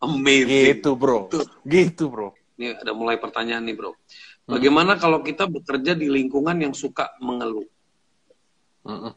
Amazing. 0.00 0.80
Gitu, 0.80 0.90
bro. 0.96 1.28
Gitu, 1.68 2.04
bro. 2.08 2.32
Ini 2.60 2.76
ada 2.76 2.92
mulai 2.92 3.16
pertanyaan 3.16 3.64
nih, 3.64 3.72
Bro. 3.72 3.96
Bagaimana 4.44 5.00
kalau 5.00 5.24
kita 5.24 5.48
bekerja 5.48 5.96
di 5.96 6.12
lingkungan 6.12 6.60
yang 6.60 6.76
suka 6.76 7.16
mengeluh? 7.24 7.64
Mm-mm. 8.84 9.16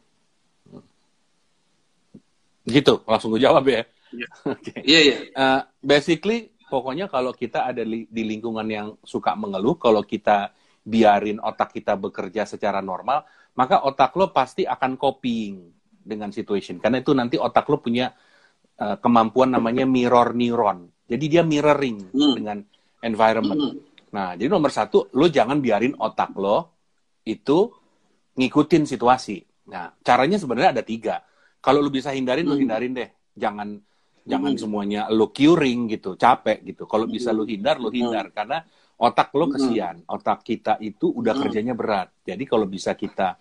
Gitu, 2.64 3.04
langsung 3.04 3.36
gue 3.36 3.44
jawab 3.44 3.68
ya. 3.68 3.84
Iya. 4.16 4.28
Iya, 4.88 5.00
iya. 5.04 5.16
Uh, 5.36 5.60
basically, 5.84 6.56
pokoknya 6.72 7.12
kalau 7.12 7.36
kita 7.36 7.68
ada 7.68 7.84
li- 7.84 8.08
di 8.08 8.24
lingkungan 8.24 8.64
yang 8.64 8.96
suka 9.04 9.36
mengeluh, 9.36 9.76
kalau 9.76 10.00
kita 10.00 10.48
biarin 10.80 11.36
otak 11.36 11.76
kita 11.76 12.00
bekerja 12.00 12.48
secara 12.48 12.80
normal, 12.80 13.28
maka 13.60 13.84
otak 13.84 14.16
lo 14.16 14.32
pasti 14.32 14.64
akan 14.64 14.96
copying 14.96 15.68
dengan 16.00 16.32
situation. 16.32 16.80
Karena 16.80 17.04
itu 17.04 17.12
nanti 17.12 17.36
otak 17.36 17.68
lo 17.68 17.76
punya 17.76 18.08
uh, 18.80 18.96
kemampuan 18.96 19.52
namanya 19.52 19.84
mirror 19.84 20.32
neuron. 20.32 20.88
Jadi 21.04 21.24
dia 21.28 21.44
mirroring 21.44 22.08
Hmm. 22.08 22.32
dengan 22.40 22.58
environment. 23.04 23.60
Hmm. 23.60 23.76
Nah, 24.14 24.32
jadi 24.38 24.48
nomor 24.48 24.72
satu, 24.72 25.12
lo 25.12 25.26
jangan 25.28 25.60
biarin 25.60 25.92
otak 25.98 26.32
lo 26.40 26.72
itu 27.26 27.68
ngikutin 28.34 28.84
situasi. 28.88 29.42
Nah, 29.70 29.92
caranya 30.00 30.40
sebenarnya 30.40 30.80
ada 30.80 30.84
tiga. 30.86 31.20
Kalau 31.60 31.80
lo 31.84 31.90
bisa 31.92 32.12
hindarin, 32.16 32.48
lo 32.48 32.56
Hmm. 32.56 32.62
hindarin 32.64 32.92
deh. 32.96 33.10
Jangan 33.36 33.68
jangan 34.24 34.56
Hmm. 34.56 34.60
semuanya 34.60 35.00
lo 35.12 35.28
curing 35.28 35.92
gitu, 35.92 36.16
capek 36.16 36.64
gitu. 36.64 36.88
Kalau 36.88 37.04
bisa 37.04 37.28
lo 37.34 37.44
hindar, 37.44 37.76
lo 37.76 37.92
hindar. 37.92 38.32
Karena 38.32 38.64
otak 38.96 39.34
lo 39.36 39.52
kesian. 39.52 40.00
Otak 40.08 40.40
kita 40.46 40.80
itu 40.80 41.12
udah 41.12 41.34
kerjanya 41.36 41.76
berat. 41.76 42.08
Jadi 42.24 42.44
kalau 42.48 42.64
bisa 42.64 42.94
kita, 42.96 43.36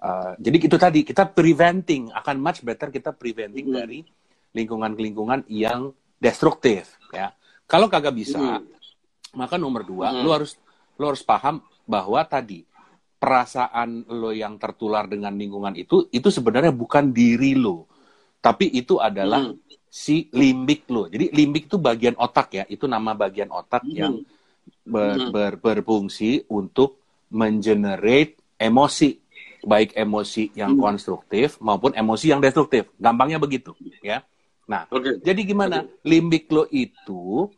uh, 0.00 0.32
jadi 0.38 0.56
itu 0.56 0.76
tadi, 0.80 1.00
kita 1.04 1.28
preventing. 1.28 2.14
Akan 2.14 2.40
much 2.40 2.62
better 2.64 2.88
kita 2.88 3.12
preventing 3.12 3.68
dari 3.68 4.00
lingkungan-lingkungan 4.54 5.44
yang 5.50 5.90
destruktif. 6.16 6.96
ya. 7.12 7.34
Kalau 7.66 7.90
kagak 7.90 8.14
bisa. 8.14 8.60
Maka 9.34 9.58
nomor 9.58 9.82
dua, 9.84 10.10
Hmm. 10.10 10.22
lo 10.24 10.30
harus 10.32 10.56
lo 10.94 11.10
harus 11.10 11.22
paham 11.26 11.58
bahwa 11.84 12.22
tadi 12.24 12.62
perasaan 13.18 14.04
lo 14.08 14.30
yang 14.30 14.60
tertular 14.60 15.08
dengan 15.08 15.32
lingkungan 15.34 15.74
itu 15.74 16.08
itu 16.12 16.28
sebenarnya 16.28 16.70
bukan 16.70 17.10
diri 17.10 17.56
lo, 17.56 17.88
tapi 18.40 18.68
itu 18.72 19.00
adalah 19.00 19.52
Hmm. 19.52 19.58
si 19.88 20.28
limbik 20.34 20.86
lo. 20.90 21.06
Jadi 21.08 21.30
limbik 21.32 21.70
itu 21.70 21.76
bagian 21.80 22.14
otak 22.18 22.48
ya, 22.52 22.64
itu 22.68 22.84
nama 22.84 23.14
bagian 23.14 23.48
otak 23.50 23.84
Hmm. 23.86 23.94
yang 23.94 24.14
ber- 24.84 25.30
ber- 25.32 25.58
berfungsi 25.60 26.44
untuk 26.52 27.00
mengenerate 27.32 28.36
emosi, 28.60 29.18
baik 29.64 29.96
emosi 29.96 30.52
yang 30.52 30.76
Hmm. 30.76 30.82
konstruktif 30.82 31.56
maupun 31.60 31.96
emosi 31.96 32.30
yang 32.32 32.40
destruktif. 32.44 32.92
Gampangnya 33.00 33.40
begitu, 33.40 33.72
ya. 34.04 34.20
Nah, 34.64 34.88
Oke. 34.88 35.20
jadi 35.20 35.40
gimana? 35.44 35.84
Limbik 36.04 36.48
lo 36.48 36.64
itu 36.72 37.52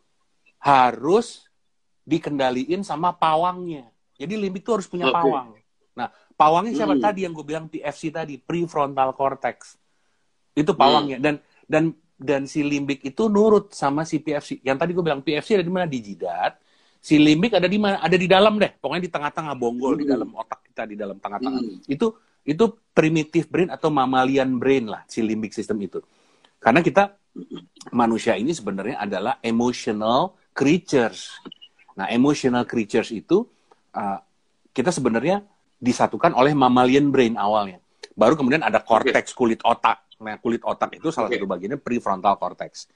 harus 0.59 1.46
dikendaliin 2.07 2.87
sama 2.87 3.11
pawangnya. 3.11 3.91
Jadi 4.15 4.33
limbik 4.39 4.63
itu 4.63 4.71
harus 4.71 4.87
punya 4.87 5.11
Oke. 5.11 5.15
pawang. 5.19 5.47
Nah, 5.93 6.07
pawangnya 6.39 6.73
siapa 6.73 6.95
Hmm. 6.95 7.03
tadi 7.03 7.27
yang 7.27 7.35
gue 7.35 7.43
bilang 7.45 7.67
PFC 7.67 8.09
tadi, 8.09 8.39
prefrontal 8.39 9.11
cortex. 9.11 9.75
Itu 10.55 10.71
Hmm. 10.73 10.79
pawangnya 10.79 11.17
dan 11.19 11.35
dan 11.67 11.83
dan 12.17 12.41
si 12.49 12.65
limbik 12.65 13.03
itu 13.05 13.29
nurut 13.29 13.75
sama 13.75 14.07
si 14.07 14.17
PFC. 14.23 14.63
Yang 14.63 14.77
tadi 14.81 14.91
gue 14.95 15.03
bilang 15.03 15.21
PFC 15.21 15.59
ada 15.59 15.65
di 15.67 15.69
mana 15.69 15.85
di 15.85 15.99
jidat, 16.01 16.57
si 16.97 17.19
limbik 17.21 17.53
ada 17.53 17.67
di 17.69 17.77
mana? 17.77 18.01
Ada 18.01 18.17
di 18.17 18.25
dalam 18.25 18.57
deh. 18.57 18.71
Pokoknya 18.79 19.03
di 19.05 19.11
tengah-tengah 19.11 19.53
bonggol, 19.53 20.01
di 20.01 20.05
Hmm. 20.07 20.13
dalam 20.17 20.29
otak 20.33 20.65
kita 20.65 20.87
di 20.89 20.95
dalam 20.97 21.19
tengah-tengah. 21.21 21.61
Hmm. 21.61 21.83
Itu 21.85 22.15
itu 22.47 22.65
primitive 22.95 23.51
brain 23.51 23.67
atau 23.69 23.91
mammalian 23.91 24.55
brain 24.55 24.87
lah 24.87 25.03
si 25.05 25.19
limbic 25.19 25.51
system 25.51 25.77
itu. 25.83 25.99
Karena 26.57 26.79
kita 26.81 27.13
manusia 27.93 28.33
ini 28.33 28.49
sebenarnya 28.55 28.97
adalah 28.97 29.37
emotional 29.43 30.33
creatures. 30.57 31.37
Nah, 31.97 32.07
emotional 32.13 32.63
creatures 32.69 33.09
itu 33.09 33.41
uh, 33.97 34.19
kita 34.69 34.93
sebenarnya 34.93 35.41
disatukan 35.81 36.37
oleh 36.37 36.53
mammalian 36.53 37.09
brain 37.09 37.33
awalnya. 37.33 37.81
Baru 38.13 38.37
kemudian 38.37 38.61
ada 38.61 38.81
cortex 38.81 39.33
kulit 39.33 39.61
otak. 39.65 40.05
Nah, 40.21 40.37
kulit 40.41 40.61
otak 40.65 40.97
itu 40.97 41.09
salah 41.09 41.29
okay. 41.29 41.41
satu 41.41 41.49
bagiannya 41.49 41.81
prefrontal 41.81 42.37
cortex. 42.37 42.89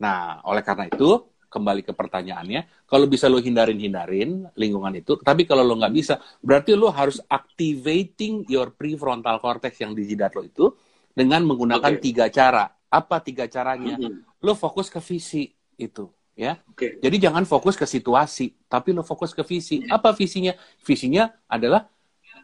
Nah, 0.00 0.40
oleh 0.44 0.60
karena 0.60 0.88
itu 0.88 1.24
kembali 1.48 1.80
ke 1.80 1.96
pertanyaannya, 1.96 2.84
kalau 2.84 3.08
bisa 3.08 3.24
lo 3.24 3.40
hindarin-hindarin 3.40 4.52
lingkungan 4.52 4.92
itu, 5.00 5.16
tapi 5.24 5.48
kalau 5.48 5.64
lo 5.64 5.80
nggak 5.80 5.94
bisa, 5.96 6.20
berarti 6.44 6.76
lo 6.76 6.92
harus 6.92 7.24
activating 7.24 8.44
your 8.52 8.68
prefrontal 8.76 9.40
cortex 9.40 9.80
yang 9.80 9.96
di 9.96 10.04
jidat 10.04 10.36
lo 10.36 10.44
itu 10.44 10.68
dengan 11.16 11.44
menggunakan 11.48 11.96
okay. 11.96 12.04
tiga 12.04 12.28
cara. 12.28 12.68
Apa 12.88 13.20
tiga 13.24 13.48
caranya? 13.48 13.96
Mm 13.96 14.04
-hmm. 14.04 14.44
Lo 14.44 14.52
fokus 14.52 14.92
ke 14.92 15.00
visi 15.00 15.48
itu, 15.80 16.08
ya. 16.38 16.62
Okay. 16.70 17.02
Jadi 17.02 17.18
jangan 17.18 17.42
fokus 17.42 17.74
ke 17.74 17.82
situasi, 17.82 18.54
tapi 18.70 18.94
lo 18.94 19.02
fokus 19.02 19.34
ke 19.34 19.42
visi. 19.42 19.82
Apa 19.90 20.14
visinya? 20.14 20.54
Visinya 20.86 21.26
adalah 21.50 21.90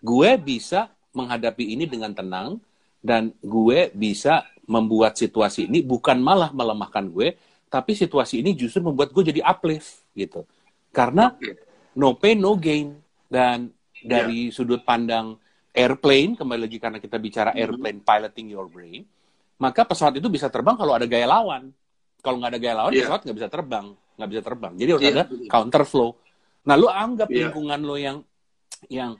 gue 0.02 0.30
bisa 0.42 0.90
menghadapi 1.14 1.78
ini 1.78 1.86
dengan 1.86 2.10
tenang 2.10 2.58
dan 2.98 3.30
gue 3.38 3.94
bisa 3.94 4.42
membuat 4.66 5.14
situasi 5.14 5.70
ini 5.70 5.86
bukan 5.86 6.18
malah 6.18 6.50
melemahkan 6.50 7.06
gue, 7.06 7.38
tapi 7.70 7.94
situasi 7.94 8.42
ini 8.42 8.58
justru 8.58 8.82
membuat 8.82 9.14
gue 9.14 9.30
jadi 9.30 9.40
uplift 9.46 10.02
gitu. 10.18 10.42
Karena 10.90 11.30
no 11.94 12.18
pain 12.18 12.34
no 12.34 12.58
gain 12.58 12.98
dan 13.30 13.70
dari 14.02 14.50
yeah. 14.50 14.52
sudut 14.52 14.82
pandang 14.82 15.38
airplane 15.70 16.34
kembali 16.34 16.66
lagi 16.66 16.78
karena 16.82 16.98
kita 16.98 17.16
bicara 17.18 17.50
mm-hmm. 17.54 17.62
airplane 17.62 17.98
piloting 18.02 18.46
your 18.50 18.66
brain, 18.66 19.06
maka 19.62 19.86
pesawat 19.86 20.18
itu 20.18 20.26
bisa 20.26 20.50
terbang 20.50 20.74
kalau 20.74 20.98
ada 20.98 21.06
gaya 21.06 21.30
lawan. 21.30 21.70
Kalau 22.24 22.40
nggak 22.40 22.50
ada 22.56 22.60
gaya 22.60 22.74
lawan, 22.80 22.92
yeah. 22.96 23.04
pesawat 23.04 23.20
nggak 23.28 23.36
bisa 23.36 23.48
terbang, 23.52 23.86
nggak 24.16 24.28
bisa 24.32 24.42
terbang. 24.42 24.72
Jadi 24.80 24.90
harus 24.96 25.04
yeah. 25.04 25.12
ada 25.12 25.24
counter 25.52 25.82
flow. 25.84 26.10
Nah, 26.64 26.74
lu 26.80 26.88
anggap 26.88 27.28
yeah. 27.28 27.44
lingkungan 27.44 27.80
lo 27.84 27.96
yang 28.00 28.18
yang 28.88 29.12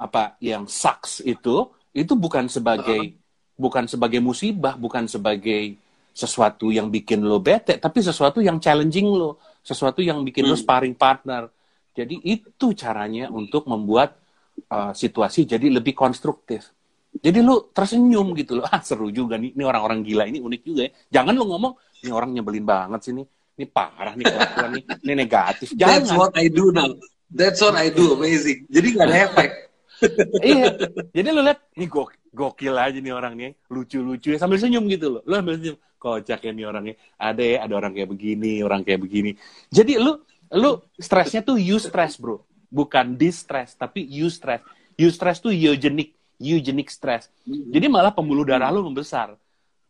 apa 0.00 0.40
yang 0.40 0.64
sucks 0.64 1.20
itu 1.24 1.68
itu 1.92 2.12
bukan 2.16 2.48
sebagai 2.48 3.00
uh 3.12 3.24
bukan 3.56 3.88
sebagai 3.88 4.20
musibah, 4.20 4.76
bukan 4.76 5.08
sebagai 5.08 5.80
sesuatu 6.16 6.72
yang 6.72 6.88
bikin 6.92 7.24
lo 7.24 7.40
bete, 7.40 7.76
tapi 7.76 8.00
sesuatu 8.00 8.40
yang 8.40 8.60
challenging 8.60 9.08
lo, 9.08 9.40
sesuatu 9.60 10.00
yang 10.00 10.24
bikin 10.24 10.48
hmm. 10.48 10.52
lo 10.52 10.56
sparring 10.56 10.96
partner. 10.96 11.48
Jadi 11.96 12.20
itu 12.28 12.76
caranya 12.76 13.32
untuk 13.32 13.64
membuat 13.64 14.20
uh, 14.68 14.92
situasi 14.92 15.48
jadi 15.48 15.72
lebih 15.72 15.96
konstruktif. 15.96 16.68
Jadi 17.16 17.40
lo 17.40 17.72
tersenyum 17.72 18.36
gitu 18.36 18.60
loh. 18.60 18.68
Ah 18.72 18.84
seru 18.84 19.08
juga 19.08 19.40
nih, 19.40 19.56
ini 19.56 19.64
orang-orang 19.64 20.04
gila 20.04 20.28
ini 20.28 20.40
unik 20.40 20.62
juga 20.64 20.80
ya. 20.88 20.92
Jangan 21.20 21.32
lo 21.32 21.44
ngomong, 21.48 21.72
ini 22.02 22.10
orang 22.12 22.30
nyebelin 22.34 22.66
banget 22.66 23.00
sih 23.06 23.12
nih. 23.14 23.26
Ini 23.56 23.66
parah 23.72 24.12
nih 24.12 24.24
kelakuan 24.28 24.70
nih, 24.76 24.84
ini 25.00 25.12
negatif. 25.16 25.68
Jangan. 25.72 26.04
That's 26.04 26.12
what 26.12 26.32
I 26.36 26.46
do 26.52 26.68
now. 26.76 26.92
That's 27.32 27.60
what 27.64 27.72
I 27.72 27.88
do, 27.88 28.12
amazing. 28.12 28.68
Jadi 28.68 28.86
gak 28.92 29.08
ada 29.08 29.16
efek 29.32 29.50
iya. 30.44 30.76
Jadi 31.12 31.28
lu 31.32 31.40
lihat, 31.40 31.60
nih 31.76 31.88
gok 31.88 32.12
gokil 32.36 32.76
aja 32.76 32.98
nih 33.00 33.14
orangnya, 33.16 33.56
lucu-lucu 33.72 34.36
ya 34.36 34.38
sambil 34.38 34.60
senyum 34.60 34.84
gitu 34.92 35.08
loh. 35.08 35.22
Lu 35.24 35.40
sambil 35.40 35.56
senyum, 35.56 35.76
kocak 35.96 36.40
ya 36.44 36.52
nih 36.52 36.66
orangnya. 36.68 36.94
Ada 37.16 37.42
ya, 37.42 37.56
ada 37.64 37.74
orang 37.80 37.92
kayak 37.96 38.10
begini, 38.12 38.60
orang 38.60 38.84
kayak 38.84 39.00
begini. 39.00 39.30
Jadi 39.72 39.96
lu 39.96 40.20
lu 40.52 40.84
stresnya 41.00 41.40
tuh 41.40 41.56
you 41.56 41.80
stress, 41.80 42.20
Bro. 42.20 42.44
Bukan 42.68 43.16
distress, 43.16 43.72
tapi 43.72 44.04
you 44.04 44.28
stress. 44.28 44.60
You 45.00 45.08
stress 45.08 45.40
tuh 45.40 45.52
eugenic, 45.52 46.12
eugenic 46.36 46.92
stress. 46.92 47.32
Jadi 47.48 47.86
malah 47.88 48.12
pembuluh 48.12 48.44
darah 48.44 48.68
lu 48.68 48.84
membesar. 48.84 49.32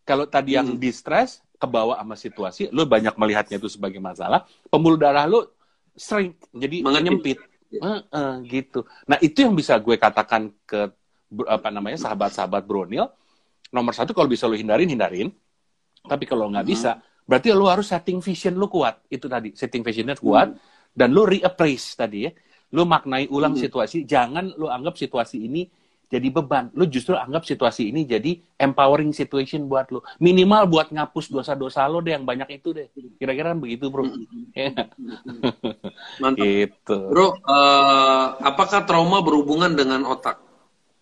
Kalau 0.07 0.23
tadi 0.31 0.55
yang 0.55 0.71
hmm. 0.71 0.79
distress 0.79 1.43
kebawa 1.57 1.99
sama 2.01 2.15
situasi, 2.15 2.69
lu 2.71 2.85
banyak 2.85 3.17
melihatnya 3.17 3.57
itu 3.57 3.69
sebagai 3.73 3.99
masalah, 3.99 4.45
pembuluh 4.69 5.01
darah 5.01 5.25
lu 5.25 5.45
sering 5.97 6.37
jadi 6.53 6.85
menyempit 6.85 7.41
Uh, 7.83 7.99
uh, 8.15 8.39
gitu. 8.47 8.87
Nah 9.11 9.19
itu 9.19 9.43
yang 9.43 9.51
bisa 9.53 9.75
gue 9.83 9.99
katakan 9.99 10.55
ke 10.65 10.87
apa 11.51 11.69
namanya 11.75 11.99
sahabat-sahabat 11.99 12.63
Bronil. 12.63 13.11
Nomor 13.75 13.91
satu 13.91 14.15
kalau 14.15 14.31
bisa 14.31 14.47
lo 14.47 14.55
hindarin 14.55 14.87
hindarin. 14.87 15.35
Tapi 16.07 16.25
kalau 16.31 16.47
nggak 16.47 16.63
hmm. 16.63 16.73
bisa, 16.73 17.03
berarti 17.27 17.51
lo 17.51 17.67
harus 17.67 17.91
setting 17.91 18.23
vision 18.23 18.55
lo 18.55 18.71
kuat. 18.71 19.03
Itu 19.11 19.27
tadi 19.27 19.51
setting 19.59 19.83
visionnya 19.83 20.15
kuat 20.15 20.55
hmm. 20.55 20.95
dan 20.95 21.11
lo 21.11 21.27
reappraise 21.27 21.99
tadi 21.99 22.31
ya. 22.31 22.31
Lo 22.71 22.87
maknai 22.87 23.27
ulang 23.35 23.59
hmm. 23.59 23.63
situasi. 23.67 24.07
Jangan 24.07 24.55
lo 24.57 24.71
anggap 24.71 24.95
situasi 24.95 25.43
ini 25.43 25.67
jadi 26.07 26.31
beban. 26.31 26.71
Lu 26.71 26.87
justru 26.87 27.19
anggap 27.19 27.43
situasi 27.43 27.91
ini 27.91 28.07
jadi 28.07 28.39
empowering 28.55 29.11
situation 29.11 29.67
buat 29.67 29.91
lu. 29.91 29.99
Minimal 30.23 30.71
buat 30.71 30.89
ngapus 30.95 31.35
dosa-dosa 31.35 31.83
lo 31.91 31.99
deh 31.99 32.15
yang 32.15 32.23
banyak 32.23 32.63
itu 32.63 32.71
deh. 32.71 32.87
Kira-kira 33.19 33.51
kan 33.51 33.59
begitu, 33.59 33.91
Bro. 33.91 34.07
Iya. 34.55 34.87
Mantap. 36.23 36.47
Gitu. 36.47 36.99
Bro, 37.11 37.43
uh, 37.43 38.39
apakah 38.39 38.87
trauma 38.87 39.19
berhubungan 39.19 39.75
dengan 39.75 40.07
otak? 40.07 40.39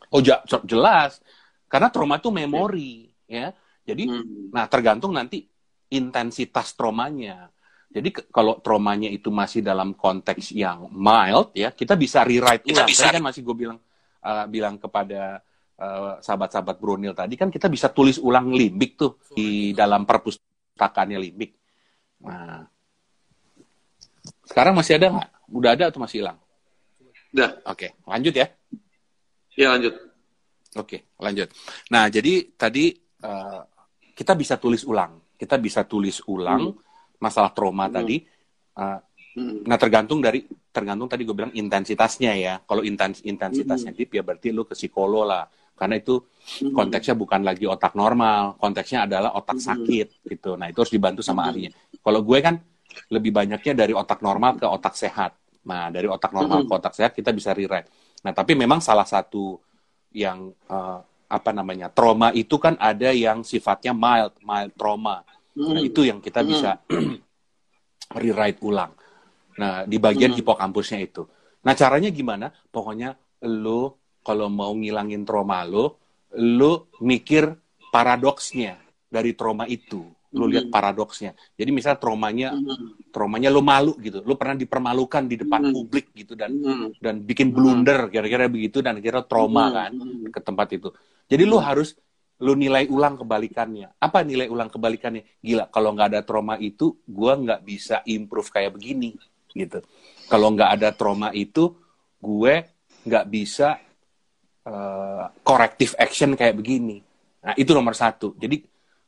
Oh, 0.09 0.25
jelas. 0.65 1.21
Karena 1.69 1.93
trauma 1.93 2.17
itu 2.17 2.33
memori, 2.33 3.13
ya. 3.29 3.53
Jadi, 3.85 4.09
hmm. 4.09 4.57
nah 4.57 4.65
tergantung 4.73 5.13
nanti 5.13 5.45
intensitas 5.93 6.73
traumanya. 6.73 7.53
Jadi 7.93 8.11
kalau 8.33 8.59
traumanya 8.59 9.07
itu 9.13 9.29
masih 9.29 9.61
dalam 9.61 9.93
konteks 9.93 10.51
yang 10.57 10.89
mild, 10.91 11.53
ya, 11.53 11.71
kita 11.71 11.95
bisa 11.95 12.25
rewrite 12.25 12.67
kita 12.67 12.89
Bisa. 12.89 13.07
Tadi 13.07 13.21
kan 13.21 13.25
masih 13.29 13.45
gue 13.45 13.55
bilang 13.55 13.79
uh, 14.25 14.45
bilang 14.49 14.81
kepada 14.81 15.45
uh, 15.79 16.19
sahabat-sahabat 16.25 16.81
Brunil 16.81 17.13
tadi 17.13 17.37
kan 17.37 17.53
kita 17.53 17.69
bisa 17.69 17.93
tulis 17.93 18.17
ulang 18.17 18.51
limbik 18.51 18.97
tuh 18.97 19.21
di 19.37 19.77
dalam 19.77 20.09
perpustakaannya 20.09 21.19
limbik. 21.21 21.53
Nah, 22.25 22.65
sekarang 24.49 24.75
masih 24.75 24.97
ada 24.97 25.07
nggak? 25.13 25.31
Udah 25.53 25.71
ada 25.77 25.85
atau 25.93 26.01
masih 26.01 26.25
hilang? 26.25 26.39
Udah. 27.37 27.61
Oke, 27.69 27.93
lanjut 28.09 28.35
ya. 28.35 28.47
Iya 29.55 29.69
lanjut. 29.77 29.95
Oke, 30.75 31.07
lanjut. 31.23 31.49
Nah, 31.95 32.11
jadi 32.11 32.51
tadi 32.59 32.91
uh, 33.23 33.63
kita 34.15 34.35
bisa 34.35 34.59
tulis 34.59 34.83
ulang. 34.83 35.23
Kita 35.39 35.59
bisa 35.59 35.87
tulis 35.87 36.23
ulang 36.27 36.75
hmm. 36.75 37.19
masalah 37.23 37.55
trauma 37.55 37.87
hmm. 37.87 37.95
tadi. 37.95 38.17
Uh, 38.75 38.99
Hmm. 39.35 39.67
Nah 39.67 39.75
tergantung 39.75 40.23
dari 40.23 40.47
tergantung 40.71 41.11
tadi 41.11 41.27
gue 41.27 41.35
bilang 41.35 41.53
intensitasnya 41.55 42.33
ya. 42.39 42.55
Kalau 42.63 42.87
intens 42.87 43.21
intensitasnya 43.27 43.91
hmm. 43.91 43.99
deep 43.99 44.11
ya 44.15 44.23
berarti 44.23 44.49
lu 44.55 44.63
ke 44.63 44.79
psikolog 44.79 45.27
lah. 45.27 45.45
Karena 45.75 45.99
itu 45.99 46.23
hmm. 46.23 46.71
konteksnya 46.71 47.19
bukan 47.19 47.43
lagi 47.43 47.67
otak 47.67 47.99
normal, 47.99 48.55
konteksnya 48.63 49.11
adalah 49.11 49.35
otak 49.35 49.59
hmm. 49.59 49.67
sakit 49.67 50.09
gitu. 50.31 50.55
Nah 50.55 50.71
itu 50.71 50.79
harus 50.87 50.95
dibantu 50.95 51.21
sama 51.27 51.51
ahlinya. 51.51 51.75
Kalau 51.99 52.23
gue 52.23 52.39
kan 52.39 52.55
lebih 53.11 53.35
banyaknya 53.35 53.75
dari 53.75 53.91
otak 53.91 54.23
normal 54.23 54.55
ke 54.55 54.67
otak 54.71 54.95
sehat. 54.95 55.35
Nah 55.67 55.91
dari 55.91 56.07
otak 56.07 56.31
normal 56.31 56.63
ke 56.63 56.73
otak 56.73 56.95
sehat 56.95 57.11
kita 57.11 57.35
bisa 57.35 57.51
rewrite. 57.51 57.91
Nah 58.23 58.31
tapi 58.31 58.55
memang 58.55 58.79
salah 58.79 59.05
satu 59.05 59.59
yang 60.15 60.55
uh, 60.71 61.03
apa 61.27 61.51
namanya 61.51 61.91
trauma 61.91 62.31
itu 62.31 62.55
kan 62.63 62.79
ada 62.79 63.11
yang 63.11 63.43
sifatnya 63.43 63.91
mild, 63.91 64.39
mild 64.47 64.71
trauma. 64.79 65.27
Nah 65.59 65.83
itu 65.83 66.07
yang 66.07 66.23
kita 66.23 66.47
bisa 66.47 66.79
rewrite 68.23 68.63
ulang. 68.63 68.95
Nah, 69.59 69.87
di 69.87 69.97
bagian 70.03 70.35
hmm. 70.35 70.39
hipokampusnya 70.43 70.99
itu. 71.03 71.23
Nah, 71.65 71.73
caranya 71.73 72.11
gimana? 72.11 72.51
Pokoknya 72.51 73.15
lo 73.47 74.01
kalau 74.25 74.49
mau 74.49 74.73
ngilangin 74.73 75.23
trauma 75.23 75.63
lo, 75.63 76.01
lo 76.41 76.91
mikir 77.05 77.53
paradoksnya 77.93 78.81
dari 79.07 79.37
trauma 79.37 79.69
itu. 79.69 80.03
Lihat 80.35 80.67
hmm. 80.67 80.75
paradoksnya. 80.75 81.31
Jadi 81.55 81.71
misalnya 81.71 82.03
traumanya, 82.03 82.49
hmm. 82.59 83.15
traumanya 83.15 83.55
lo 83.55 83.63
malu 83.63 83.95
gitu. 84.03 84.19
Lo 84.27 84.35
pernah 84.35 84.59
dipermalukan 84.59 85.31
di 85.31 85.39
depan 85.39 85.71
hmm. 85.71 85.75
publik 85.79 86.11
gitu 86.11 86.35
dan 86.35 86.59
hmm. 86.59 86.99
dan 86.99 87.23
bikin 87.23 87.55
blunder 87.55 88.11
kira-kira 88.11 88.51
begitu 88.51 88.83
dan 88.83 88.99
kira 88.99 89.23
trauma 89.23 89.71
hmm. 89.71 89.75
kan 89.79 89.93
ke 90.35 90.41
tempat 90.43 90.69
itu. 90.75 90.91
Jadi 91.31 91.47
lo 91.47 91.63
harus 91.63 91.95
lo 92.43 92.59
nilai 92.59 92.91
ulang 92.91 93.15
kebalikannya. 93.15 93.95
Apa 94.03 94.27
nilai 94.27 94.51
ulang 94.51 94.67
kebalikannya? 94.67 95.39
Gila, 95.39 95.71
kalau 95.71 95.95
nggak 95.95 96.09
ada 96.11 96.21
trauma 96.27 96.59
itu, 96.59 96.99
gue 97.07 97.31
nggak 97.31 97.63
bisa 97.63 98.03
improve 98.11 98.51
kayak 98.51 98.75
begini 98.75 99.15
gitu. 99.55 99.79
Kalau 100.27 100.53
nggak 100.53 100.71
ada 100.81 100.89
trauma 100.93 101.31
itu, 101.31 101.73
gue 102.19 102.55
nggak 103.07 103.27
bisa 103.31 103.79
uh, 104.67 105.31
corrective 105.47 105.95
action 105.97 106.35
kayak 106.35 106.59
begini. 106.59 106.99
Nah 107.45 107.55
itu 107.55 107.71
nomor 107.71 107.95
satu. 107.95 108.35
Jadi 108.35 108.61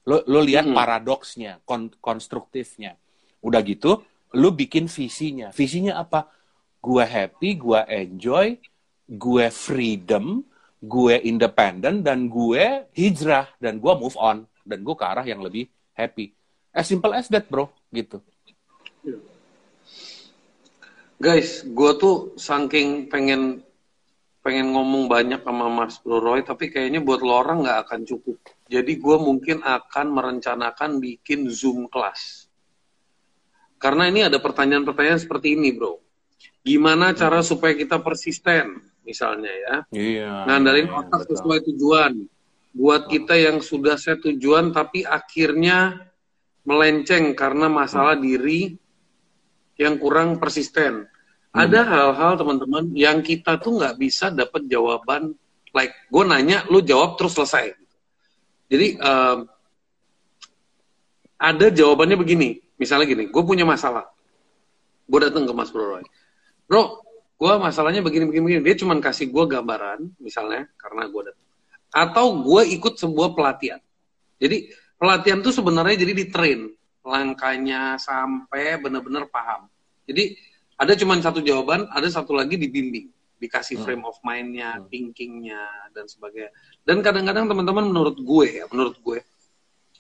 lo 0.06 0.22
lo 0.30 0.40
lihat 0.40 0.70
hmm. 0.70 0.76
paradoksnya, 0.76 1.52
kon 1.66 1.90
konstruktifnya. 1.98 2.94
Udah 3.42 3.60
gitu, 3.66 4.06
lo 4.38 4.48
bikin 4.54 4.86
visinya. 4.86 5.50
Visinya 5.50 5.98
apa? 5.98 6.30
Gue 6.78 7.02
happy, 7.02 7.58
gue 7.58 7.80
enjoy, 7.90 8.54
gue 9.10 9.46
freedom, 9.50 10.46
gue 10.78 11.14
independent, 11.26 12.06
dan 12.06 12.30
gue 12.30 12.86
hijrah, 12.94 13.50
dan 13.58 13.82
gue 13.82 13.92
move 13.98 14.14
on, 14.14 14.46
dan 14.62 14.86
gue 14.86 14.94
ke 14.94 15.02
arah 15.02 15.26
yang 15.26 15.42
lebih 15.42 15.66
happy. 15.98 16.30
As 16.70 16.86
simple 16.86 17.10
as 17.10 17.26
that, 17.32 17.50
bro. 17.50 17.72
Gitu. 17.90 18.22
Guys, 21.16 21.64
gue 21.64 21.92
tuh 21.96 22.36
saking 22.36 23.08
pengen 23.08 23.64
pengen 24.44 24.70
ngomong 24.70 25.08
banyak 25.08 25.40
sama 25.42 25.66
Mas 25.72 25.96
Bro 25.98 26.22
Roy, 26.22 26.44
tapi 26.44 26.68
kayaknya 26.68 27.02
buat 27.02 27.24
lo 27.24 27.40
orang 27.40 27.64
nggak 27.64 27.88
akan 27.88 28.00
cukup. 28.04 28.36
Jadi 28.68 29.00
gue 29.00 29.16
mungkin 29.18 29.64
akan 29.64 30.06
merencanakan 30.12 31.02
bikin 31.02 31.48
Zoom 31.48 31.88
kelas. 31.88 32.46
Karena 33.80 34.06
ini 34.12 34.28
ada 34.28 34.38
pertanyaan-pertanyaan 34.38 35.20
seperti 35.20 35.56
ini, 35.58 35.72
bro. 35.74 35.98
Gimana 36.62 37.10
cara 37.16 37.40
supaya 37.42 37.74
kita 37.74 37.98
persisten, 38.00 38.80
misalnya 39.02 39.50
ya? 39.50 39.74
Iya. 39.90 40.32
Ngandalin 40.46 40.88
iya, 40.90 40.94
otak 40.94 41.20
betul. 41.24 41.30
sesuai 41.34 41.58
tujuan. 41.72 42.12
Buat 42.76 43.02
kita 43.08 43.34
yang 43.40 43.64
sudah 43.64 43.96
set 43.96 44.20
tujuan 44.20 44.70
tapi 44.70 45.00
akhirnya 45.02 46.06
melenceng 46.66 47.32
karena 47.32 47.72
masalah 47.72 48.18
diri 48.18 48.76
yang 49.76 50.00
kurang 50.00 50.40
persisten. 50.40 51.08
Ada 51.56 51.88
hal-hal 51.88 52.36
teman-teman 52.36 52.92
yang 52.92 53.24
kita 53.24 53.56
tuh 53.56 53.80
nggak 53.80 53.96
bisa 53.96 54.28
dapat 54.28 54.68
jawaban 54.68 55.32
like 55.72 55.92
gue 56.08 56.24
nanya 56.24 56.64
lu 56.68 56.84
jawab 56.84 57.16
terus 57.16 57.32
selesai. 57.36 57.76
Jadi 58.68 58.96
em, 59.00 59.38
ada 61.36 61.66
jawabannya 61.68 62.16
begini, 62.16 62.48
misalnya 62.80 63.06
gini, 63.06 63.24
gue 63.28 63.42
punya 63.44 63.68
masalah, 63.68 64.08
gue 65.04 65.20
datang 65.20 65.44
ke 65.44 65.52
Mas 65.52 65.68
Bro 65.68 65.84
Roy, 65.84 66.04
bro, 66.64 66.98
gue 67.36 67.52
masalahnya 67.60 68.00
begini-begini, 68.00 68.64
dia 68.64 68.74
cuma 68.80 68.96
kasih 68.98 69.28
gue 69.28 69.44
gambaran, 69.44 70.16
misalnya 70.16 70.64
karena 70.80 71.06
gue 71.06 71.22
datang, 71.30 71.46
atau 71.92 72.40
gue 72.40 72.62
ikut 72.72 72.96
sebuah 72.96 73.36
pelatihan. 73.36 73.78
Jadi 74.40 74.72
pelatihan 74.96 75.44
tuh 75.44 75.52
sebenarnya 75.52 75.96
jadi 76.00 76.12
di 76.16 76.24
train 76.32 76.72
langkahnya 77.06 77.94
sampai 78.02 78.82
benar-benar 78.82 79.30
paham. 79.30 79.70
Jadi 80.10 80.34
ada 80.74 80.92
cuma 80.98 81.14
satu 81.22 81.38
jawaban, 81.38 81.86
ada 81.94 82.10
satu 82.10 82.34
lagi 82.34 82.58
dibimbing, 82.58 83.08
dikasih 83.38 83.78
frame 83.80 84.04
of 84.04 84.18
mind-nya, 84.26 84.82
thinking-nya 84.90 85.62
dan 85.94 86.10
sebagainya. 86.10 86.50
Dan 86.82 87.00
kadang-kadang 87.00 87.46
teman-teman 87.46 87.86
menurut 87.86 88.18
gue 88.18 88.46
ya, 88.60 88.64
menurut 88.68 88.98
gue 89.00 89.22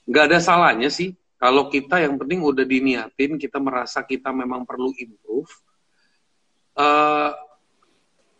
nggak 0.06 0.24
ada 0.30 0.38
salahnya 0.38 0.86
sih 0.86 1.10
kalau 1.36 1.68
kita 1.68 2.00
yang 2.00 2.16
penting 2.16 2.40
udah 2.40 2.64
diniatin, 2.64 3.36
kita 3.36 3.60
merasa 3.60 4.00
kita 4.00 4.32
memang 4.32 4.64
perlu 4.64 4.92
improve. 4.96 5.52
eh 6.76 7.32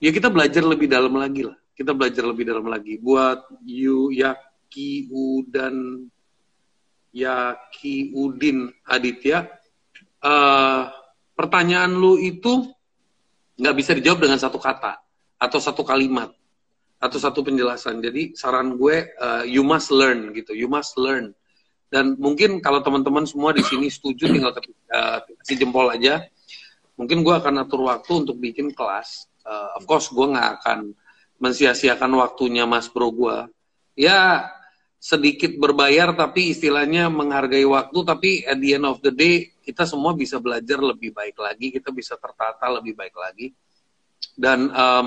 ya 0.01 0.11
kita 0.13 0.29
belajar 0.29 0.65
lebih 0.65 0.89
dalam 0.89 1.13
lagi 1.17 1.45
lah. 1.45 1.57
Kita 1.77 1.93
belajar 1.93 2.25
lebih 2.25 2.49
dalam 2.49 2.65
lagi. 2.69 2.97
Buat 2.97 3.53
Yu, 3.69 4.13
Yaki, 4.17 5.13
U, 5.13 5.45
dan 5.45 6.09
Yaki 7.17 8.13
Udin 8.13 8.69
Aditya, 8.85 9.49
eh 10.21 10.83
pertanyaan 11.33 11.97
lu 11.97 12.21
itu 12.21 12.69
nggak 13.57 13.75
bisa 13.77 13.97
dijawab 13.97 14.29
dengan 14.29 14.37
satu 14.37 14.61
kata 14.61 15.01
atau 15.41 15.59
satu 15.61 15.81
kalimat 15.81 16.29
atau 16.97 17.19
satu 17.21 17.45
penjelasan. 17.45 18.01
Jadi 18.01 18.37
saran 18.37 18.77
gue, 18.77 19.09
eh, 19.09 19.45
you 19.49 19.65
must 19.65 19.93
learn 19.93 20.33
gitu, 20.33 20.57
you 20.57 20.69
must 20.69 20.97
learn. 20.97 21.33
Dan 21.87 22.19
mungkin 22.19 22.59
kalau 22.59 22.83
teman-teman 22.83 23.25
semua 23.29 23.55
di 23.55 23.63
sini 23.63 23.87
setuju, 23.93 24.27
tinggal 24.29 24.53
ketik, 24.57 24.75
eh, 24.75 25.19
kasih 25.45 25.57
jempol 25.61 25.89
aja. 25.93 26.25
Mungkin 26.97 27.21
gue 27.21 27.35
akan 27.37 27.65
atur 27.69 27.85
waktu 27.87 28.27
untuk 28.27 28.37
bikin 28.41 28.73
kelas. 28.73 29.29
Eh, 29.45 29.69
of 29.77 29.85
course, 29.85 30.09
gue 30.11 30.27
nggak 30.27 30.49
akan 30.61 30.93
mensia-siakan 31.37 32.11
waktunya 32.17 32.65
Mas 32.65 32.89
Bro 32.89 33.13
gue. 33.13 33.37
Ya 33.97 34.49
sedikit 35.07 35.55
berbayar 35.55 36.19
tapi 36.19 36.51
istilahnya 36.51 37.07
menghargai 37.07 37.63
waktu 37.63 37.99
tapi 38.03 38.31
at 38.43 38.59
the 38.59 38.75
end 38.75 38.91
of 38.91 38.99
the 39.07 39.15
day 39.15 39.55
kita 39.63 39.87
semua 39.87 40.11
bisa 40.19 40.43
belajar 40.43 40.83
lebih 40.83 41.15
baik 41.15 41.39
lagi 41.39 41.71
kita 41.71 41.95
bisa 41.95 42.19
tertata 42.19 42.67
lebih 42.75 42.99
baik 42.99 43.15
lagi. 43.15 43.55
Dan 44.35 44.67
em, 44.67 45.07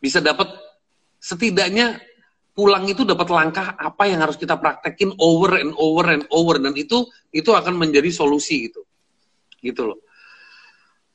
bisa 0.00 0.24
dapat 0.24 0.48
setidaknya 1.20 2.00
pulang 2.56 2.88
itu 2.88 3.04
dapat 3.04 3.28
langkah 3.28 3.76
apa 3.76 4.08
yang 4.08 4.24
harus 4.24 4.40
kita 4.40 4.56
praktekin 4.56 5.12
over 5.20 5.60
and 5.60 5.76
over 5.76 6.08
and 6.08 6.24
over 6.32 6.56
dan 6.56 6.72
itu 6.72 7.04
itu 7.36 7.52
akan 7.52 7.76
menjadi 7.76 8.08
solusi 8.08 8.72
gitu. 8.72 8.80
Gitu 9.60 9.92
loh 9.92 10.00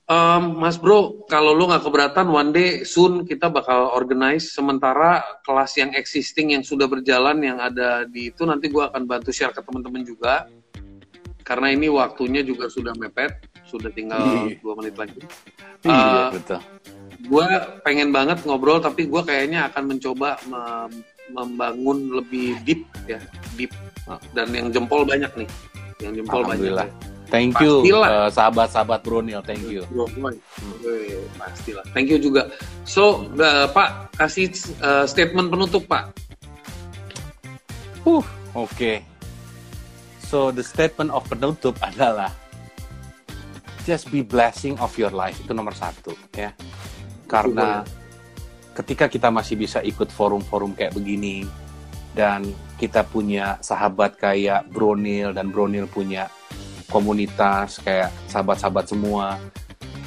Em, 0.08 0.56
Mas 0.56 0.80
Bro, 0.80 1.28
kalau 1.28 1.52
lo 1.52 1.68
nggak 1.68 1.84
keberatan, 1.84 2.32
one 2.32 2.56
day 2.56 2.70
soon 2.88 3.28
kita 3.28 3.52
bakal 3.52 3.92
organize. 3.92 4.56
Sementara 4.56 5.20
kelas 5.44 5.76
yang 5.76 5.92
existing 5.92 6.56
yang 6.56 6.64
sudah 6.64 6.88
berjalan 6.88 7.44
yang 7.44 7.60
ada 7.60 8.08
di 8.08 8.32
itu 8.32 8.48
nanti 8.48 8.72
gue 8.72 8.80
akan 8.80 9.04
bantu 9.04 9.36
share 9.36 9.52
ke 9.52 9.60
teman-teman 9.60 10.08
juga. 10.08 10.48
Karena 11.44 11.76
ini 11.76 11.92
waktunya 11.92 12.40
juga 12.40 12.72
sudah 12.72 12.96
mepet, 12.96 13.36
sudah 13.64 13.92
tinggal 13.92 14.48
Iya. 14.48 14.64
dua 14.64 14.74
menit 14.80 14.96
lagi. 14.96 15.20
Iya, 15.84 15.92
Eh, 15.92 16.28
betul. 16.40 16.60
gue 17.28 17.46
pengen 17.84 18.16
banget 18.16 18.48
ngobrol 18.48 18.80
tapi 18.80 19.12
gue 19.12 19.22
kayaknya 19.22 19.68
akan 19.68 19.92
mencoba 19.92 20.40
mem- 20.48 21.04
membangun 21.28 22.16
lebih 22.16 22.56
deep 22.64 22.88
ya 23.04 23.20
deep 23.60 23.76
Ah. 24.08 24.16
dan 24.32 24.48
yang 24.56 24.72
jempol 24.72 25.04
banyak 25.04 25.28
nih 25.36 25.50
yang 26.00 26.16
jempol 26.16 26.40
banyak 26.48 26.72
Alhamdulillah. 26.72 26.88
ya. 26.88 27.17
Thank 27.28 27.60
you, 27.60 27.84
eh, 27.84 28.30
sahabat-sahabat 28.32 29.04
Brunil. 29.04 29.44
Thank 29.44 29.68
you. 29.68 29.84
Pastilah 31.36 31.84
thank 31.92 32.08
you 32.08 32.20
juga 32.20 32.48
so 32.88 33.28
eh, 33.36 33.68
Pak 33.68 34.16
kasih 34.16 34.48
eh, 34.80 35.06
statement 35.06 35.52
penutup 35.52 35.84
Pak 35.86 36.28
Uh, 38.08 38.24
oke. 38.56 39.04
So 40.24 40.56
the 40.56 40.64
statement 40.64 41.12
of 41.12 41.28
penutup 41.28 41.76
adalah 41.92 42.32
just 43.84 44.08
be 44.08 44.24
blessing 44.24 44.80
of 44.80 44.96
your 44.96 45.12
life 45.12 45.36
itu 45.44 45.52
nomor 45.52 45.76
satu 45.76 46.16
ya. 46.32 46.56
Karena 47.28 47.84
ketika 48.72 49.12
kita 49.12 49.28
masih 49.28 49.60
bisa 49.60 49.84
ikut 49.84 50.08
forum-forum 50.08 50.72
kayak 50.72 50.96
begini 50.96 51.44
dan 52.16 52.48
kita 52.80 53.04
punya 53.04 53.60
sahabat 53.60 54.16
kayak 54.16 54.72
Bronil 54.72 55.36
dan 55.36 55.52
Bronil 55.52 55.84
punya 55.92 56.32
komunitas 56.88 57.80
kayak 57.84 58.10
sahabat-sahabat 58.32 58.86
semua. 58.88 59.38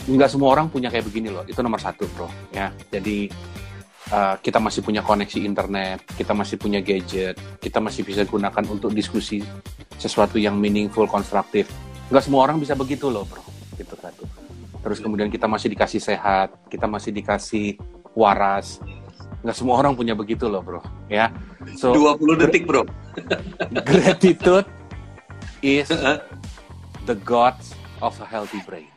Nggak 0.09 0.31
semua 0.33 0.49
orang 0.57 0.67
punya 0.73 0.89
kayak 0.89 1.07
begini 1.07 1.29
loh. 1.29 1.45
Itu 1.45 1.61
nomor 1.61 1.79
satu 1.81 2.09
bro. 2.17 2.29
Ya 2.51 2.73
jadi 2.89 3.31
uh, 4.11 4.35
kita 4.43 4.59
masih 4.59 4.81
punya 4.83 5.01
koneksi 5.01 5.39
internet 5.41 6.03
kita 6.19 6.33
masih 6.35 6.57
punya 6.59 6.83
gadget 6.83 7.39
kita 7.63 7.79
masih 7.79 8.03
bisa 8.03 8.27
gunakan 8.27 8.65
untuk 8.69 8.93
diskusi 8.93 9.41
sesuatu 10.01 10.37
yang 10.41 10.57
meaningful 10.57 11.07
konstruktif. 11.07 11.69
Nggak 12.11 12.25
semua 12.27 12.49
orang 12.49 12.57
bisa 12.59 12.75
begitu 12.75 13.13
loh 13.13 13.25
bro. 13.29 13.45
Gitu 13.77 13.95
kan. 14.01 14.13
Terus 14.81 14.99
kemudian 14.99 15.29
kita 15.29 15.45
masih 15.45 15.69
dikasih 15.73 16.01
sehat 16.01 16.57
kita 16.73 16.89
masih 16.89 17.13
dikasih 17.13 17.77
waras. 18.17 18.81
Nggak 19.45 19.57
semua 19.57 19.77
orang 19.81 19.93
punya 19.93 20.17
begitu 20.17 20.49
loh 20.49 20.65
bro. 20.65 20.81
Ya 21.13 21.31
so 21.77 21.93
20 21.93 22.41
detik 22.41 22.65
bro. 22.65 22.89
Gratitude 23.85 24.67
is 25.61 25.93
the 27.07 27.15
gods 27.15 27.75
of 28.03 28.21
a 28.21 28.25
healthy 28.25 28.61
brain. 28.67 28.89